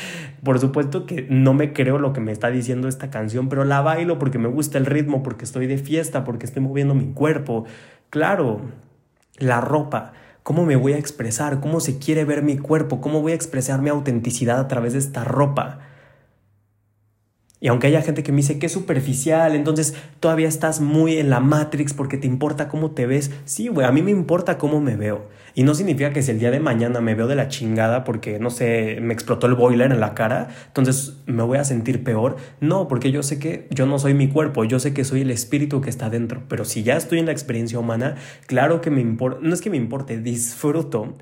por 0.44 0.60
supuesto 0.60 1.04
que 1.04 1.26
no 1.28 1.52
me 1.52 1.72
creo 1.72 1.98
lo 1.98 2.12
que 2.12 2.20
me 2.20 2.30
está 2.30 2.48
diciendo 2.48 2.86
esta 2.86 3.10
canción, 3.10 3.48
pero 3.48 3.64
la 3.64 3.80
bailo 3.80 4.20
porque 4.20 4.38
me 4.38 4.48
gusta 4.48 4.78
el 4.78 4.86
ritmo, 4.86 5.24
porque 5.24 5.44
estoy 5.44 5.66
de 5.66 5.78
fiesta, 5.78 6.22
porque 6.22 6.46
estoy 6.46 6.62
moviendo 6.62 6.94
mi 6.94 7.12
cuerpo. 7.12 7.64
Claro, 8.08 8.60
la 9.38 9.60
ropa 9.60 10.12
¿Cómo 10.42 10.64
me 10.64 10.76
voy 10.76 10.94
a 10.94 10.98
expresar? 10.98 11.60
¿Cómo 11.60 11.80
se 11.80 11.98
quiere 11.98 12.24
ver 12.24 12.42
mi 12.42 12.56
cuerpo? 12.56 13.00
¿Cómo 13.00 13.20
voy 13.20 13.32
a 13.32 13.34
expresar 13.34 13.82
mi 13.82 13.90
autenticidad 13.90 14.58
a 14.58 14.68
través 14.68 14.94
de 14.94 14.98
esta 14.98 15.22
ropa? 15.22 15.80
Y 17.62 17.68
aunque 17.68 17.88
haya 17.88 18.00
gente 18.00 18.22
que 18.22 18.32
me 18.32 18.38
dice 18.38 18.58
que 18.58 18.66
es 18.66 18.72
superficial, 18.72 19.54
entonces 19.54 19.94
todavía 20.18 20.48
estás 20.48 20.80
muy 20.80 21.18
en 21.18 21.28
la 21.28 21.40
Matrix 21.40 21.92
porque 21.92 22.16
te 22.16 22.26
importa 22.26 22.68
cómo 22.68 22.92
te 22.92 23.06
ves. 23.06 23.30
Sí, 23.44 23.68
güey, 23.68 23.86
a 23.86 23.92
mí 23.92 24.00
me 24.00 24.10
importa 24.10 24.56
cómo 24.56 24.80
me 24.80 24.96
veo. 24.96 25.28
Y 25.54 25.64
no 25.64 25.74
significa 25.74 26.12
que 26.12 26.22
si 26.22 26.30
el 26.30 26.38
día 26.38 26.50
de 26.50 26.60
mañana 26.60 27.02
me 27.02 27.14
veo 27.14 27.26
de 27.26 27.34
la 27.34 27.48
chingada 27.48 28.02
porque, 28.04 28.38
no 28.38 28.48
sé, 28.48 28.98
me 29.02 29.12
explotó 29.12 29.46
el 29.46 29.54
boiler 29.54 29.92
en 29.92 30.00
la 30.00 30.14
cara, 30.14 30.48
entonces 30.68 31.18
me 31.26 31.42
voy 31.42 31.58
a 31.58 31.64
sentir 31.64 32.02
peor. 32.02 32.36
No, 32.60 32.88
porque 32.88 33.12
yo 33.12 33.22
sé 33.22 33.38
que 33.38 33.66
yo 33.70 33.84
no 33.84 33.98
soy 33.98 34.14
mi 34.14 34.28
cuerpo, 34.28 34.64
yo 34.64 34.78
sé 34.78 34.94
que 34.94 35.04
soy 35.04 35.20
el 35.20 35.30
espíritu 35.30 35.82
que 35.82 35.90
está 35.90 36.08
dentro. 36.08 36.42
Pero 36.48 36.64
si 36.64 36.82
ya 36.82 36.96
estoy 36.96 37.18
en 37.18 37.26
la 37.26 37.32
experiencia 37.32 37.78
humana, 37.78 38.16
claro 38.46 38.80
que 38.80 38.90
me 38.90 39.02
importa, 39.02 39.40
no 39.42 39.52
es 39.52 39.60
que 39.60 39.68
me 39.68 39.76
importe, 39.76 40.18
disfruto. 40.18 41.16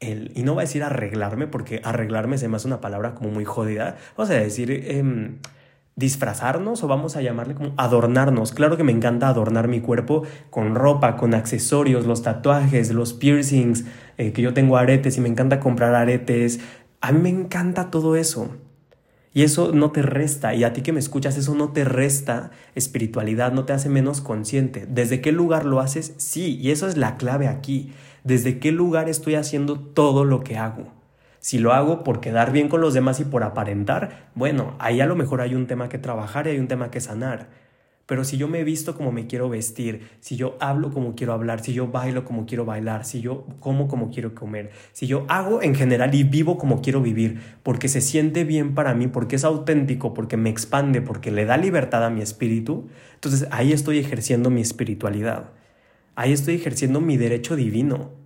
El, 0.00 0.32
y 0.34 0.42
no 0.42 0.54
voy 0.54 0.62
a 0.62 0.64
decir 0.64 0.82
arreglarme 0.82 1.46
porque 1.46 1.80
arreglarme 1.84 2.38
se 2.38 2.48
me 2.48 2.56
hace 2.56 2.66
una 2.66 2.80
palabra 2.80 3.14
como 3.14 3.30
muy 3.30 3.44
jodida. 3.44 3.98
Vamos 4.16 4.30
a 4.30 4.34
decir... 4.34 4.70
Eh, 4.70 5.32
disfrazarnos 5.96 6.82
o 6.82 6.88
vamos 6.88 7.16
a 7.16 7.22
llamarle 7.22 7.54
como 7.54 7.72
adornarnos. 7.76 8.52
Claro 8.52 8.76
que 8.76 8.84
me 8.84 8.92
encanta 8.92 9.28
adornar 9.28 9.68
mi 9.68 9.80
cuerpo 9.80 10.22
con 10.50 10.74
ropa, 10.74 11.16
con 11.16 11.34
accesorios, 11.34 12.06
los 12.06 12.22
tatuajes, 12.22 12.92
los 12.92 13.12
piercings, 13.12 13.84
eh, 14.18 14.32
que 14.32 14.42
yo 14.42 14.54
tengo 14.54 14.76
aretes 14.76 15.16
y 15.16 15.20
me 15.20 15.28
encanta 15.28 15.60
comprar 15.60 15.94
aretes. 15.94 16.60
A 17.00 17.12
mí 17.12 17.20
me 17.20 17.28
encanta 17.28 17.90
todo 17.90 18.16
eso. 18.16 18.50
Y 19.34 19.44
eso 19.44 19.72
no 19.72 19.92
te 19.92 20.02
resta, 20.02 20.54
y 20.54 20.62
a 20.62 20.74
ti 20.74 20.82
que 20.82 20.92
me 20.92 21.00
escuchas, 21.00 21.38
eso 21.38 21.54
no 21.54 21.72
te 21.72 21.84
resta 21.84 22.50
espiritualidad, 22.74 23.52
no 23.52 23.64
te 23.64 23.72
hace 23.72 23.88
menos 23.88 24.20
consciente. 24.20 24.86
¿Desde 24.86 25.22
qué 25.22 25.32
lugar 25.32 25.64
lo 25.64 25.80
haces? 25.80 26.12
Sí, 26.18 26.58
y 26.58 26.70
eso 26.70 26.86
es 26.86 26.98
la 26.98 27.16
clave 27.16 27.48
aquí. 27.48 27.94
¿Desde 28.24 28.58
qué 28.58 28.72
lugar 28.72 29.08
estoy 29.08 29.36
haciendo 29.36 29.80
todo 29.80 30.26
lo 30.26 30.44
que 30.44 30.58
hago? 30.58 31.01
Si 31.42 31.58
lo 31.58 31.72
hago 31.72 32.04
por 32.04 32.20
quedar 32.20 32.52
bien 32.52 32.68
con 32.68 32.80
los 32.80 32.94
demás 32.94 33.18
y 33.18 33.24
por 33.24 33.42
aparentar, 33.42 34.30
bueno, 34.36 34.76
ahí 34.78 35.00
a 35.00 35.06
lo 35.06 35.16
mejor 35.16 35.40
hay 35.40 35.56
un 35.56 35.66
tema 35.66 35.88
que 35.88 35.98
trabajar 35.98 36.46
y 36.46 36.50
hay 36.50 36.58
un 36.60 36.68
tema 36.68 36.92
que 36.92 37.00
sanar. 37.00 37.48
Pero 38.06 38.22
si 38.22 38.36
yo 38.36 38.46
me 38.46 38.62
visto 38.62 38.94
como 38.94 39.10
me 39.10 39.26
quiero 39.26 39.48
vestir, 39.48 40.08
si 40.20 40.36
yo 40.36 40.56
hablo 40.60 40.92
como 40.92 41.16
quiero 41.16 41.32
hablar, 41.32 41.60
si 41.60 41.72
yo 41.72 41.88
bailo 41.88 42.24
como 42.24 42.46
quiero 42.46 42.64
bailar, 42.64 43.04
si 43.04 43.20
yo 43.20 43.44
como 43.58 43.88
como 43.88 44.12
quiero 44.12 44.36
comer, 44.36 44.70
si 44.92 45.08
yo 45.08 45.26
hago 45.28 45.62
en 45.62 45.74
general 45.74 46.14
y 46.14 46.22
vivo 46.22 46.58
como 46.58 46.80
quiero 46.80 47.02
vivir, 47.02 47.40
porque 47.64 47.88
se 47.88 48.00
siente 48.00 48.44
bien 48.44 48.76
para 48.76 48.94
mí, 48.94 49.08
porque 49.08 49.34
es 49.34 49.42
auténtico, 49.42 50.14
porque 50.14 50.36
me 50.36 50.48
expande, 50.48 51.02
porque 51.02 51.32
le 51.32 51.44
da 51.44 51.56
libertad 51.56 52.04
a 52.04 52.10
mi 52.10 52.22
espíritu, 52.22 52.86
entonces 53.14 53.48
ahí 53.50 53.72
estoy 53.72 53.98
ejerciendo 53.98 54.48
mi 54.48 54.60
espiritualidad. 54.60 55.50
Ahí 56.14 56.32
estoy 56.32 56.54
ejerciendo 56.54 57.00
mi 57.00 57.16
derecho 57.16 57.56
divino. 57.56 58.21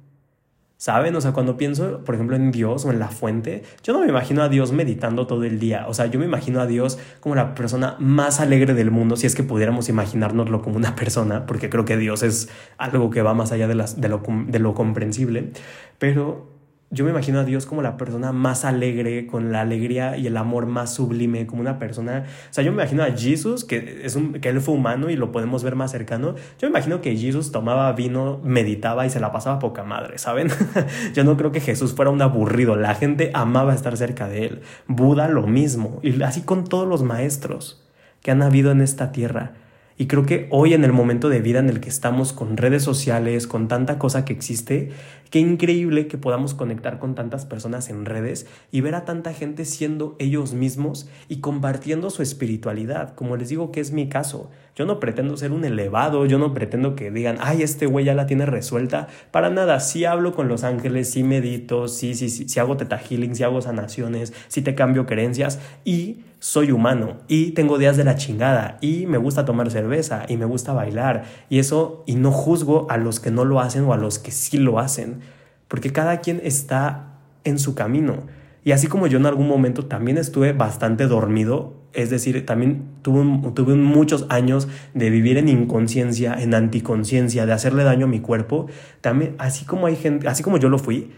¿Saben? 0.78 1.16
O 1.16 1.20
sea, 1.22 1.32
cuando 1.32 1.56
pienso, 1.56 2.04
por 2.04 2.14
ejemplo, 2.14 2.36
en 2.36 2.50
Dios 2.52 2.84
o 2.84 2.90
en 2.90 2.98
la 2.98 3.08
fuente, 3.08 3.62
yo 3.82 3.94
no 3.94 4.00
me 4.00 4.08
imagino 4.08 4.42
a 4.42 4.50
Dios 4.50 4.72
meditando 4.72 5.26
todo 5.26 5.44
el 5.44 5.58
día. 5.58 5.86
O 5.88 5.94
sea, 5.94 6.06
yo 6.06 6.18
me 6.18 6.26
imagino 6.26 6.60
a 6.60 6.66
Dios 6.66 6.98
como 7.20 7.34
la 7.34 7.54
persona 7.54 7.96
más 7.98 8.40
alegre 8.40 8.74
del 8.74 8.90
mundo, 8.90 9.16
si 9.16 9.26
es 9.26 9.34
que 9.34 9.42
pudiéramos 9.42 9.88
imaginárnoslo 9.88 10.60
como 10.60 10.76
una 10.76 10.94
persona, 10.94 11.46
porque 11.46 11.70
creo 11.70 11.86
que 11.86 11.96
Dios 11.96 12.22
es 12.22 12.50
algo 12.76 13.08
que 13.10 13.22
va 13.22 13.32
más 13.32 13.52
allá 13.52 13.68
de, 13.68 13.74
las, 13.74 14.00
de, 14.00 14.10
lo, 14.10 14.22
de 14.48 14.58
lo 14.58 14.74
comprensible. 14.74 15.52
Pero 15.98 16.55
yo 16.90 17.04
me 17.04 17.10
imagino 17.10 17.40
a 17.40 17.44
Dios 17.44 17.66
como 17.66 17.82
la 17.82 17.96
persona 17.96 18.30
más 18.30 18.64
alegre, 18.64 19.26
con 19.26 19.50
la 19.50 19.62
alegría 19.62 20.16
y 20.16 20.28
el 20.28 20.36
amor 20.36 20.66
más 20.66 20.94
sublime, 20.94 21.46
como 21.46 21.60
una 21.60 21.78
persona, 21.78 22.24
o 22.48 22.52
sea, 22.52 22.62
yo 22.62 22.70
me 22.70 22.82
imagino 22.82 23.02
a 23.02 23.10
Jesús, 23.10 23.64
que, 23.64 24.02
es 24.04 24.14
un, 24.14 24.34
que 24.34 24.48
él 24.48 24.60
fue 24.60 24.74
humano 24.74 25.10
y 25.10 25.16
lo 25.16 25.32
podemos 25.32 25.64
ver 25.64 25.74
más 25.74 25.90
cercano, 25.90 26.36
yo 26.60 26.68
me 26.68 26.68
imagino 26.68 27.00
que 27.00 27.16
Jesús 27.16 27.50
tomaba 27.50 27.92
vino, 27.92 28.40
meditaba 28.44 29.04
y 29.04 29.10
se 29.10 29.18
la 29.18 29.32
pasaba 29.32 29.58
poca 29.58 29.82
madre, 29.82 30.18
¿saben? 30.18 30.48
yo 31.14 31.24
no 31.24 31.36
creo 31.36 31.50
que 31.50 31.60
Jesús 31.60 31.92
fuera 31.92 32.10
un 32.10 32.22
aburrido, 32.22 32.76
la 32.76 32.94
gente 32.94 33.32
amaba 33.34 33.74
estar 33.74 33.96
cerca 33.96 34.28
de 34.28 34.46
él, 34.46 34.60
Buda 34.86 35.26
lo 35.28 35.46
mismo, 35.46 35.98
y 36.02 36.22
así 36.22 36.42
con 36.42 36.64
todos 36.64 36.86
los 36.86 37.02
maestros 37.02 37.84
que 38.22 38.30
han 38.30 38.42
habido 38.42 38.70
en 38.70 38.80
esta 38.80 39.10
tierra. 39.10 39.54
Y 39.98 40.06
creo 40.08 40.26
que 40.26 40.46
hoy 40.50 40.74
en 40.74 40.84
el 40.84 40.92
momento 40.92 41.30
de 41.30 41.40
vida 41.40 41.58
en 41.58 41.70
el 41.70 41.80
que 41.80 41.88
estamos 41.88 42.34
con 42.34 42.58
redes 42.58 42.82
sociales, 42.82 43.46
con 43.46 43.66
tanta 43.66 43.98
cosa 43.98 44.26
que 44.26 44.34
existe, 44.34 44.90
qué 45.30 45.38
increíble 45.38 46.06
que 46.06 46.18
podamos 46.18 46.52
conectar 46.52 46.98
con 46.98 47.14
tantas 47.14 47.46
personas 47.46 47.88
en 47.88 48.04
redes 48.04 48.46
y 48.70 48.82
ver 48.82 48.94
a 48.94 49.06
tanta 49.06 49.32
gente 49.32 49.64
siendo 49.64 50.14
ellos 50.18 50.52
mismos 50.52 51.08
y 51.28 51.40
compartiendo 51.40 52.10
su 52.10 52.22
espiritualidad, 52.22 53.14
como 53.14 53.38
les 53.38 53.48
digo 53.48 53.72
que 53.72 53.80
es 53.80 53.92
mi 53.92 54.08
caso. 54.08 54.50
Yo 54.74 54.84
no 54.84 55.00
pretendo 55.00 55.38
ser 55.38 55.52
un 55.52 55.64
elevado, 55.64 56.26
yo 56.26 56.38
no 56.38 56.52
pretendo 56.52 56.94
que 56.94 57.10
digan, 57.10 57.38
ay, 57.40 57.62
este 57.62 57.86
güey 57.86 58.04
ya 58.04 58.14
la 58.14 58.26
tiene 58.26 58.44
resuelta. 58.44 59.08
Para 59.30 59.48
nada, 59.48 59.80
sí 59.80 60.04
hablo 60.04 60.34
con 60.34 60.48
los 60.48 60.62
ángeles, 60.62 61.10
sí 61.10 61.22
medito, 61.22 61.88
sí, 61.88 62.14
sí, 62.14 62.28
sí, 62.28 62.46
sí 62.50 62.60
hago 62.60 62.76
teta 62.76 62.98
healing, 62.98 63.34
sí 63.34 63.42
hago 63.42 63.62
sanaciones, 63.62 64.34
sí 64.48 64.60
te 64.60 64.74
cambio 64.74 65.06
creencias 65.06 65.58
y 65.86 66.18
soy 66.38 66.70
humano 66.70 67.18
y 67.28 67.52
tengo 67.52 67.78
días 67.78 67.96
de 67.96 68.04
la 68.04 68.14
chingada 68.14 68.78
y 68.80 69.06
me 69.06 69.18
gusta 69.18 69.44
tomar 69.44 69.70
cerveza 69.70 70.26
y 70.28 70.36
me 70.36 70.44
gusta 70.44 70.72
bailar 70.72 71.24
y 71.48 71.58
eso 71.58 72.04
y 72.06 72.16
no 72.16 72.30
juzgo 72.30 72.86
a 72.90 72.98
los 72.98 73.20
que 73.20 73.30
no 73.30 73.44
lo 73.44 73.60
hacen 73.60 73.84
o 73.84 73.92
a 73.92 73.96
los 73.96 74.18
que 74.18 74.30
sí 74.30 74.58
lo 74.58 74.78
hacen, 74.78 75.20
porque 75.68 75.92
cada 75.92 76.20
quien 76.20 76.40
está 76.44 77.18
en 77.44 77.58
su 77.58 77.74
camino. 77.74 78.24
Y 78.64 78.72
así 78.72 78.88
como 78.88 79.06
yo 79.06 79.18
en 79.18 79.26
algún 79.26 79.46
momento 79.46 79.86
también 79.86 80.18
estuve 80.18 80.52
bastante 80.52 81.06
dormido, 81.06 81.74
es 81.92 82.10
decir, 82.10 82.44
también 82.44 82.82
tuve, 83.02 83.52
tuve 83.52 83.74
muchos 83.76 84.26
años 84.28 84.68
de 84.92 85.08
vivir 85.08 85.38
en 85.38 85.48
inconsciencia, 85.48 86.34
en 86.34 86.52
anticonciencia, 86.52 87.46
de 87.46 87.52
hacerle 87.52 87.84
daño 87.84 88.06
a 88.06 88.08
mi 88.08 88.20
cuerpo, 88.20 88.66
también 89.00 89.36
así 89.38 89.64
como 89.64 89.86
hay 89.86 89.94
gente, 89.94 90.26
así 90.26 90.42
como 90.42 90.58
yo 90.58 90.68
lo 90.68 90.78
fui, 90.78 91.12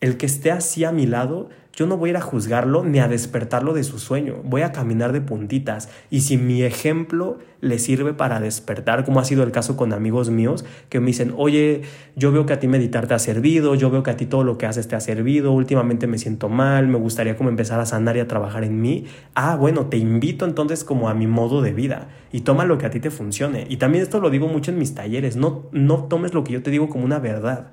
el 0.00 0.16
que 0.16 0.26
esté 0.26 0.50
así 0.50 0.84
a 0.84 0.90
mi 0.90 1.06
lado 1.06 1.48
yo 1.74 1.86
no 1.86 1.96
voy 1.96 2.10
a 2.10 2.12
ir 2.12 2.16
a 2.18 2.20
juzgarlo 2.20 2.84
ni 2.84 2.98
a 2.98 3.08
despertarlo 3.08 3.72
de 3.72 3.82
su 3.82 3.98
sueño, 3.98 4.36
voy 4.44 4.62
a 4.62 4.72
caminar 4.72 5.12
de 5.12 5.22
puntitas. 5.22 5.88
Y 6.10 6.20
si 6.20 6.36
mi 6.36 6.62
ejemplo 6.62 7.38
le 7.60 7.78
sirve 7.78 8.12
para 8.12 8.40
despertar, 8.40 9.04
como 9.04 9.20
ha 9.20 9.24
sido 9.24 9.42
el 9.42 9.52
caso 9.52 9.76
con 9.76 9.92
amigos 9.92 10.28
míos 10.28 10.66
que 10.90 11.00
me 11.00 11.06
dicen, 11.06 11.32
oye, 11.36 11.82
yo 12.14 12.30
veo 12.30 12.44
que 12.44 12.52
a 12.52 12.60
ti 12.60 12.68
meditar 12.68 13.06
te 13.06 13.14
ha 13.14 13.18
servido, 13.18 13.74
yo 13.74 13.90
veo 13.90 14.02
que 14.02 14.10
a 14.10 14.16
ti 14.16 14.26
todo 14.26 14.44
lo 14.44 14.58
que 14.58 14.66
haces 14.66 14.86
te 14.86 14.96
ha 14.96 15.00
servido, 15.00 15.52
últimamente 15.52 16.06
me 16.06 16.18
siento 16.18 16.50
mal, 16.50 16.88
me 16.88 16.98
gustaría 16.98 17.36
como 17.36 17.48
empezar 17.48 17.80
a 17.80 17.86
sanar 17.86 18.16
y 18.16 18.20
a 18.20 18.28
trabajar 18.28 18.64
en 18.64 18.80
mí, 18.80 19.06
ah, 19.34 19.56
bueno, 19.56 19.86
te 19.86 19.96
invito 19.96 20.44
entonces 20.44 20.84
como 20.84 21.08
a 21.08 21.14
mi 21.14 21.26
modo 21.26 21.62
de 21.62 21.72
vida 21.72 22.08
y 22.32 22.40
toma 22.40 22.66
lo 22.66 22.76
que 22.76 22.86
a 22.86 22.90
ti 22.90 23.00
te 23.00 23.10
funcione. 23.10 23.66
Y 23.68 23.78
también 23.78 24.02
esto 24.02 24.20
lo 24.20 24.28
digo 24.28 24.48
mucho 24.48 24.72
en 24.72 24.78
mis 24.78 24.94
talleres, 24.94 25.36
no, 25.36 25.68
no 25.72 26.04
tomes 26.04 26.34
lo 26.34 26.44
que 26.44 26.52
yo 26.52 26.62
te 26.62 26.70
digo 26.70 26.90
como 26.90 27.04
una 27.04 27.18
verdad 27.18 27.70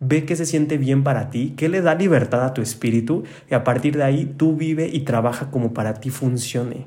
Ve 0.00 0.24
qué 0.24 0.36
se 0.36 0.46
siente 0.46 0.78
bien 0.78 1.02
para 1.02 1.30
ti, 1.30 1.54
qué 1.56 1.68
le 1.68 1.82
da 1.82 1.94
libertad 1.94 2.44
a 2.44 2.54
tu 2.54 2.62
espíritu 2.62 3.24
y 3.50 3.54
a 3.54 3.64
partir 3.64 3.96
de 3.96 4.04
ahí 4.04 4.26
tú 4.36 4.56
vive 4.56 4.88
y 4.92 5.00
trabaja 5.00 5.50
como 5.50 5.74
para 5.74 5.94
ti 5.94 6.10
funcione. 6.10 6.86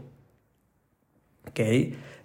¿Ok? 1.48 1.60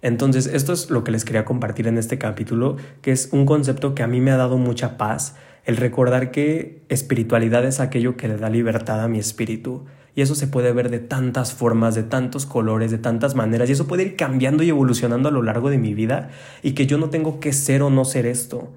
Entonces, 0.03 0.47
esto 0.47 0.73
es 0.73 0.91
lo 0.91 1.03
que 1.03 1.11
les 1.11 1.25
quería 1.25 1.45
compartir 1.45 1.89
en 1.89 1.99
este 1.99 2.19
capítulo, 2.19 2.77
que 3.03 3.11
es 3.11 3.31
un 3.33 3.47
concepto 3.47 3.97
que 3.97 4.05
a 4.05 4.07
mí 4.07 4.21
me 4.21 4.31
ha 4.31 4.37
dado 4.37 4.59
mucha 4.59 4.97
paz, 4.97 5.35
el 5.65 5.77
recordar 5.77 6.31
que 6.31 6.85
espiritualidad 6.89 7.65
es 7.65 7.81
aquello 7.81 8.17
que 8.17 8.29
le 8.29 8.37
da 8.37 8.49
libertad 8.49 9.03
a 9.03 9.09
mi 9.09 9.19
espíritu. 9.19 9.87
Y 10.15 10.23
eso 10.23 10.37
se 10.37 10.47
puede 10.47 10.73
ver 10.73 10.91
de 10.91 11.01
tantas 11.01 11.53
formas, 11.53 11.97
de 11.97 12.05
tantos 12.05 12.47
colores, 12.47 12.93
de 12.93 12.99
tantas 12.99 13.35
maneras. 13.35 13.69
Y 13.69 13.73
eso 13.73 13.89
puede 13.89 14.05
ir 14.05 14.17
cambiando 14.17 14.63
y 14.63 14.69
evolucionando 14.69 15.29
a 15.29 15.33
lo 15.33 15.43
largo 15.43 15.69
de 15.69 15.79
mi 15.79 15.93
vida. 15.93 16.31
Y 16.63 16.73
que 16.73 16.87
yo 16.87 16.99
no 16.99 17.11
tengo 17.11 17.41
que 17.41 17.53
ser 17.53 17.83
o 17.83 17.91
no 17.91 18.05
ser 18.05 18.27
esto 18.27 18.73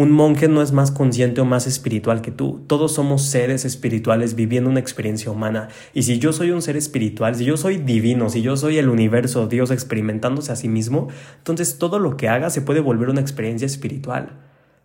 Un 0.00 0.12
monje 0.12 0.48
no 0.48 0.62
es 0.62 0.72
más 0.72 0.90
consciente 0.90 1.42
o 1.42 1.44
más 1.44 1.66
espiritual 1.66 2.22
que 2.22 2.30
tú. 2.30 2.62
Todos 2.66 2.94
somos 2.94 3.20
seres 3.20 3.66
espirituales 3.66 4.34
viviendo 4.34 4.70
una 4.70 4.80
experiencia 4.80 5.30
humana. 5.30 5.68
Y 5.92 6.04
si 6.04 6.18
yo 6.18 6.32
soy 6.32 6.52
un 6.52 6.62
ser 6.62 6.78
espiritual, 6.78 7.34
si 7.34 7.44
yo 7.44 7.58
soy 7.58 7.76
divino, 7.76 8.30
si 8.30 8.40
yo 8.40 8.56
soy 8.56 8.78
el 8.78 8.88
universo, 8.88 9.46
Dios 9.46 9.70
experimentándose 9.70 10.52
a 10.52 10.56
sí 10.56 10.68
mismo, 10.68 11.08
entonces 11.36 11.76
todo 11.76 11.98
lo 11.98 12.16
que 12.16 12.30
haga 12.30 12.48
se 12.48 12.62
puede 12.62 12.80
volver 12.80 13.10
una 13.10 13.20
experiencia 13.20 13.66
espiritual. 13.66 14.38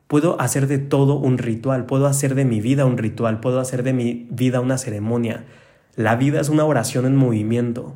Puedo 0.07 0.37
hacer 0.41 0.67
de 0.67 0.79
todo 0.79 1.15
un 1.15 1.37
ritual, 1.37 1.85
puedo 1.85 2.07
hacer 2.07 2.35
de 2.35 2.43
mi 2.43 2.59
vida 2.59 2.83
un 2.83 2.97
ritual, 2.97 3.39
puedo 3.39 3.61
hacer 3.61 3.83
de 3.83 3.93
mi 3.93 4.27
vida 4.31 4.59
una 4.59 4.77
ceremonia. 4.77 5.45
La 5.95 6.17
vida 6.17 6.41
es 6.41 6.49
una 6.49 6.65
oración 6.65 7.05
en 7.05 7.15
movimiento. 7.15 7.93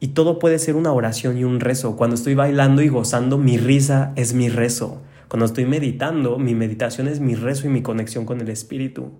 Y 0.00 0.08
todo 0.08 0.40
puede 0.40 0.58
ser 0.58 0.74
una 0.74 0.90
oración 0.90 1.38
y 1.38 1.44
un 1.44 1.60
rezo. 1.60 1.94
Cuando 1.94 2.16
estoy 2.16 2.34
bailando 2.34 2.82
y 2.82 2.88
gozando, 2.88 3.38
mi 3.38 3.58
risa 3.58 4.12
es 4.16 4.34
mi 4.34 4.48
rezo. 4.48 5.02
Cuando 5.28 5.44
estoy 5.44 5.66
meditando, 5.66 6.38
mi 6.38 6.54
meditación 6.54 7.06
es 7.06 7.20
mi 7.20 7.34
rezo 7.34 7.66
y 7.66 7.70
mi 7.70 7.82
conexión 7.82 8.24
con 8.24 8.40
el 8.40 8.48
espíritu. 8.48 9.12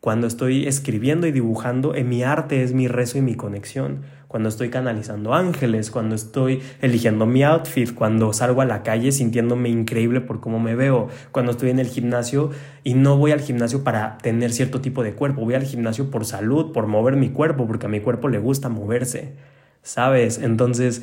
Cuando 0.00 0.26
estoy 0.26 0.66
escribiendo 0.66 1.26
y 1.26 1.32
dibujando, 1.32 1.94
en 1.94 2.10
mi 2.10 2.22
arte 2.22 2.62
es 2.62 2.74
mi 2.74 2.88
rezo 2.88 3.16
y 3.16 3.22
mi 3.22 3.34
conexión. 3.34 4.02
Cuando 4.28 4.50
estoy 4.50 4.68
canalizando 4.68 5.32
ángeles, 5.32 5.90
cuando 5.90 6.14
estoy 6.14 6.60
eligiendo 6.82 7.24
mi 7.24 7.42
outfit, 7.42 7.94
cuando 7.94 8.34
salgo 8.34 8.60
a 8.60 8.66
la 8.66 8.82
calle 8.82 9.12
sintiéndome 9.12 9.70
increíble 9.70 10.20
por 10.20 10.40
cómo 10.40 10.60
me 10.60 10.74
veo, 10.74 11.08
cuando 11.32 11.52
estoy 11.52 11.70
en 11.70 11.78
el 11.78 11.86
gimnasio 11.86 12.50
y 12.82 12.92
no 12.92 13.16
voy 13.16 13.32
al 13.32 13.40
gimnasio 13.40 13.82
para 13.82 14.18
tener 14.18 14.52
cierto 14.52 14.82
tipo 14.82 15.02
de 15.02 15.14
cuerpo, 15.14 15.40
voy 15.40 15.54
al 15.54 15.62
gimnasio 15.62 16.10
por 16.10 16.26
salud, 16.26 16.72
por 16.72 16.86
mover 16.86 17.16
mi 17.16 17.30
cuerpo, 17.30 17.66
porque 17.66 17.86
a 17.86 17.88
mi 17.88 18.00
cuerpo 18.00 18.28
le 18.28 18.38
gusta 18.38 18.68
moverse. 18.68 19.36
¿Sabes? 19.82 20.38
Entonces, 20.38 21.02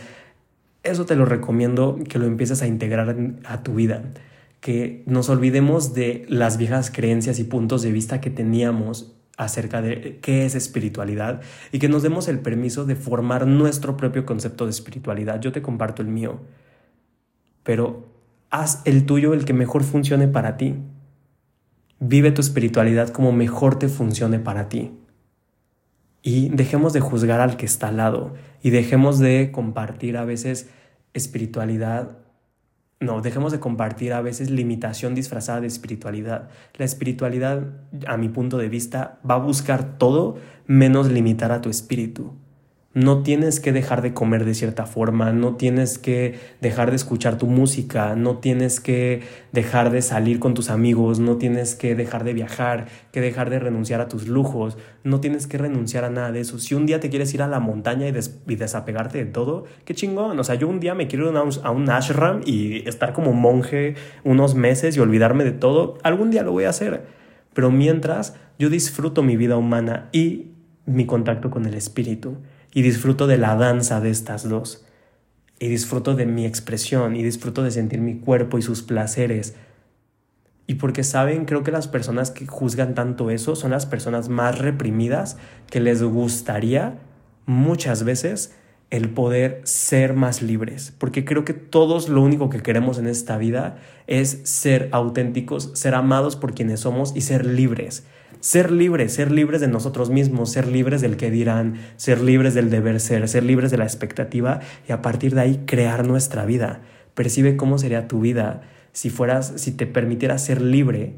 eso 0.83 1.05
te 1.05 1.15
lo 1.15 1.25
recomiendo 1.25 1.99
que 2.07 2.19
lo 2.19 2.25
empieces 2.25 2.61
a 2.61 2.67
integrar 2.67 3.15
a 3.45 3.63
tu 3.63 3.75
vida, 3.75 4.03
que 4.59 5.03
nos 5.05 5.29
olvidemos 5.29 5.93
de 5.93 6.25
las 6.27 6.57
viejas 6.57 6.91
creencias 6.91 7.39
y 7.39 7.43
puntos 7.43 7.81
de 7.81 7.91
vista 7.91 8.21
que 8.21 8.29
teníamos 8.29 9.15
acerca 9.37 9.81
de 9.81 10.19
qué 10.21 10.45
es 10.45 10.55
espiritualidad 10.55 11.41
y 11.71 11.79
que 11.79 11.89
nos 11.89 12.03
demos 12.03 12.27
el 12.27 12.39
permiso 12.39 12.85
de 12.85 12.95
formar 12.95 13.47
nuestro 13.47 13.97
propio 13.97 14.25
concepto 14.25 14.65
de 14.65 14.71
espiritualidad. 14.71 15.39
Yo 15.39 15.51
te 15.51 15.61
comparto 15.61 16.01
el 16.01 16.09
mío, 16.09 16.41
pero 17.63 18.07
haz 18.49 18.81
el 18.85 19.05
tuyo 19.05 19.33
el 19.33 19.45
que 19.45 19.53
mejor 19.53 19.83
funcione 19.83 20.27
para 20.27 20.57
ti. 20.57 20.75
Vive 21.99 22.31
tu 22.31 22.41
espiritualidad 22.41 23.09
como 23.09 23.31
mejor 23.31 23.77
te 23.77 23.87
funcione 23.87 24.39
para 24.39 24.69
ti. 24.69 24.91
Y 26.23 26.49
dejemos 26.49 26.93
de 26.93 26.99
juzgar 26.99 27.39
al 27.39 27.57
que 27.57 27.65
está 27.65 27.87
al 27.87 27.97
lado 27.97 28.33
y 28.61 28.69
dejemos 28.69 29.19
de 29.19 29.51
compartir 29.51 30.17
a 30.17 30.25
veces 30.25 30.69
espiritualidad. 31.13 32.17
No, 32.99 33.21
dejemos 33.21 33.51
de 33.51 33.59
compartir 33.59 34.13
a 34.13 34.21
veces 34.21 34.51
limitación 34.51 35.15
disfrazada 35.15 35.61
de 35.61 35.67
espiritualidad. 35.67 36.49
La 36.75 36.85
espiritualidad, 36.85 37.63
a 38.05 38.17
mi 38.17 38.29
punto 38.29 38.59
de 38.59 38.69
vista, 38.69 39.19
va 39.27 39.35
a 39.35 39.39
buscar 39.39 39.97
todo 39.97 40.37
menos 40.67 41.09
limitar 41.09 41.51
a 41.51 41.61
tu 41.61 41.69
espíritu. 41.69 42.35
No 42.93 43.23
tienes 43.23 43.61
que 43.61 43.71
dejar 43.71 44.01
de 44.01 44.13
comer 44.13 44.43
de 44.43 44.53
cierta 44.53 44.85
forma, 44.85 45.31
no 45.31 45.55
tienes 45.55 45.97
que 45.97 46.37
dejar 46.59 46.89
de 46.89 46.97
escuchar 46.97 47.37
tu 47.37 47.47
música, 47.47 48.17
no 48.17 48.39
tienes 48.39 48.81
que 48.81 49.21
dejar 49.53 49.91
de 49.91 50.01
salir 50.01 50.39
con 50.39 50.53
tus 50.53 50.69
amigos, 50.69 51.21
no 51.21 51.37
tienes 51.37 51.75
que 51.75 51.95
dejar 51.95 52.25
de 52.25 52.33
viajar, 52.33 52.87
que 53.13 53.21
dejar 53.21 53.49
de 53.49 53.59
renunciar 53.59 54.01
a 54.01 54.09
tus 54.09 54.27
lujos, 54.27 54.77
no 55.05 55.21
tienes 55.21 55.47
que 55.47 55.57
renunciar 55.57 56.03
a 56.03 56.09
nada 56.09 56.33
de 56.33 56.41
eso. 56.41 56.59
Si 56.59 56.75
un 56.75 56.85
día 56.85 56.99
te 56.99 57.09
quieres 57.09 57.33
ir 57.33 57.41
a 57.41 57.47
la 57.47 57.61
montaña 57.61 58.09
y, 58.09 58.11
desapegarte 58.11 59.19
de 59.19 59.31
todo, 59.31 59.63
qué 59.85 59.95
chingón. 59.95 60.37
O 60.37 60.43
sea, 60.43 60.55
yo 60.55 60.67
un 60.67 60.81
día 60.81 60.93
me 60.93 61.07
quiero 61.07 61.31
ir 61.31 61.37
a 61.37 61.43
un, 61.43 61.51
a 61.63 61.71
un 61.71 61.89
ashram 61.89 62.41
y 62.45 62.85
estar 62.89 63.13
como 63.13 63.31
monje 63.31 63.95
unos 64.25 64.53
meses 64.53 64.97
y 64.97 64.99
olvidarme 64.99 65.45
de 65.45 65.53
todo, 65.53 65.97
algún 66.03 66.29
día 66.29 66.43
lo 66.43 66.51
voy 66.51 66.65
a 66.65 66.69
hacer. 66.71 67.05
Pero 67.53 67.71
mientras, 67.71 68.35
yo 68.59 68.69
disfruto 68.69 69.23
mi 69.23 69.37
vida 69.37 69.55
humana 69.55 70.09
y 70.11 70.51
mi 70.85 71.05
contacto 71.05 71.51
con 71.51 71.65
el 71.65 71.75
espíritu 71.75 72.35
y 72.73 72.81
disfruto 72.81 73.27
de 73.27 73.37
la 73.37 73.55
danza 73.55 73.99
de 74.01 74.09
estas 74.09 74.47
dos. 74.47 74.85
Y 75.59 75.67
disfruto 75.67 76.15
de 76.15 76.25
mi 76.25 76.45
expresión 76.45 77.15
y 77.15 77.23
disfruto 77.23 77.63
de 77.63 77.71
sentir 77.71 78.01
mi 78.01 78.19
cuerpo 78.19 78.57
y 78.57 78.61
sus 78.61 78.81
placeres. 78.81 79.55
Y 80.65 80.75
porque 80.75 81.03
saben, 81.03 81.45
creo 81.45 81.63
que 81.63 81.71
las 81.71 81.87
personas 81.87 82.31
que 82.31 82.47
juzgan 82.47 82.95
tanto 82.95 83.29
eso 83.29 83.55
son 83.55 83.71
las 83.71 83.85
personas 83.85 84.29
más 84.29 84.57
reprimidas 84.57 85.37
que 85.69 85.79
les 85.79 86.01
gustaría 86.01 86.99
muchas 87.45 88.03
veces 88.03 88.55
el 88.89 89.09
poder 89.09 89.61
ser 89.63 90.13
más 90.13 90.41
libres, 90.41 90.93
porque 90.97 91.23
creo 91.23 91.45
que 91.45 91.53
todos 91.53 92.09
lo 92.09 92.21
único 92.21 92.49
que 92.49 92.61
queremos 92.61 92.97
en 92.97 93.07
esta 93.07 93.37
vida 93.37 93.77
es 94.05 94.41
ser 94.43 94.89
auténticos, 94.91 95.71
ser 95.75 95.95
amados 95.95 96.35
por 96.35 96.53
quienes 96.53 96.81
somos 96.81 97.15
y 97.15 97.21
ser 97.21 97.45
libres 97.45 98.05
ser 98.41 98.71
libres, 98.71 99.13
ser 99.13 99.31
libres 99.31 99.61
de 99.61 99.69
nosotros 99.69 100.09
mismos, 100.09 100.51
ser 100.51 100.67
libres 100.67 100.99
del 100.99 101.15
que 101.15 101.31
dirán, 101.31 101.75
ser 101.95 102.19
libres 102.19 102.53
del 102.53 102.69
deber 102.69 102.99
ser, 102.99 103.27
ser 103.29 103.43
libres 103.43 103.71
de 103.71 103.77
la 103.77 103.85
expectativa 103.85 104.59
y 104.89 104.91
a 104.91 105.01
partir 105.01 105.33
de 105.33 105.41
ahí 105.41 105.63
crear 105.65 106.05
nuestra 106.05 106.43
vida. 106.43 106.81
Percibe 107.13 107.55
cómo 107.55 107.77
sería 107.77 108.07
tu 108.07 108.19
vida 108.19 108.63
si 108.91 109.09
fueras, 109.09 109.53
si 109.55 109.71
te 109.71 109.85
permitieras 109.85 110.43
ser 110.43 110.61
libre, 110.61 111.17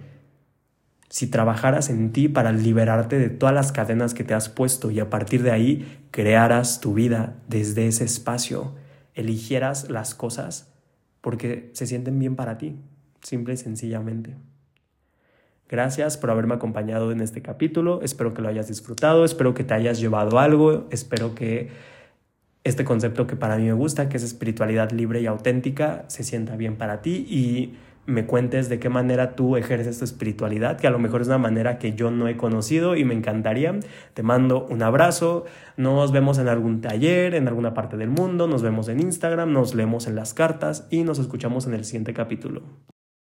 si 1.09 1.27
trabajaras 1.27 1.89
en 1.89 2.11
ti 2.11 2.27
para 2.27 2.51
liberarte 2.51 3.17
de 3.17 3.29
todas 3.29 3.55
las 3.55 3.71
cadenas 3.71 4.13
que 4.13 4.23
te 4.23 4.33
has 4.33 4.49
puesto 4.49 4.91
y 4.91 4.99
a 4.99 5.09
partir 5.09 5.43
de 5.43 5.51
ahí 5.51 6.05
crearas 6.11 6.81
tu 6.81 6.93
vida 6.93 7.35
desde 7.47 7.87
ese 7.87 8.03
espacio, 8.03 8.75
eligieras 9.13 9.89
las 9.89 10.13
cosas 10.13 10.73
porque 11.21 11.71
se 11.73 11.87
sienten 11.87 12.19
bien 12.19 12.35
para 12.35 12.57
ti, 12.57 12.75
simple 13.21 13.53
y 13.53 13.57
sencillamente. 13.57 14.35
Gracias 15.69 16.17
por 16.17 16.29
haberme 16.29 16.55
acompañado 16.55 17.11
en 17.11 17.21
este 17.21 17.41
capítulo. 17.41 18.01
Espero 18.01 18.33
que 18.33 18.41
lo 18.41 18.49
hayas 18.49 18.67
disfrutado, 18.67 19.25
espero 19.25 19.53
que 19.53 19.63
te 19.63 19.73
hayas 19.73 19.99
llevado 19.99 20.39
algo, 20.39 20.87
espero 20.91 21.33
que 21.33 21.69
este 22.63 22.85
concepto 22.85 23.27
que 23.27 23.35
para 23.35 23.57
mí 23.57 23.63
me 23.63 23.73
gusta, 23.73 24.07
que 24.09 24.17
es 24.17 24.23
espiritualidad 24.23 24.91
libre 24.91 25.21
y 25.21 25.25
auténtica, 25.25 26.05
se 26.07 26.23
sienta 26.23 26.55
bien 26.55 26.77
para 26.77 27.01
ti 27.01 27.25
y 27.29 27.73
me 28.05 28.25
cuentes 28.25 28.69
de 28.69 28.79
qué 28.79 28.89
manera 28.89 29.35
tú 29.35 29.55
ejerces 29.55 29.99
tu 29.99 30.05
espiritualidad, 30.05 30.77
que 30.77 30.87
a 30.87 30.89
lo 30.89 30.99
mejor 30.99 31.21
es 31.21 31.27
una 31.27 31.37
manera 31.37 31.77
que 31.77 31.93
yo 31.93 32.11
no 32.11 32.27
he 32.27 32.35
conocido 32.35 32.95
y 32.95 33.05
me 33.05 33.13
encantaría. 33.13 33.79
Te 34.13 34.23
mando 34.23 34.65
un 34.65 34.83
abrazo, 34.83 35.45
nos 35.77 36.11
vemos 36.11 36.37
en 36.37 36.49
algún 36.49 36.81
taller, 36.81 37.35
en 37.35 37.47
alguna 37.47 37.73
parte 37.73 37.97
del 37.97 38.09
mundo, 38.09 38.47
nos 38.47 38.61
vemos 38.61 38.89
en 38.89 38.99
Instagram, 38.99 39.53
nos 39.53 39.73
leemos 39.73 40.07
en 40.07 40.15
las 40.15 40.33
cartas 40.33 40.87
y 40.89 41.03
nos 41.03 41.19
escuchamos 41.19 41.65
en 41.65 41.73
el 41.73 41.85
siguiente 41.85 42.13
capítulo. 42.13 42.61